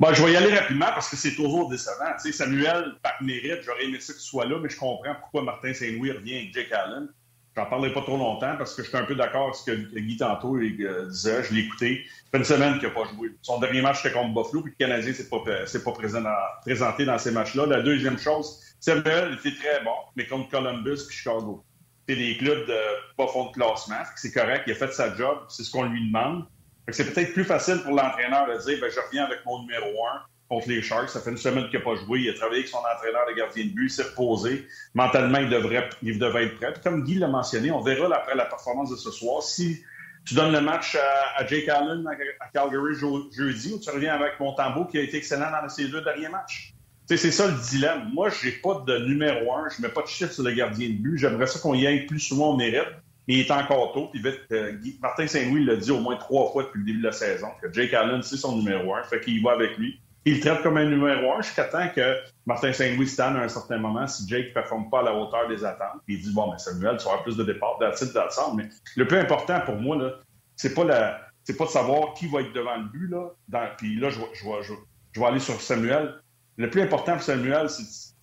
Bon, 0.00 0.12
je 0.14 0.22
vais 0.22 0.32
y 0.32 0.36
aller 0.36 0.54
rapidement 0.56 0.86
parce 0.86 1.08
que 1.10 1.16
c'est 1.16 1.34
toujours 1.34 1.68
décevant. 1.68 2.12
Tu 2.22 2.30
sais, 2.30 2.32
Samuel, 2.32 2.94
par 3.02 3.14
mérite, 3.20 3.62
j'aurais 3.64 3.84
aimé 3.84 3.98
ça 3.98 4.12
qu'il 4.12 4.22
soit 4.22 4.46
là, 4.46 4.58
mais 4.62 4.68
je 4.68 4.76
comprends 4.78 5.14
pourquoi 5.16 5.42
Martin 5.42 5.74
Saint-Louis 5.74 6.12
revient 6.12 6.36
avec 6.36 6.54
Jake 6.54 6.70
Allen. 6.72 7.08
J'en 7.56 7.66
parlerai 7.66 7.92
pas 7.92 8.02
trop 8.02 8.16
longtemps 8.16 8.54
parce 8.56 8.76
que 8.76 8.84
je 8.84 8.88
suis 8.88 8.96
un 8.96 9.02
peu 9.02 9.16
d'accord 9.16 9.44
avec 9.44 9.56
ce 9.56 9.64
que 9.64 9.98
Guy 9.98 10.16
tantôt 10.16 10.54
euh, 10.56 11.06
disait. 11.08 11.42
Je 11.42 11.52
l'ai 11.54 11.62
écouté. 11.62 12.04
Ça 12.06 12.30
fait 12.30 12.38
une 12.38 12.44
semaine 12.44 12.78
qu'il 12.78 12.86
n'a 12.86 12.94
pas 12.94 13.04
joué. 13.12 13.30
Son 13.42 13.58
dernier 13.58 13.82
match, 13.82 13.96
c'était 14.00 14.14
contre 14.14 14.32
Buffalo, 14.32 14.62
puis 14.62 14.72
le 14.78 14.86
Canadien 14.86 15.12
pas, 15.28 15.66
s'est 15.66 15.82
pas 15.82 15.92
présent 15.92 16.20
dans- 16.20 16.30
présenté 16.64 17.04
dans 17.04 17.18
ces 17.18 17.32
matchs-là. 17.32 17.66
La 17.66 17.82
deuxième 17.82 18.18
chose, 18.18 18.60
Samuel 18.78 19.36
était 19.44 19.56
très 19.56 19.82
bon, 19.82 19.90
mais 20.14 20.26
contre 20.26 20.48
Columbus 20.50 20.98
puis 21.08 21.16
Chicago. 21.16 21.64
C'est 22.08 22.14
des 22.14 22.36
clubs 22.36 22.68
de 22.68 22.76
pas 23.16 23.26
fond 23.26 23.46
de 23.46 23.52
classement. 23.52 23.96
C'est 24.14 24.32
correct, 24.32 24.62
il 24.68 24.72
a 24.72 24.76
fait 24.76 24.92
sa 24.92 25.12
job, 25.16 25.38
c'est 25.48 25.64
ce 25.64 25.72
qu'on 25.72 25.82
lui 25.82 26.06
demande. 26.06 26.44
C'est 26.90 27.12
peut-être 27.12 27.32
plus 27.32 27.44
facile 27.44 27.78
pour 27.82 27.92
l'entraîneur 27.94 28.46
de 28.46 28.54
dire 28.64 28.78
ben, 28.80 28.90
je 28.90 29.00
reviens 29.00 29.24
avec 29.24 29.38
mon 29.44 29.60
numéro 29.62 29.86
un 30.06 30.20
contre 30.48 30.68
les 30.68 30.80
Sharks. 30.80 31.10
Ça 31.10 31.20
fait 31.20 31.30
une 31.30 31.36
semaine 31.36 31.68
qu'il 31.68 31.78
n'a 31.78 31.84
pas 31.84 31.94
joué. 31.94 32.20
Il 32.20 32.30
a 32.30 32.34
travaillé 32.34 32.60
avec 32.60 32.68
son 32.68 32.78
entraîneur 32.78 33.26
de 33.28 33.34
gardien 33.34 33.64
de 33.64 33.70
but. 33.70 33.84
Il 33.84 33.90
s'est 33.90 34.02
reposé. 34.04 34.66
Mentalement, 34.94 35.38
il 35.38 35.50
devrait, 35.50 35.90
il 36.02 36.18
devait 36.18 36.44
être 36.46 36.56
prêt. 36.56 36.72
Comme 36.82 37.04
Guy 37.04 37.16
l'a 37.16 37.28
mentionné, 37.28 37.70
on 37.70 37.80
verra 37.80 38.14
après 38.16 38.34
la 38.34 38.46
performance 38.46 38.90
de 38.90 38.96
ce 38.96 39.10
soir 39.10 39.42
si 39.42 39.82
tu 40.24 40.34
donnes 40.34 40.52
le 40.52 40.60
match 40.60 40.96
à, 41.36 41.46
Jake 41.46 41.68
Allen 41.68 42.06
à, 42.06 42.48
Calgary 42.52 42.94
je- 42.94 43.36
jeudi 43.36 43.72
ou 43.74 43.78
tu 43.80 43.90
reviens 43.90 44.14
avec 44.14 44.38
Montembeau 44.40 44.84
qui 44.86 44.98
a 44.98 45.02
été 45.02 45.16
excellent 45.16 45.50
dans 45.50 45.68
ses 45.68 45.88
deux 45.88 46.02
derniers 46.02 46.28
matchs. 46.28 46.74
c'est 47.06 47.16
ça 47.16 47.46
le 47.46 47.54
dilemme. 47.70 48.10
Moi, 48.12 48.28
j'ai 48.42 48.52
pas 48.52 48.82
de 48.86 48.98
numéro 49.06 49.54
un, 49.54 49.68
je 49.68 49.80
mets 49.82 49.88
pas 49.88 50.02
de 50.02 50.06
chiffre 50.06 50.32
sur 50.32 50.42
le 50.42 50.52
gardien 50.52 50.88
de 50.88 50.94
but. 50.94 51.18
J'aimerais 51.18 51.46
ça 51.46 51.58
qu'on 51.60 51.74
y 51.74 51.86
aille 51.86 52.06
plus 52.06 52.20
souvent 52.20 52.50
au 52.54 52.56
mérite. 52.56 52.88
Mais 53.28 53.34
il 53.34 53.40
est 53.40 53.50
encore 53.50 53.92
tôt. 53.92 54.08
Puis 54.10 54.22
vite, 54.22 54.40
euh, 54.52 54.72
Martin 55.00 55.26
Saint-Louis 55.26 55.64
l'a 55.64 55.76
dit 55.76 55.90
au 55.90 56.00
moins 56.00 56.16
trois 56.16 56.50
fois 56.50 56.64
depuis 56.64 56.80
le 56.80 56.86
début 56.86 56.98
de 57.00 57.04
la 57.04 57.12
saison, 57.12 57.48
que 57.62 57.70
Jake 57.70 57.92
Allen, 57.92 58.22
c'est 58.22 58.38
son 58.38 58.56
numéro 58.56 58.94
un. 58.94 59.02
Fait 59.02 59.20
qu'il 59.20 59.42
va 59.42 59.52
avec 59.52 59.76
lui. 59.76 60.00
Il 60.24 60.36
le 60.36 60.40
traite 60.40 60.62
comme 60.62 60.76
un 60.76 60.86
numéro 60.86 61.32
un 61.32 61.42
jusqu'à 61.42 61.64
temps 61.64 61.88
que 61.94 62.16
Martin 62.44 62.72
Saint-Louis 62.72 63.06
stanne 63.06 63.36
à 63.36 63.40
un 63.40 63.48
certain 63.48 63.78
moment 63.78 64.06
si 64.06 64.26
Jake 64.26 64.48
ne 64.48 64.52
performe 64.52 64.90
pas 64.90 65.00
à 65.00 65.02
la 65.04 65.14
hauteur 65.14 65.46
des 65.48 65.64
attentes. 65.64 66.00
Puis 66.06 66.16
il 66.16 66.22
dit, 66.22 66.32
bon, 66.32 66.50
mais 66.50 66.58
Samuel, 66.58 66.96
tu 66.96 67.06
avoir 67.06 67.22
plus 67.22 67.36
de 67.36 67.44
départ, 67.44 67.78
d'attitude, 67.78 68.14
d'attente. 68.14 68.54
Mais 68.56 68.68
le 68.96 69.06
plus 69.06 69.18
important 69.18 69.60
pour 69.60 69.76
moi, 69.76 69.96
là, 69.96 70.20
c'est 70.56 70.74
pas 70.74 70.84
de 70.84 71.70
savoir 71.70 72.14
qui 72.14 72.26
va 72.26 72.40
être 72.40 72.52
devant 72.52 72.76
le 72.76 72.84
but, 72.84 73.08
là. 73.08 73.74
puis 73.76 73.96
là, 73.96 74.10
je 74.10 75.20
vais 75.20 75.26
aller 75.26 75.40
sur 75.40 75.60
Samuel. 75.60 76.14
Le 76.56 76.68
plus 76.68 76.82
important 76.82 77.12
pour 77.12 77.22
Samuel, 77.22 77.68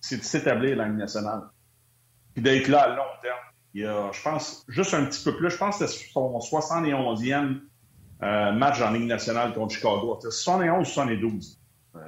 c'est 0.00 0.18
de 0.18 0.22
s'établir 0.22 0.76
dans 0.76 0.82
la 0.82 0.88
Ligue 0.88 0.98
nationale. 0.98 1.42
Puis 2.34 2.42
d'être 2.42 2.68
là 2.68 2.82
à 2.82 2.88
long 2.88 3.02
terme. 3.22 3.38
Il 3.76 3.82
y 3.82 3.84
a, 3.84 4.10
je 4.10 4.22
pense, 4.22 4.64
juste 4.68 4.94
un 4.94 5.04
petit 5.04 5.22
peu 5.22 5.36
plus. 5.36 5.50
Je 5.50 5.58
pense 5.58 5.78
que 5.78 5.86
c'est 5.86 6.10
son 6.10 6.38
71e 6.38 7.60
euh, 8.22 8.52
match 8.52 8.80
en 8.80 8.90
Ligue 8.92 9.06
nationale 9.06 9.52
contre 9.52 9.74
Chicago. 9.74 10.18
71 10.18 10.88
72. 10.88 11.60
Euh, 11.94 11.98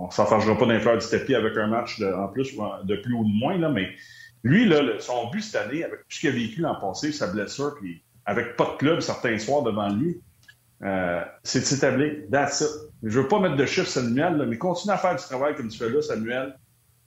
on 0.00 0.08
ne 0.08 0.10
s'enfargera 0.10 0.58
pas 0.58 0.66
d'un 0.66 0.78
fleur 0.80 0.98
du 0.98 1.06
tapis 1.06 1.34
avec 1.34 1.56
un 1.56 1.66
match 1.66 1.98
de, 1.98 2.12
en 2.12 2.28
plus 2.28 2.54
de 2.84 2.96
plus 2.96 3.14
ou 3.14 3.24
de 3.24 3.40
moins, 3.40 3.56
là, 3.56 3.70
mais 3.70 3.88
lui, 4.42 4.66
là, 4.66 4.82
son 5.00 5.30
but 5.30 5.40
cette 5.40 5.62
année, 5.62 5.82
avec 5.82 6.00
tout 6.00 6.10
ce 6.10 6.20
qu'il 6.20 6.28
a 6.28 6.32
vécu 6.32 6.60
l'an 6.60 6.78
passé, 6.78 7.10
sa 7.10 7.28
blessure, 7.28 7.74
puis 7.80 8.02
avec 8.26 8.56
pas 8.56 8.66
de 8.66 8.76
club 8.76 9.00
certains 9.00 9.38
soirs 9.38 9.62
devant 9.62 9.88
lui, 9.88 10.20
euh, 10.82 11.24
c'est 11.42 11.60
de 11.60 11.64
s'établir. 11.64 12.16
That's 12.30 12.60
it. 12.60 12.68
Je 13.02 13.18
veux 13.18 13.28
pas 13.28 13.40
mettre 13.40 13.56
de 13.56 13.64
chiffres, 13.64 13.88
Samuel, 13.88 14.44
mais 14.46 14.58
continue 14.58 14.92
à 14.92 14.98
faire 14.98 15.16
du 15.16 15.24
travail 15.24 15.54
comme 15.54 15.68
tu 15.68 15.78
fais 15.78 15.88
là, 15.88 16.02
Samuel. 16.02 16.58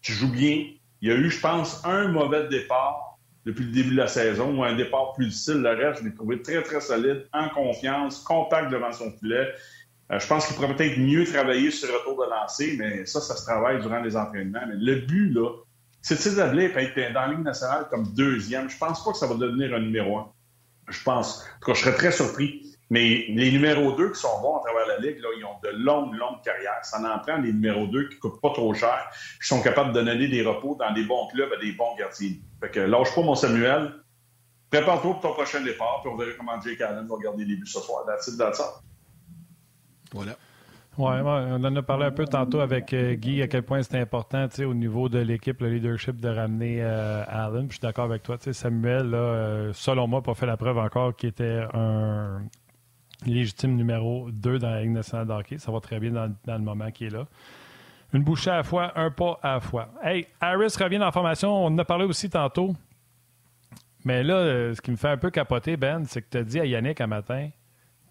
Tu 0.02 0.12
joues 0.12 0.32
bien. 0.32 0.66
Il 1.02 1.10
y 1.10 1.12
a 1.12 1.16
eu, 1.16 1.30
je 1.30 1.40
pense, 1.40 1.86
un 1.86 2.08
mauvais 2.08 2.48
départ 2.48 3.11
depuis 3.46 3.66
le 3.66 3.72
début 3.72 3.92
de 3.92 3.98
la 3.98 4.08
saison 4.08 4.56
ou 4.58 4.64
un 4.64 4.76
départ 4.76 5.14
plus 5.14 5.26
difficile. 5.26 5.62
Le 5.62 5.70
reste, 5.70 6.02
je 6.02 6.08
l'ai 6.08 6.14
trouvé 6.14 6.42
très, 6.42 6.62
très 6.62 6.82
solide, 6.82 7.28
en 7.34 7.50
confiance, 7.50 8.20
compact 8.20 8.72
devant 8.72 8.92
son 8.92 9.12
filet. 9.12 9.48
Euh, 10.12 10.20
je 10.20 10.28
pense 10.28 10.46
qu'il 10.46 10.56
pourrait 10.56 10.76
peut-être 10.76 10.98
mieux 11.00 11.26
travailler 11.26 11.72
sur 11.72 11.88
le 11.88 11.98
retour 11.98 12.24
de 12.24 12.30
lancer, 12.30 12.76
mais 12.78 13.06
ça, 13.06 13.22
ça 13.22 13.36
se 13.36 13.46
travaille 13.46 13.80
durant 13.82 14.02
les 14.02 14.16
entraînements. 14.16 14.62
Mais 14.68 14.76
le 14.76 15.02
but, 15.02 15.34
là, 15.34 15.50
c'est 16.02 16.16
de 16.16 16.20
s'établir 16.20 16.78
et 16.78 16.84
être 16.84 17.14
dans 17.14 17.22
la 17.22 17.28
Ligue 17.30 17.44
nationale 17.44 17.88
comme 17.90 18.14
deuxième. 18.14 18.70
Je 18.70 18.78
pense 18.78 19.04
pas 19.04 19.12
que 19.12 19.18
ça 19.18 19.28
va 19.28 19.36
devenir 19.36 19.74
un 19.74 19.80
numéro 19.80 20.18
un. 20.18 20.32
Je 20.90 21.02
pense. 21.04 21.42
En 21.42 21.60
tout 21.62 21.72
cas, 21.72 21.74
je 21.74 21.82
serais 21.82 21.96
très 21.96 22.12
surpris. 22.12 22.68
Mais 22.90 23.26
les 23.30 23.54
numéros 23.54 23.94
2 23.94 24.12
qui 24.12 24.20
sont 24.20 24.42
bons 24.42 24.58
à 24.58 24.60
travers 24.60 24.86
la 24.86 24.98
Ligue, 24.98 25.20
là, 25.22 25.30
ils 25.38 25.46
ont 25.46 25.58
de 25.64 25.70
longues, 25.78 26.14
longues 26.14 26.42
carrières. 26.44 26.84
Ça 26.84 27.00
en 27.00 27.20
prend 27.20 27.40
des 27.40 27.54
numéros 27.54 27.88
2 27.88 28.10
qui 28.10 28.16
ne 28.16 28.20
coûtent 28.20 28.42
pas 28.42 28.50
trop 28.50 28.74
cher, 28.74 29.10
qui 29.42 29.48
sont 29.48 29.62
capables 29.62 29.94
de 29.94 30.02
donner 30.02 30.28
des 30.28 30.44
repos 30.44 30.76
dans 30.78 30.92
des 30.94 31.06
bons 31.06 31.28
clubs 31.28 31.50
à 31.54 31.58
des 31.64 31.72
bons 31.72 31.96
gardiens. 31.98 32.34
Fait 32.62 32.70
que 32.70 32.80
lâche 32.80 33.14
pas 33.14 33.22
mon 33.22 33.36
Samuel. 33.36 33.94
Prépare-toi 34.70 35.12
pour 35.14 35.22
ton 35.22 35.34
prochain 35.34 35.62
départ, 35.62 36.00
puis 36.02 36.12
on 36.14 36.16
verra 36.16 36.32
comment 36.38 36.62
Jake 36.62 36.80
Allen 36.80 37.06
va 37.06 37.16
garder 37.22 37.44
les 37.44 37.58
buts 37.58 37.68
ce 37.68 37.82
soir. 37.82 38.06
That's 38.06 38.28
it, 38.28 38.38
that's 38.38 38.62
Voilà. 40.14 40.38
Oui, 40.98 41.14
on 41.24 41.64
en 41.64 41.76
a 41.76 41.82
parlé 41.82 42.06
un 42.06 42.12
peu 42.12 42.26
tantôt 42.26 42.60
avec 42.60 42.94
euh, 42.94 43.16
Guy 43.16 43.42
à 43.42 43.48
quel 43.48 43.64
point 43.64 43.82
c'était 43.82 44.00
important 44.00 44.48
au 44.60 44.74
niveau 44.74 45.08
de 45.08 45.20
l'équipe, 45.20 45.60
le 45.62 45.70
leadership, 45.70 46.20
de 46.20 46.28
ramener 46.28 46.80
euh, 46.82 47.24
Allen. 47.28 47.68
je 47.70 47.76
suis 47.76 47.82
d'accord 47.82 48.06
avec 48.06 48.24
toi. 48.24 48.38
Samuel, 48.40 49.10
là, 49.10 49.18
euh, 49.18 49.74
selon 49.74 50.08
moi, 50.08 50.22
pas 50.22 50.34
fait 50.34 50.46
la 50.46 50.58
preuve 50.58 50.78
encore 50.78 51.16
qu'il 51.16 51.30
était 51.30 51.64
un, 51.74 52.42
légitime 53.26 53.76
numéro 53.76 54.30
2 54.32 54.60
dans 54.60 54.70
la 54.70 54.82
Ligue 54.82 54.92
nationale 54.92 55.28
de 55.28 55.34
hockey. 55.34 55.58
Ça 55.58 55.72
va 55.72 55.80
très 55.80 56.00
bien 56.00 56.12
dans, 56.12 56.58
le 56.58 56.64
moment 56.64 56.92
qui 56.92 57.06
est 57.06 57.10
là. 57.10 57.26
Une 58.14 58.24
bouchée 58.24 58.50
à 58.50 58.58
la 58.58 58.64
fois, 58.64 58.92
un 58.98 59.10
pas 59.10 59.40
à 59.42 59.54
la 59.54 59.60
fois. 59.62 59.90
Hey, 60.04 60.28
Harris 60.40 60.76
revient 60.78 60.98
dans 60.98 61.06
la 61.06 61.12
formation. 61.12 61.66
On 61.66 61.68
en 61.68 61.78
a 61.78 61.86
parlé 61.86 62.06
aussi 62.06 62.30
tantôt. 62.30 62.76
Mais 64.04 64.24
là, 64.24 64.34
euh, 64.36 64.76
ce 64.76 64.82
qui 64.82 64.92
me 64.92 64.98
fait 64.98 65.10
un 65.10 65.18
peu 65.18 65.30
capoter, 65.30 65.78
Ben, 65.78 66.06
c'est 66.06 66.22
que 66.22 66.28
tu 66.30 66.38
as 66.38 66.44
dit 66.44 66.60
à 66.60 66.66
Yannick 66.66 67.00
un 67.00 67.08
matin 67.08 67.50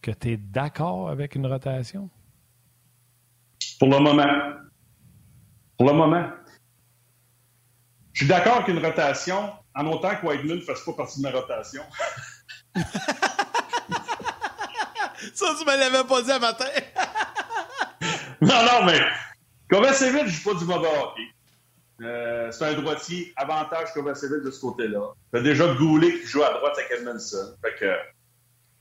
que 0.00 0.10
tu 0.10 0.32
es 0.32 0.36
d'accord 0.38 1.10
avec 1.10 1.34
une 1.34 1.46
rotation? 1.46 2.08
Pour 3.78 3.88
le 3.88 3.98
moment. 3.98 4.56
Pour 5.76 5.86
le 5.88 5.92
moment. 5.92 6.26
Je 8.12 8.24
suis 8.24 8.28
d'accord 8.28 8.56
avec 8.56 8.68
une 8.68 8.84
rotation 8.84 9.52
en 9.74 9.86
autant 9.86 10.16
que 10.16 10.26
Whiteman 10.26 10.56
ne 10.56 10.62
fasse 10.62 10.84
pas 10.84 10.92
partie 10.92 11.22
de 11.22 11.28
ma 11.28 11.30
rotation. 11.30 11.82
Ça, 15.34 15.46
tu 15.58 15.66
me 15.66 15.76
l'avais 15.78 16.08
pas 16.08 16.22
dit 16.22 16.32
un 16.32 16.38
matin. 16.38 16.64
non, 18.40 18.62
non, 18.64 18.86
mais 18.86 19.00
Kovacevic 19.70 20.24
ne 20.24 20.28
joue 20.28 20.50
pas 20.50 20.58
du 20.58 20.64
mauvais 20.64 20.88
hockey. 20.88 21.22
Euh, 22.02 22.50
c'est 22.50 22.64
un 22.64 22.74
droitier, 22.74 23.32
avantage 23.36 23.92
Kovacevic 23.94 24.42
de 24.42 24.50
ce 24.50 24.60
côté-là. 24.60 25.12
T'as 25.32 25.40
déjà 25.40 25.74
Goulet 25.74 26.18
qui 26.20 26.26
joue 26.26 26.42
à 26.42 26.52
droite 26.54 26.74
avec 26.76 26.90
Edmondson. 26.98 27.54
Fait 27.62 27.74
que 27.78 27.92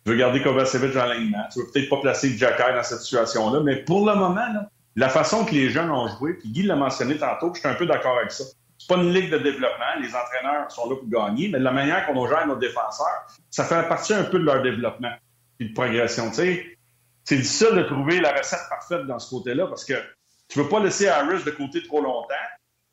tu 0.06 0.12
veux 0.12 0.16
garder 0.16 0.42
Kovacevic 0.42 0.96
en 0.96 1.06
l'alignement. 1.06 1.46
Tu 1.54 1.60
veux 1.60 1.66
peut-être 1.72 1.90
pas 1.90 2.02
placer 2.02 2.36
Jacky 2.36 2.74
dans 2.74 2.84
cette 2.84 3.02
situation-là, 3.02 3.60
mais 3.60 3.84
pour 3.84 4.10
le 4.10 4.16
moment, 4.16 4.48
la 4.96 5.10
façon 5.10 5.46
que 5.46 5.52
les 5.52 5.70
jeunes 5.70 5.92
ont 5.92 6.08
joué, 6.08 6.34
puis 6.34 6.50
Guy 6.50 6.64
l'a 6.64 6.76
mentionné 6.76 7.18
tantôt, 7.18 7.52
je 7.54 7.60
suis 7.60 7.70
un 7.70 7.76
peu 7.76 7.86
d'accord 7.86 8.18
avec 8.18 8.32
ça. 8.32 8.46
C'est 8.78 8.88
pas 8.88 8.96
une 8.96 9.14
ligue 9.14 9.30
de 9.30 9.38
développement, 9.38 10.00
les 10.02 10.16
entraîneurs 10.16 10.72
sont 10.72 10.90
là 10.90 10.96
pour 10.96 11.10
gagner, 11.10 11.50
mais 11.50 11.60
la 11.60 11.72
manière 11.72 12.08
qu'on 12.08 12.28
gère 12.28 12.48
nos 12.48 12.56
défenseurs, 12.56 13.28
ça 13.52 13.66
fait 13.66 13.88
partie 13.88 14.14
un 14.14 14.24
peu 14.24 14.40
de 14.40 14.46
leur 14.46 14.64
développement 14.64 15.12
de 15.60 15.74
progression. 15.74 16.32
c'est 16.34 16.78
difficile 17.30 17.76
de 17.76 17.84
trouver 17.84 18.22
la 18.22 18.32
recette 18.32 18.68
parfaite 18.70 19.06
dans 19.06 19.20
ce 19.20 19.30
côté-là 19.30 19.68
parce 19.68 19.84
que 19.84 19.94
tu 20.50 20.60
ne 20.60 20.64
veux 20.64 20.70
pas 20.70 20.80
laisser 20.80 21.08
Harris 21.08 21.44
de 21.44 21.52
côté 21.52 21.82
trop 21.84 22.02
longtemps? 22.02 22.34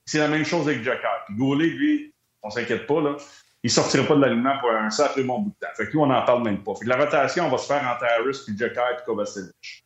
C'est 0.04 0.18
la 0.18 0.28
même 0.28 0.44
chose 0.44 0.68
avec 0.68 0.84
Jacker. 0.84 1.24
Puis 1.26 1.36
Goulet, 1.36 1.66
lui, 1.66 2.14
on 2.42 2.50
s'inquiète 2.50 2.86
pas, 2.86 3.00
là. 3.00 3.16
Il 3.62 3.70
sortira 3.70 4.06
pas 4.06 4.14
de 4.14 4.20
l'alignement 4.20 4.58
pour 4.60 4.70
un 4.70 4.90
sacré 4.90 5.24
bon 5.24 5.40
bout 5.40 5.50
de 5.50 5.66
temps. 5.66 5.72
Fait 5.76 5.86
que 5.86 5.90
lui, 5.90 5.98
on 5.98 6.06
n'en 6.06 6.24
parle 6.24 6.44
même 6.44 6.62
pas. 6.62 6.74
Fait 6.74 6.84
que 6.84 6.90
la 6.90 6.96
rotation, 6.96 7.46
on 7.46 7.50
va 7.50 7.58
se 7.58 7.66
faire 7.66 7.82
entre 7.82 8.04
Harris, 8.04 8.42
puis 8.46 8.56
Jacker, 8.56 8.96
puis 8.96 9.04
Kovacevic. 9.06 9.84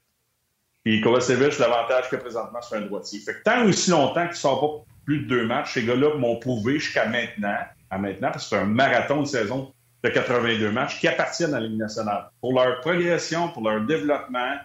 Puis 0.84 1.00
Kovacevic, 1.00 1.58
l'avantage 1.58 2.10
que 2.10 2.16
présentement, 2.16 2.60
c'est 2.60 2.76
un 2.76 2.82
droitier. 2.82 3.20
Fait 3.20 3.34
que 3.34 3.42
tant 3.42 3.64
aussi 3.64 3.90
longtemps 3.90 4.22
qu'il 4.22 4.30
ne 4.30 4.34
sort 4.34 4.60
pas 4.60 4.92
plus 5.04 5.20
de 5.20 5.28
deux 5.28 5.46
matchs, 5.46 5.74
ces 5.74 5.84
gars-là 5.84 6.16
m'ont 6.16 6.38
prouvé 6.38 6.78
jusqu'à 6.78 7.06
maintenant, 7.06 7.58
à 7.90 7.98
maintenant, 7.98 8.30
parce 8.30 8.44
que 8.44 8.50
c'est 8.50 8.62
un 8.62 8.66
marathon 8.66 9.22
de 9.22 9.26
saison 9.26 9.72
de 10.02 10.08
82 10.08 10.70
matchs 10.70 10.98
qui 10.98 11.08
appartiennent 11.08 11.54
à 11.54 11.60
la 11.60 11.66
Ligue 11.66 11.78
nationale. 11.78 12.30
Pour 12.40 12.54
leur 12.54 12.80
progression, 12.80 13.48
pour 13.48 13.62
leur 13.68 13.82
développement, 13.82 14.56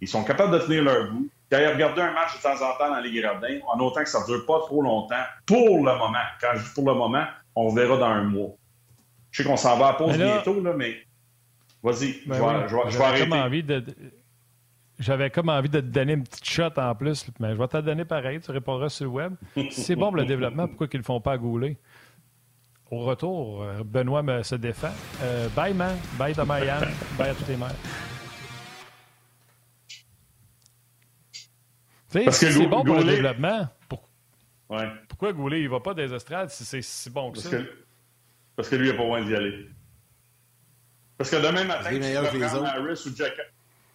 ils 0.00 0.08
sont 0.08 0.24
capables 0.24 0.52
de 0.52 0.58
tenir 0.58 0.84
leur 0.84 1.10
bout. 1.10 1.28
D'ailleurs, 1.50 1.74
regarder 1.74 2.02
un 2.02 2.12
match 2.12 2.36
de 2.36 2.42
temps 2.42 2.54
en 2.54 2.78
temps 2.78 2.90
dans 2.90 3.00
les 3.00 3.20
gradins, 3.20 3.58
en 3.66 3.78
autant 3.80 4.02
que 4.02 4.08
ça 4.08 4.20
ne 4.20 4.26
dure 4.26 4.46
pas 4.46 4.60
trop 4.60 4.82
longtemps, 4.82 5.24
pour 5.46 5.78
le 5.78 5.96
moment. 5.96 6.18
Quand 6.40 6.50
je 6.54 6.62
dis 6.62 6.70
pour 6.74 6.86
le 6.86 6.94
moment, 6.94 7.24
on 7.56 7.74
verra 7.74 7.96
dans 7.96 8.06
un 8.06 8.22
mois. 8.22 8.50
Je 9.30 9.42
sais 9.42 9.48
qu'on 9.48 9.56
s'en 9.56 9.76
va 9.76 9.88
à 9.88 9.92
pause 9.94 10.16
bientôt, 10.16 10.60
là, 10.60 10.72
mais 10.76 10.96
vas-y, 11.82 12.20
ben 12.26 12.36
je, 12.36 12.76
vais, 12.76 12.90
je, 12.90 12.98
vais, 12.98 13.04
arrêter. 13.04 13.32
envie 13.32 13.62
de... 13.62 13.84
J'avais 14.98 15.30
comme 15.30 15.48
envie 15.48 15.70
de 15.70 15.80
te 15.80 15.86
donner 15.86 16.12
une 16.12 16.24
petite 16.24 16.48
shot 16.48 16.68
en 16.76 16.94
plus, 16.94 17.26
mais 17.40 17.54
je 17.54 17.58
vais 17.58 17.68
te 17.68 17.76
la 17.76 17.82
donner 17.82 18.04
pareil, 18.04 18.38
tu 18.40 18.50
répondras 18.50 18.90
sur 18.90 19.06
le 19.06 19.10
web. 19.10 19.34
Si 19.54 19.70
c'est 19.70 19.96
bon 19.96 20.08
pour 20.08 20.16
le 20.16 20.26
développement, 20.26 20.68
pourquoi 20.68 20.88
ils 20.92 20.96
ne 20.96 20.98
le 20.98 21.04
font 21.04 21.20
pas 21.20 21.32
à 21.32 21.38
gouler? 21.38 21.78
Au 22.90 23.04
retour, 23.04 23.62
euh, 23.62 23.82
Benoît 23.84 24.22
me, 24.22 24.42
se 24.42 24.56
défend. 24.56 24.90
Euh, 25.22 25.48
bye, 25.54 25.72
man. 25.72 25.96
Bye, 26.18 26.34
Damayan. 26.34 26.80
bye 27.16 27.30
à 27.30 27.34
tous 27.34 27.48
les 27.48 27.56
mères. 27.56 27.70
C'est 32.10 32.66
bon 32.66 32.84
pour 32.84 32.98
le 32.98 33.04
développement. 33.04 33.68
Pourquoi 35.08 35.32
Goulet, 35.32 35.62
il 35.62 35.68
va 35.68 35.80
pas 35.80 35.94
des 35.94 36.12
estrades 36.12 36.50
si 36.50 36.64
c'est 36.64 36.82
si 36.82 37.10
bon 37.10 37.30
que 37.30 37.38
parce 37.38 37.48
ça? 37.48 37.56
Que, 37.56 37.84
parce 38.56 38.68
que 38.68 38.76
lui, 38.76 38.88
il 38.88 38.92
n'a 38.92 38.96
pas 38.96 39.02
besoin 39.02 39.24
d'y 39.24 39.34
aller. 39.34 39.68
Parce 41.18 41.30
que 41.30 41.36
demain 41.36 41.64
matin, 41.64 41.90
il 41.90 41.96
est 41.96 42.00
meilleur 42.00 42.30
que 42.30 42.36
les 42.36 42.54
autres. 42.54 42.64
Harris 42.64 43.02
ou 43.06 43.16
Jack... 43.16 43.34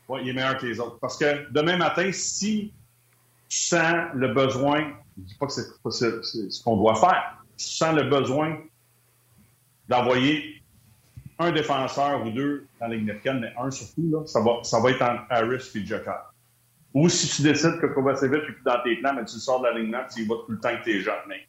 Ouais, 0.08 0.22
il 0.22 0.30
est 0.30 0.34
meilleur 0.34 0.58
que 0.58 0.66
les 0.68 0.80
autres. 0.80 1.00
Parce 1.00 1.18
que 1.18 1.50
demain 1.52 1.78
matin, 1.78 2.12
si 2.12 2.72
tu 3.50 3.58
sens 3.58 4.10
le 4.14 4.34
besoin, 4.34 4.94
je 5.18 5.22
ne 5.22 5.26
dis 5.26 5.36
pas 5.36 5.48
que 5.48 5.54
c'est 5.54 6.22
ce 6.24 6.64
qu'on 6.64 6.78
doit 6.78 6.96
faire, 6.96 7.44
si 7.58 7.70
tu 7.70 7.76
sens 7.78 7.96
le 7.96 8.04
besoin 8.04 8.58
d'envoyer 9.88 10.62
un 11.40 11.52
défenseur 11.52 12.26
ou 12.26 12.30
deux 12.30 12.68
dans 12.80 12.88
la 12.88 12.96
Ligue 12.96 13.10
américaine, 13.10 13.40
mais 13.40 13.54
un 13.58 13.72
surtout, 13.72 14.10
là, 14.12 14.26
ça, 14.28 14.42
va, 14.42 14.64
ça 14.64 14.80
va 14.80 14.92
être 14.92 15.02
en 15.02 15.18
Harris 15.30 15.72
et 15.74 15.86
Joker. 15.86 16.34
Ou 16.96 17.10
si 17.10 17.28
tu 17.28 17.44
décides 17.44 17.78
que 17.80 17.86
Kovacevic 17.86 18.40
n'est 18.40 18.54
plus 18.54 18.64
dans 18.66 18.82
tes 18.82 18.96
plans, 18.96 19.14
mais 19.14 19.26
tu 19.26 19.36
le 19.36 19.42
sors 19.42 19.60
de 19.62 19.68
la 19.68 19.74
ligne 19.78 19.96
tu 20.12 20.22
y 20.22 20.26
vas 20.26 20.36
tout 20.36 20.52
le 20.52 20.60
temps 20.60 20.76
que 20.76 20.84
t'es 20.84 21.02
jeune. 21.02 21.14
Mais 21.28 21.48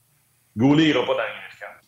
Goulet 0.56 0.86
n'ira 0.86 1.00
pas 1.00 1.12
dans 1.12 1.18
la 1.18 1.24
Ligue 1.28 1.36
américaine. 1.38 1.78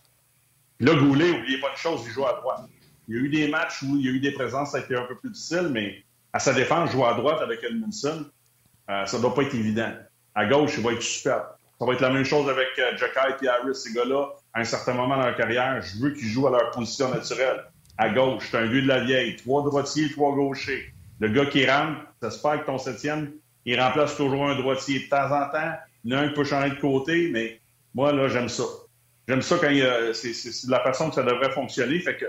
Là, 0.80 0.94
Goulet, 0.94 1.32
n'oubliez 1.32 1.60
pas 1.60 1.70
une 1.70 1.76
chose, 1.76 2.02
il 2.06 2.12
joue 2.12 2.24
à 2.24 2.34
droite. 2.34 2.60
Il 3.08 3.16
y 3.16 3.18
a 3.18 3.20
eu 3.20 3.28
des 3.28 3.48
matchs 3.48 3.82
où 3.82 3.96
il 3.96 4.06
y 4.06 4.08
a 4.08 4.12
eu 4.12 4.20
des 4.20 4.32
présences 4.32 4.70
qui 4.70 4.76
a 4.76 4.80
été 4.80 4.96
un 4.96 5.02
peu 5.02 5.16
plus 5.16 5.30
difficiles, 5.30 5.68
mais 5.72 6.02
à 6.32 6.38
sa 6.38 6.54
défense, 6.54 6.92
jouer 6.92 7.04
à 7.04 7.14
droite 7.14 7.40
avec 7.42 7.62
Edmondson, 7.64 8.26
euh, 8.90 9.06
ça 9.06 9.16
ne 9.16 9.22
doit 9.22 9.34
pas 9.34 9.42
être 9.42 9.54
évident. 9.54 9.92
À 10.34 10.46
gauche, 10.46 10.74
il 10.78 10.84
va 10.84 10.92
être 10.92 11.02
super. 11.02 11.50
Ça 11.78 11.84
va 11.84 11.92
être 11.92 12.00
la 12.00 12.10
même 12.10 12.24
chose 12.24 12.48
avec 12.48 12.68
euh, 12.78 13.36
et 13.42 13.48
Harris, 13.48 13.74
ces 13.74 13.92
gars-là 13.92 14.28
à 14.58 14.60
un 14.60 14.64
certain 14.64 14.94
moment 14.94 15.16
dans 15.16 15.26
leur 15.26 15.36
carrière, 15.36 15.80
je 15.82 15.98
veux 16.02 16.10
qu'ils 16.10 16.28
jouent 16.28 16.48
à 16.48 16.50
leur 16.50 16.70
position 16.70 17.10
naturelle. 17.10 17.64
À 17.96 18.10
gauche, 18.10 18.48
c'est 18.50 18.58
un 18.58 18.66
vieux 18.66 18.82
de 18.82 18.88
la 18.88 19.04
vieille. 19.04 19.36
Trois 19.36 19.62
droitiers, 19.62 20.10
trois 20.10 20.34
gauchers. 20.34 20.92
Le 21.20 21.28
gas 21.28 21.46
qui 21.46 21.68
rentre, 21.68 22.00
j'espère 22.22 22.60
que 22.60 22.66
ton 22.66 22.78
septième, 22.78 23.32
il 23.68 23.80
remplace 23.80 24.16
toujours 24.16 24.48
un 24.48 24.56
droitier. 24.56 25.00
De 25.00 25.08
temps 25.08 25.26
en 25.26 25.50
temps, 25.50 25.74
Il 26.04 26.12
y 26.12 26.16
en 26.16 26.18
a 26.18 26.22
un 26.22 26.28
qui 26.28 26.34
peut 26.34 26.44
changer 26.44 26.70
de 26.70 26.80
côté, 26.80 27.30
mais 27.32 27.60
moi, 27.94 28.12
là, 28.12 28.28
j'aime 28.28 28.48
ça. 28.48 28.62
J'aime 29.26 29.42
ça 29.42 29.58
quand 29.60 29.70
c'est 30.14 30.68
la 30.68 30.80
façon 30.80 31.10
que 31.10 31.16
ça 31.16 31.22
devrait 31.22 31.50
fonctionner. 31.50 31.98
Fait 31.98 32.16
que 32.16 32.24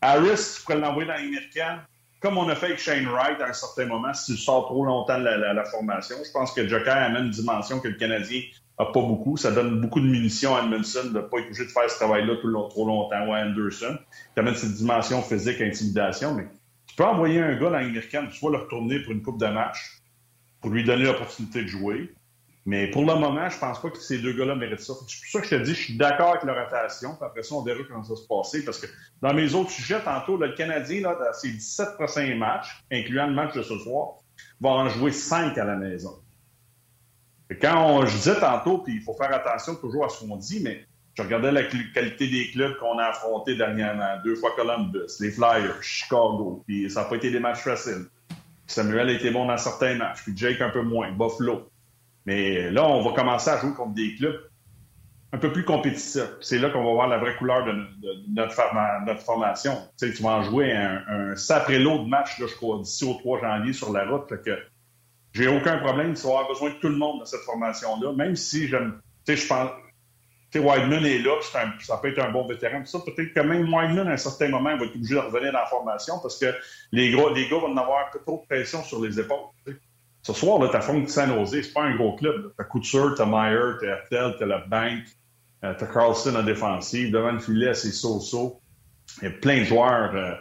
Harris, 0.00 0.54
tu 0.56 0.62
pourrais 0.62 0.78
l'envoyer 0.78 1.06
dans 1.06 1.14
l'américaine, 1.14 1.80
comme 2.20 2.38
on 2.38 2.48
a 2.48 2.54
fait 2.54 2.66
avec 2.66 2.78
Shane 2.78 3.06
Wright 3.08 3.40
à 3.42 3.48
un 3.48 3.52
certain 3.52 3.84
moment, 3.84 4.14
si 4.14 4.32
tu 4.32 4.38
sors 4.38 4.66
trop 4.66 4.84
longtemps 4.84 5.18
de 5.18 5.24
la, 5.24 5.64
formation. 5.64 6.16
Je 6.24 6.30
pense 6.32 6.52
que 6.52 6.66
Joker 6.66 6.96
amène 6.96 7.24
une 7.24 7.30
dimension 7.30 7.78
que 7.78 7.88
le 7.88 7.94
Canadien 7.94 8.40
n'a 8.78 8.86
pas 8.86 9.02
beaucoup. 9.02 9.36
Ça 9.36 9.50
donne 9.50 9.80
beaucoup 9.82 10.00
de 10.00 10.06
munitions 10.06 10.56
à 10.56 10.62
Edmondson 10.62 11.08
de 11.08 11.18
ne 11.18 11.20
pas 11.20 11.38
être 11.38 11.46
obligé 11.46 11.66
de 11.66 11.70
faire 11.70 11.90
ce 11.90 11.96
travail-là 11.96 12.36
trop 12.70 12.86
longtemps 12.86 13.26
ou 13.26 13.34
à 13.34 13.40
Anderson. 13.40 13.98
Tu 14.34 14.40
amènes 14.40 14.54
cette 14.54 14.74
dimension 14.74 15.20
physique, 15.20 15.60
intimidation, 15.60 16.34
mais 16.34 16.46
tu 16.86 16.96
peux 16.96 17.04
envoyer 17.04 17.40
un 17.40 17.54
gars 17.54 17.70
dans 17.70 17.78
l'américaine, 17.78 18.28
tu 18.32 18.42
vas 18.44 18.52
le 18.52 18.58
retourner 18.64 19.00
pour 19.00 19.12
une 19.12 19.22
coupe 19.22 19.38
de 19.38 19.46
match, 19.46 20.01
pour 20.62 20.70
lui 20.70 20.84
donner 20.84 21.04
l'opportunité 21.04 21.62
de 21.62 21.68
jouer. 21.68 22.14
Mais 22.64 22.88
pour 22.90 23.04
le 23.04 23.14
moment, 23.16 23.48
je 23.48 23.58
pense 23.58 23.82
pas 23.82 23.90
que 23.90 23.98
ces 23.98 24.18
deux 24.18 24.32
gars-là 24.34 24.54
méritent 24.54 24.80
ça. 24.80 24.94
C'est 25.08 25.20
pour 25.20 25.30
ça 25.30 25.40
que 25.40 25.46
je 25.46 25.56
te 25.56 25.62
dis, 25.64 25.74
je 25.74 25.82
suis 25.82 25.96
d'accord 25.96 26.30
avec 26.30 26.44
la 26.44 26.64
rotation. 26.64 27.16
Puis 27.16 27.26
après 27.26 27.42
ça, 27.42 27.56
on 27.56 27.62
verra 27.62 27.80
comment 27.88 28.04
ça 28.04 28.10
va 28.10 28.16
se 28.16 28.26
passer. 28.28 28.64
Parce 28.64 28.78
que 28.78 28.86
dans 29.20 29.34
mes 29.34 29.52
autres 29.54 29.70
sujets, 29.70 30.00
tantôt, 30.00 30.36
le 30.36 30.52
Canadien, 30.52 31.02
dans 31.02 31.16
ses 31.32 31.50
17 31.50 31.94
prochains 31.94 32.36
matchs, 32.36 32.84
incluant 32.92 33.26
le 33.26 33.34
match 33.34 33.54
de 33.54 33.62
ce 33.62 33.76
soir, 33.78 34.14
va 34.60 34.70
en 34.70 34.88
jouer 34.88 35.10
5 35.10 35.58
à 35.58 35.64
la 35.64 35.74
maison. 35.74 36.14
Quand 37.60 37.84
on, 37.84 38.06
je 38.06 38.16
disais 38.16 38.38
tantôt, 38.38 38.78
puis 38.78 38.94
il 38.94 39.02
faut 39.02 39.14
faire 39.14 39.34
attention 39.34 39.74
toujours 39.74 40.04
à 40.04 40.08
ce 40.08 40.20
qu'on 40.20 40.36
dit, 40.36 40.60
mais 40.62 40.86
je 41.14 41.22
regardais 41.22 41.52
la 41.52 41.64
qualité 41.64 42.28
des 42.28 42.50
clubs 42.52 42.76
qu'on 42.78 42.98
a 42.98 43.06
affrontés 43.06 43.56
dernièrement. 43.56 44.16
Deux 44.24 44.36
fois 44.36 44.52
Columbus, 44.56 45.18
les 45.20 45.30
Flyers, 45.30 45.82
Chicago, 45.82 46.62
puis 46.66 46.88
ça 46.88 47.02
n'a 47.02 47.08
pas 47.08 47.16
été 47.16 47.30
des 47.30 47.40
matchs 47.40 47.58
faciles. 47.58 48.06
Samuel 48.72 49.08
a 49.08 49.12
été 49.12 49.30
bon 49.30 49.46
dans 49.46 49.56
certains 49.58 49.94
matchs, 49.94 50.22
puis 50.22 50.32
Jake 50.36 50.60
un 50.60 50.70
peu 50.70 50.82
moins, 50.82 51.12
Buffalo. 51.12 51.68
Mais 52.26 52.70
là, 52.70 52.86
on 52.86 53.02
va 53.02 53.14
commencer 53.14 53.50
à 53.50 53.58
jouer 53.58 53.72
contre 53.74 53.94
des 53.94 54.14
clubs 54.14 54.40
un 55.32 55.38
peu 55.38 55.50
plus 55.50 55.64
compétitifs. 55.64 56.36
C'est 56.40 56.58
là 56.58 56.70
qu'on 56.70 56.84
va 56.84 56.92
voir 56.92 57.08
la 57.08 57.18
vraie 57.18 57.36
couleur 57.36 57.64
de, 57.64 57.72
notre, 58.34 58.52
formation. 59.22 59.74
Tu, 59.98 60.08
sais, 60.08 60.14
tu 60.14 60.22
vas 60.22 60.30
en 60.30 60.42
jouer 60.42 60.72
un, 60.72 61.02
un 61.08 61.36
sapré 61.36 61.78
lot 61.78 62.04
de 62.04 62.08
matchs, 62.08 62.38
je 62.38 62.54
crois, 62.54 62.78
d'ici 62.78 63.04
au 63.04 63.14
3 63.14 63.40
janvier 63.40 63.72
sur 63.72 63.92
la 63.92 64.04
route. 64.04 64.28
que 64.42 64.58
j'ai 65.32 65.48
aucun 65.48 65.78
problème 65.78 66.12
de 66.12 66.18
avoir 66.18 66.46
besoin 66.48 66.70
de 66.70 66.74
tout 66.74 66.88
le 66.88 66.96
monde 66.96 67.20
dans 67.20 67.24
cette 67.24 67.40
formation-là, 67.40 68.12
même 68.12 68.36
si. 68.36 68.68
Tu 68.68 68.76
sais, 69.24 69.36
je 69.36 69.46
pense. 69.46 69.70
Wideman 70.58 71.04
est 71.04 71.18
là, 71.18 71.32
ça 71.80 71.96
peut 71.96 72.08
être 72.08 72.18
un 72.18 72.30
bon 72.30 72.46
vétéran. 72.46 72.84
Ça, 72.84 72.98
peut-être 72.98 73.32
que 73.32 73.40
même 73.40 73.72
Wideman, 73.72 74.08
à 74.08 74.12
un 74.12 74.16
certain 74.16 74.48
moment, 74.48 74.76
va 74.76 74.84
être 74.84 74.94
obligé 74.94 75.14
de 75.14 75.20
revenir 75.20 75.52
dans 75.52 75.60
la 75.60 75.66
formation 75.66 76.14
parce 76.20 76.38
que 76.38 76.54
les, 76.92 77.10
gros, 77.10 77.32
les 77.32 77.48
gars 77.48 77.58
vont 77.58 77.76
avoir 77.76 78.06
un 78.06 78.10
peu 78.12 78.20
trop 78.20 78.42
de 78.42 78.54
pression 78.54 78.82
sur 78.82 79.02
les 79.02 79.18
épaules. 79.18 79.48
Ce 80.22 80.32
soir, 80.32 80.60
là, 80.60 80.68
t'as 80.70 80.80
Funk 80.80 81.06
San 81.08 81.32
Jose, 81.34 81.62
c'est 81.62 81.72
pas 81.72 81.82
un 81.82 81.96
gros 81.96 82.14
club. 82.16 82.52
T'as 82.56 82.64
Couture, 82.64 83.14
t'as 83.16 83.26
Meyer, 83.26 83.76
t'as 83.80 83.86
Hertel, 83.86 84.36
t'as 84.38 84.46
la 84.46 84.58
Bank, 84.58 85.00
euh, 85.64 85.74
t'as 85.76 85.86
Carlson 85.86 86.34
en 86.36 86.42
défensive. 86.42 87.10
Devant 87.10 87.32
le 87.32 87.40
filet, 87.40 87.74
c'est 87.74 87.90
So-So. 87.90 88.60
Il 89.20 89.24
y 89.24 89.26
a 89.28 89.30
plein 89.30 89.60
de 89.60 89.64
joueurs 89.64 90.14
euh, 90.14 90.34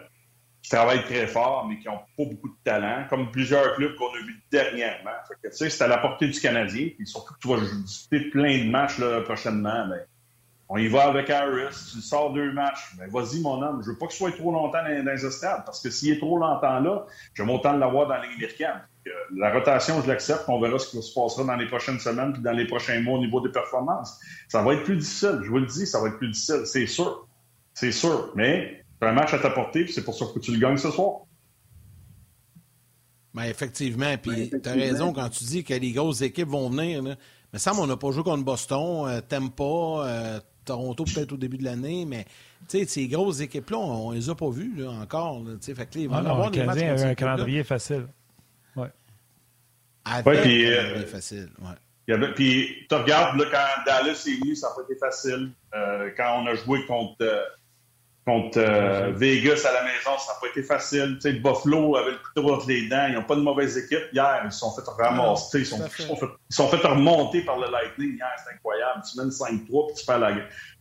qui 0.62 0.70
travaillent 0.70 1.04
très 1.04 1.28
fort, 1.28 1.68
mais 1.68 1.80
qui 1.80 1.88
n'ont 1.88 1.98
pas 1.98 2.26
beaucoup 2.26 2.50
de 2.50 2.56
talent, 2.64 3.06
comme 3.10 3.32
plusieurs 3.32 3.76
clubs 3.76 3.96
qu'on 3.96 4.10
a 4.10 4.20
vus 4.26 4.42
dernièrement. 4.52 5.12
Fait 5.28 5.36
que, 5.42 5.52
tu 5.52 5.58
sais, 5.58 5.70
c'est 5.70 5.84
à 5.84 5.88
la 5.88 5.98
portée 5.98 6.28
du 6.28 6.40
Canadien. 6.40 6.90
Puis 6.96 7.08
surtout 7.08 7.34
que 7.34 7.40
tu 7.40 7.48
vas 7.48 7.58
discuter 7.60 8.30
plein 8.30 8.66
de 8.66 8.70
matchs 8.70 9.00
là, 9.00 9.22
prochainement. 9.22 9.88
Ben, 9.88 10.02
on 10.70 10.78
y 10.78 10.88
va 10.88 11.08
avec 11.08 11.30
Harris, 11.30 11.76
tu 11.92 12.02
sors 12.02 12.32
deux 12.32 12.54
matchs. 12.54 12.96
Ben, 12.98 13.10
vas-y, 13.10 13.42
mon 13.42 13.62
homme. 13.62 13.82
Je 13.84 13.90
veux 13.90 13.98
pas 13.98 14.06
que 14.06 14.14
ce 14.14 14.20
soit 14.20 14.32
trop 14.32 14.52
longtemps 14.52 14.84
dans, 14.84 15.04
dans 15.04 15.12
les 15.12 15.26
estrades, 15.26 15.64
parce 15.66 15.82
que 15.82 15.90
s'il 15.90 16.14
est 16.14 16.20
trop 16.20 16.38
longtemps 16.38 16.80
là, 16.80 17.06
j'aime 17.34 17.50
autant 17.50 17.74
l'avoir 17.74 18.08
dans 18.08 18.16
la 18.16 18.28
Ligue. 18.28 18.48
La 19.36 19.52
rotation, 19.52 20.02
je 20.02 20.08
l'accepte. 20.08 20.44
On 20.48 20.62
verra 20.62 20.78
ce 20.78 20.92
qui 20.92 21.02
se 21.02 21.14
passera 21.14 21.44
dans 21.44 21.56
les 21.56 21.68
prochaines 21.68 22.00
semaines 22.00 22.34
puis 22.34 22.42
dans 22.42 22.52
les 22.52 22.68
prochains 22.68 23.02
mois 23.02 23.18
au 23.18 23.22
niveau 23.22 23.42
des 23.42 23.52
performances. 23.52 24.20
Ça 24.48 24.62
va 24.62 24.74
être 24.76 24.84
plus 24.84 24.98
difficile. 24.98 25.40
Je 25.44 25.50
vous 25.50 25.58
le 25.58 25.66
dis, 25.66 25.88
ça 25.88 26.00
va 26.00 26.08
être 26.10 26.18
plus 26.18 26.30
difficile. 26.30 26.62
C'est 26.66 26.86
sûr. 26.86 27.28
C'est 27.74 27.92
sûr. 27.92 28.32
Mais 28.36 28.81
c'est 29.02 29.08
un 29.08 29.14
match 29.14 29.34
à 29.34 29.40
t'apporter 29.40 29.84
puis 29.84 29.94
c'est 29.94 30.04
pour 30.04 30.16
ça 30.16 30.26
que 30.34 30.40
tu 30.40 30.52
le 30.52 30.60
gagnes 30.60 30.78
ce 30.78 30.92
soir. 30.92 31.22
Ben 33.34 33.44
effectivement. 33.44 34.16
Puis 34.18 34.50
tu 34.50 34.70
as 34.70 34.74
raison 34.74 35.14
quand 35.14 35.30
tu 35.30 35.44
dis 35.46 35.64
que 35.64 35.74
les 35.74 35.92
grosses 35.92 36.22
équipes 36.22 36.50
vont 36.50 36.70
venir. 36.70 37.02
Mais 37.02 37.16
ça, 37.60 37.74
on 37.74 37.88
n'a 37.88 37.98
pas 37.98 38.12
joué 38.12 38.24
contre 38.24 38.44
Boston, 38.44 39.08
euh, 39.08 39.22
Tampa, 39.22 39.64
euh, 39.64 40.40
Toronto 40.66 41.04
peut-être 41.04 41.34
au 41.34 41.38
début 41.38 41.58
de 41.58 41.64
l'année, 41.64 42.06
mais 42.06 42.26
ces 42.68 43.08
grosses 43.08 43.42
équipes-là, 43.42 43.78
on, 43.78 44.12
ne 44.12 44.18
les 44.18 44.30
a 44.30 44.36
pas 44.36 44.50
vues 44.50 44.86
encore. 44.86 45.44
fait 45.62 45.74
que, 45.74 46.00
ils 46.00 46.08
vont 46.08 46.16
ah 46.16 46.30
avoir 46.30 46.52
des 46.52 46.64
matchs. 46.64 47.02
un 47.02 47.16
calendrier 47.16 47.64
facile. 47.64 48.08
Avec 50.04 50.42
puis, 50.42 50.66
euh, 50.66 51.06
facile. 51.06 51.50
Ouais. 51.60 52.28
Puis 52.36 52.88
tu 52.90 52.96
regardes, 52.96 53.40
là, 53.40 53.46
quand 53.52 53.84
Dallas 53.86 54.24
est 54.28 54.40
venu, 54.42 54.56
ça 54.56 54.70
n'a 54.70 54.76
pas 54.76 54.82
été 54.90 55.00
facile. 55.00 55.52
Euh, 55.76 56.10
quand 56.18 56.42
on 56.42 56.48
a 56.48 56.56
joué 56.56 56.86
contre, 56.86 57.24
euh, 58.28 59.06
contre 59.06 59.18
Vegas 59.18 59.66
à 59.68 59.74
la 59.74 59.84
maison, 59.84 60.18
ça 60.20 60.34
n'a 60.34 60.40
pas 60.40 60.48
été 60.48 60.62
facile. 60.62 61.18
Tu 61.22 61.32
sais, 61.32 61.34
Buffalo 61.34 61.96
avait 61.96 62.12
le 62.12 62.18
couteau 62.18 62.54
entre 62.54 62.68
les 62.68 62.88
dents. 62.88 63.08
Ils 63.10 63.16
n'ont 63.16 63.24
pas 63.24 63.36
de 63.36 63.42
mauvaise 63.42 63.78
équipe. 63.78 64.04
Hier, 64.14 64.42
ils 64.46 64.52
se 64.52 64.60
sont 64.60 64.72
fait 64.76 64.88
ramasser. 64.88 65.60
Ils, 65.60 65.66
sont, 65.66 65.80
ils, 66.00 66.56
sont 66.56 66.68
fait, 66.68 66.88
remonter 66.88 67.42
par 67.42 67.58
le 67.58 67.72
Lightning. 67.72 68.16
Hier, 68.16 68.30
c'est 68.44 68.54
incroyable. 68.54 69.02
Tu 69.10 69.18
mènes 69.18 69.30
5-3 69.30 69.88
puis 69.88 69.96
tu 69.98 70.06
fais 70.06 70.20
la, 70.20 70.32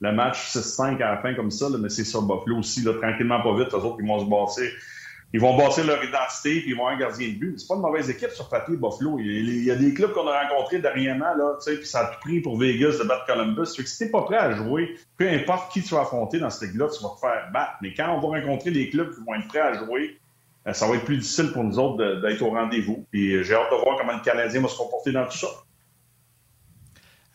le 0.00 0.12
match 0.12 0.54
6-5 0.54 1.02
à 1.02 1.14
la 1.14 1.22
fin 1.22 1.34
comme 1.34 1.50
ça. 1.50 1.68
Là, 1.70 1.78
mais 1.78 1.88
c'est 1.88 2.04
ça, 2.04 2.20
Buffalo 2.20 2.58
aussi. 2.58 2.82
Là, 2.82 2.92
tranquillement, 3.00 3.40
pas 3.42 3.56
vite. 3.56 3.72
Les 3.72 3.78
autres, 3.78 3.96
ils 4.00 4.06
vont 4.06 4.20
se 4.20 4.26
bosser 4.26 4.70
ils 5.32 5.40
vont 5.40 5.56
bâtir 5.56 5.86
leur 5.86 6.02
identité 6.02 6.60
puis 6.60 6.70
ils 6.70 6.76
vont 6.76 6.86
avoir 6.86 6.96
un 6.96 6.98
gardien 6.98 7.28
de 7.28 7.34
but. 7.34 7.58
C'est 7.58 7.68
pas 7.68 7.76
une 7.76 7.82
mauvaise 7.82 8.10
équipe 8.10 8.30
sur 8.30 8.48
papier, 8.48 8.76
Buffalo. 8.76 9.18
Il 9.20 9.64
y 9.64 9.70
a, 9.70 9.76
des 9.76 9.94
clubs 9.94 10.12
qu'on 10.12 10.26
a 10.26 10.48
rencontrés 10.48 10.80
dernièrement, 10.80 11.34
là, 11.36 11.56
puis 11.64 11.86
ça 11.86 12.00
a 12.00 12.04
tout 12.06 12.20
pris 12.20 12.40
pour 12.40 12.58
Vegas 12.58 12.98
de 12.98 13.04
battre 13.04 13.26
Columbus. 13.26 13.74
Fait 13.76 13.84
que 13.84 13.88
si 13.88 13.98
t'es 13.98 14.10
pas 14.10 14.22
prêt 14.22 14.38
à 14.38 14.52
jouer, 14.52 14.96
peu 15.16 15.28
importe 15.28 15.72
qui 15.72 15.82
tu 15.82 15.94
vas 15.94 16.00
affronter 16.00 16.40
dans 16.40 16.50
cette 16.50 16.70
ligue-là, 16.70 16.88
tu 16.88 17.02
vas 17.02 17.10
te 17.10 17.20
faire 17.20 17.50
battre. 17.52 17.74
Mais 17.80 17.94
quand 17.94 18.12
on 18.12 18.20
va 18.20 18.40
rencontrer 18.40 18.72
des 18.72 18.90
clubs 18.90 19.14
qui 19.14 19.20
vont 19.24 19.34
être 19.34 19.46
prêts 19.46 19.60
à 19.60 19.74
jouer, 19.74 20.18
euh, 20.66 20.72
ça 20.72 20.88
va 20.88 20.96
être 20.96 21.04
plus 21.04 21.18
difficile 21.18 21.52
pour 21.52 21.62
nous 21.62 21.78
autres 21.78 22.20
d'être 22.20 22.42
au 22.42 22.50
rendez-vous. 22.50 23.06
Puis 23.12 23.36
euh, 23.36 23.42
j'ai 23.44 23.54
hâte 23.54 23.70
de 23.70 23.76
voir 23.76 23.98
comment 23.98 24.14
le 24.14 24.24
Canadien 24.24 24.60
va 24.60 24.68
se 24.68 24.76
comporter 24.76 25.12
dans 25.12 25.26
tout 25.26 25.38
ça. 25.38 25.48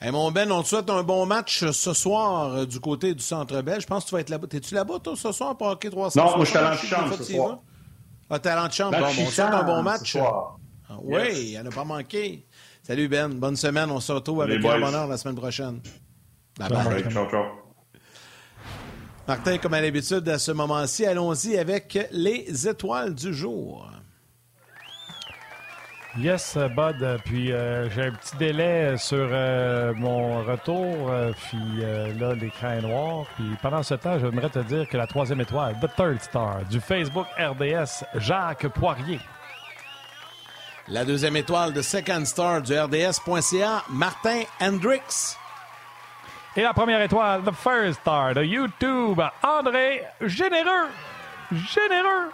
Hey, 0.01 0.11
mon 0.11 0.29
Ben, 0.31 0.51
on 0.51 0.61
te 0.61 0.67
souhaite 0.67 0.89
un 0.89 1.03
bon 1.03 1.25
match 1.25 1.63
ce 1.71 1.93
soir 1.93 2.53
euh, 2.53 2.65
du 2.65 2.81
côté 2.81 3.13
du 3.13 3.23
Centre 3.23 3.61
Bell. 3.61 3.79
Je 3.79 3.87
pense 3.87 4.03
que 4.03 4.09
tu 4.09 4.15
vas 4.15 4.21
être 4.21 4.29
là-bas. 4.29 4.47
T'es-tu 4.47 4.75
là-bas, 4.75 4.99
toi, 4.99 5.13
ce 5.15 5.31
soir, 5.31 5.55
pour 5.55 5.67
Hockey 5.67 5.89
300? 5.89 6.19
Non, 6.21 6.35
moi, 6.35 6.43
je 6.43 6.49
suis 6.49 6.57
à 6.57 6.69
l'antichambre 6.69 7.13
ce 7.15 7.23
soir. 7.23 7.59
Ah, 8.29 8.39
talent 8.39 8.67
de 8.67 8.73
chambre. 8.73 8.97
Bon, 8.97 9.05
on 9.05 9.29
souhaite 9.29 9.39
un 9.39 9.63
bon 9.63 9.83
match. 9.83 10.17
Ah, 10.17 10.97
oui, 11.01 11.21
il 11.35 11.49
n'y 11.51 11.59
en 11.59 11.65
a 11.65 11.69
pas 11.69 11.83
manqué. 11.83 12.45
Salut 12.83 13.07
Ben, 13.07 13.29
bonne 13.29 13.55
semaine. 13.55 13.89
On 13.91 13.99
se 13.99 14.11
retrouve 14.11 14.41
avec 14.41 14.61
grand 14.61 14.79
bonheur 14.79 15.07
la 15.07 15.17
semaine 15.17 15.35
prochaine. 15.35 15.81
Bye 16.57 16.69
bye. 16.69 17.11
Ciao, 17.11 17.29
ciao. 17.29 17.45
Martin, 19.27 19.57
comme 19.57 19.73
à 19.73 19.81
l'habitude, 19.81 20.27
à 20.29 20.37
ce 20.37 20.51
moment-ci, 20.51 21.05
allons-y 21.05 21.57
avec 21.57 21.97
les 22.11 22.67
étoiles 22.67 23.15
du 23.15 23.33
jour. 23.33 23.89
Yes, 26.17 26.57
Bud. 26.57 27.19
Puis 27.25 27.51
euh, 27.51 27.89
j'ai 27.89 28.03
un 28.03 28.11
petit 28.11 28.37
délai 28.37 28.97
sur 28.97 29.27
euh, 29.29 29.93
mon 29.95 30.43
retour. 30.43 31.09
Euh, 31.09 31.33
puis 31.47 31.81
là, 32.17 32.33
l'écran 32.33 32.69
est 32.69 32.81
noir. 32.81 33.25
Puis 33.35 33.45
pendant 33.61 33.83
ce 33.83 33.95
temps, 33.95 34.17
j'aimerais 34.17 34.49
te 34.49 34.59
dire 34.59 34.87
que 34.87 34.95
la 34.95 35.07
troisième 35.07 35.41
étoile, 35.41 35.75
The 35.81 35.93
Third 35.95 36.21
Star, 36.21 36.59
du 36.69 36.79
Facebook 36.79 37.27
RDS, 37.37 38.05
Jacques 38.15 38.67
Poirier. 38.69 39.19
La 40.87 41.03
deuxième 41.03 41.35
étoile 41.35 41.73
de 41.73 41.81
Second 41.81 42.23
Star 42.23 42.61
du 42.61 42.79
RDS.ca, 42.79 43.83
Martin 43.89 44.43
Hendricks. 44.61 45.35
Et 46.55 46.61
la 46.61 46.73
première 46.73 47.01
étoile, 47.01 47.41
The 47.43 47.51
First 47.51 47.99
Star 47.99 48.33
de 48.35 48.43
YouTube, 48.43 49.19
André 49.43 50.03
Généreux. 50.21 50.87
Généreux. 51.51 52.31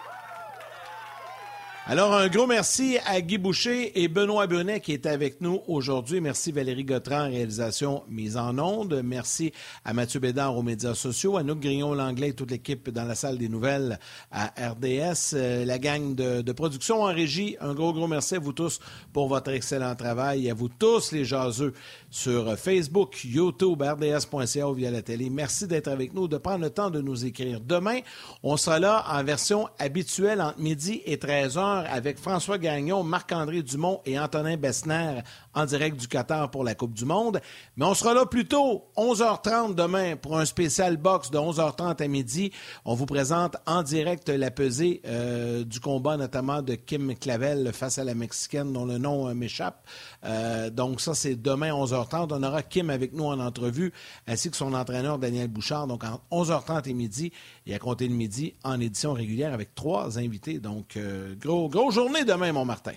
Alors, 1.91 2.13
un 2.13 2.29
gros 2.29 2.47
merci 2.47 2.97
à 3.05 3.19
Guy 3.19 3.37
Boucher 3.37 4.01
et 4.01 4.07
Benoît 4.07 4.47
Brunet 4.47 4.79
qui 4.79 4.93
est 4.93 5.05
avec 5.05 5.41
nous 5.41 5.59
aujourd'hui. 5.67 6.21
Merci 6.21 6.53
Valérie 6.53 6.85
Gautran, 6.85 7.25
réalisation 7.25 8.03
mise 8.07 8.37
en 8.37 8.57
onde. 8.59 9.01
Merci 9.03 9.51
à 9.83 9.91
Mathieu 9.91 10.21
Bédard 10.21 10.55
aux 10.55 10.63
médias 10.63 10.93
sociaux, 10.93 11.35
à 11.35 11.43
Nouk 11.43 11.59
Grignon-Langlais 11.59 12.29
et 12.29 12.33
toute 12.33 12.49
l'équipe 12.49 12.89
dans 12.89 13.03
la 13.03 13.13
salle 13.13 13.37
des 13.37 13.49
nouvelles 13.49 13.99
à 14.31 14.53
RDS, 14.69 15.33
euh, 15.33 15.65
la 15.65 15.79
gang 15.79 16.15
de, 16.15 16.41
de, 16.41 16.51
production 16.53 17.03
en 17.03 17.07
régie. 17.13 17.57
Un 17.59 17.73
gros, 17.73 17.91
gros 17.91 18.07
merci 18.07 18.35
à 18.35 18.39
vous 18.39 18.53
tous 18.53 18.79
pour 19.11 19.27
votre 19.27 19.51
excellent 19.51 19.93
travail 19.95 20.47
et 20.47 20.51
à 20.51 20.53
vous 20.53 20.69
tous 20.69 21.11
les 21.11 21.25
jaseux 21.25 21.73
sur 22.11 22.57
Facebook, 22.57 23.23
YouTube, 23.23 23.81
RDS.ca 23.81 24.67
ou 24.67 24.73
via 24.73 24.91
la 24.91 25.01
télé. 25.01 25.29
Merci 25.29 25.65
d'être 25.65 25.87
avec 25.87 26.13
nous, 26.13 26.27
de 26.27 26.37
prendre 26.37 26.59
le 26.59 26.69
temps 26.69 26.89
de 26.89 27.01
nous 27.01 27.25
écrire. 27.25 27.61
Demain, 27.61 28.01
on 28.43 28.57
sera 28.57 28.79
là 28.79 29.05
en 29.09 29.23
version 29.23 29.69
habituelle 29.79 30.41
entre 30.41 30.59
midi 30.59 31.01
et 31.05 31.17
13 31.17 31.55
h 31.55 31.59
heure 31.59 31.85
avec 31.89 32.19
François 32.19 32.57
Gagnon, 32.57 33.03
Marc-André 33.03 33.63
Dumont 33.63 34.01
et 34.05 34.19
Antonin 34.19 34.57
Bessner 34.57 35.21
en 35.53 35.65
direct 35.65 35.97
du 35.97 36.07
Qatar 36.07 36.51
pour 36.51 36.63
la 36.63 36.75
Coupe 36.75 36.93
du 36.93 37.05
Monde. 37.05 37.41
Mais 37.77 37.85
on 37.85 37.93
sera 37.93 38.13
là 38.13 38.25
plus 38.25 38.45
tôt, 38.45 38.89
11h30 38.97 39.75
demain, 39.75 40.15
pour 40.15 40.37
un 40.37 40.45
spécial 40.45 40.97
box 40.97 41.31
de 41.31 41.37
11h30 41.37 42.03
à 42.03 42.07
midi. 42.07 42.51
On 42.85 42.93
vous 42.93 43.05
présente 43.05 43.55
en 43.65 43.83
direct 43.83 44.29
la 44.29 44.51
pesée 44.51 45.01
euh, 45.05 45.63
du 45.63 45.79
combat, 45.79 46.17
notamment 46.17 46.61
de 46.61 46.75
Kim 46.75 47.15
Clavel 47.15 47.71
face 47.73 47.97
à 47.97 48.03
la 48.03 48.15
Mexicaine, 48.15 48.73
dont 48.73 48.85
le 48.85 48.97
nom 48.97 49.27
euh, 49.27 49.33
m'échappe. 49.33 49.85
Euh, 50.25 50.69
donc 50.69 51.01
ça, 51.01 51.13
c'est 51.13 51.35
demain 51.35 51.71
11h30. 51.71 52.00
On 52.13 52.43
aura 52.43 52.63
Kim 52.63 52.89
avec 52.89 53.13
nous 53.13 53.25
en 53.25 53.39
entrevue, 53.39 53.91
ainsi 54.27 54.49
que 54.49 54.57
son 54.57 54.73
entraîneur 54.73 55.19
Daniel 55.19 55.47
Bouchard. 55.47 55.87
Donc 55.87 56.03
entre 56.03 56.23
11h30 56.31 56.89
et 56.89 56.93
midi, 56.93 57.31
et 57.65 57.75
à 57.75 57.79
compter 57.79 58.07
de 58.07 58.13
midi, 58.13 58.53
en 58.63 58.79
édition 58.79 59.13
régulière 59.13 59.53
avec 59.53 59.75
trois 59.75 60.19
invités. 60.19 60.59
Donc, 60.59 60.97
gros, 61.39 61.69
gros 61.69 61.91
journée 61.91 62.25
demain, 62.25 62.51
mon 62.51 62.65
Martin. 62.65 62.93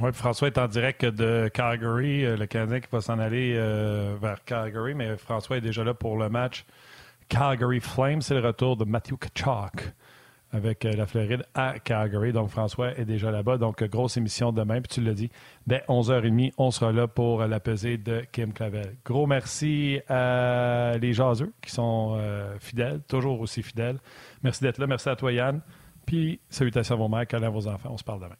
Oui, 0.00 0.10
François 0.12 0.48
est 0.48 0.56
en 0.56 0.68
direct 0.68 1.04
de 1.04 1.50
Calgary, 1.52 2.22
le 2.22 2.46
Canadien 2.46 2.80
qui 2.80 2.88
va 2.90 3.02
s'en 3.02 3.18
aller 3.18 3.54
vers 4.20 4.42
Calgary, 4.44 4.94
mais 4.94 5.16
François 5.16 5.58
est 5.58 5.60
déjà 5.60 5.84
là 5.84 5.92
pour 5.92 6.16
le 6.16 6.30
match 6.30 6.64
Calgary 7.28 7.80
Flames. 7.80 8.22
C'est 8.22 8.34
le 8.34 8.40
retour 8.40 8.76
de 8.76 8.84
Matthew 8.84 9.16
Kachuk 9.18 9.92
avec 10.52 10.84
euh, 10.84 10.92
la 10.92 11.06
Floride 11.06 11.44
à 11.54 11.78
Calgary. 11.78 12.32
Donc, 12.32 12.50
François 12.50 12.96
est 12.98 13.04
déjà 13.04 13.30
là-bas. 13.30 13.56
Donc, 13.56 13.82
grosse 13.84 14.16
émission 14.16 14.52
demain. 14.52 14.80
Puis, 14.80 14.94
tu 14.94 15.00
l'as 15.00 15.14
dit, 15.14 15.30
dès 15.66 15.82
11h30, 15.88 16.52
on 16.58 16.70
sera 16.70 16.92
là 16.92 17.08
pour 17.08 17.44
la 17.46 17.60
pesée 17.60 17.96
de 17.96 18.22
Kim 18.30 18.52
Clavel. 18.52 18.94
Gros 19.04 19.26
merci 19.26 20.00
à 20.08 20.92
les 21.00 21.12
jaseux 21.12 21.52
qui 21.62 21.70
sont 21.70 22.16
euh, 22.18 22.56
fidèles, 22.60 23.00
toujours 23.08 23.40
aussi 23.40 23.62
fidèles. 23.62 23.98
Merci 24.42 24.62
d'être 24.62 24.78
là. 24.78 24.86
Merci 24.86 25.08
à 25.08 25.16
toi, 25.16 25.32
Yann. 25.32 25.60
Puis, 26.06 26.40
salutations 26.48 26.94
à 26.94 26.98
vos 26.98 27.08
mères, 27.08 27.26
câlins 27.26 27.46
à 27.46 27.50
vos 27.50 27.66
enfants. 27.66 27.90
On 27.92 27.96
se 27.96 28.04
parle 28.04 28.20
demain. 28.20 28.36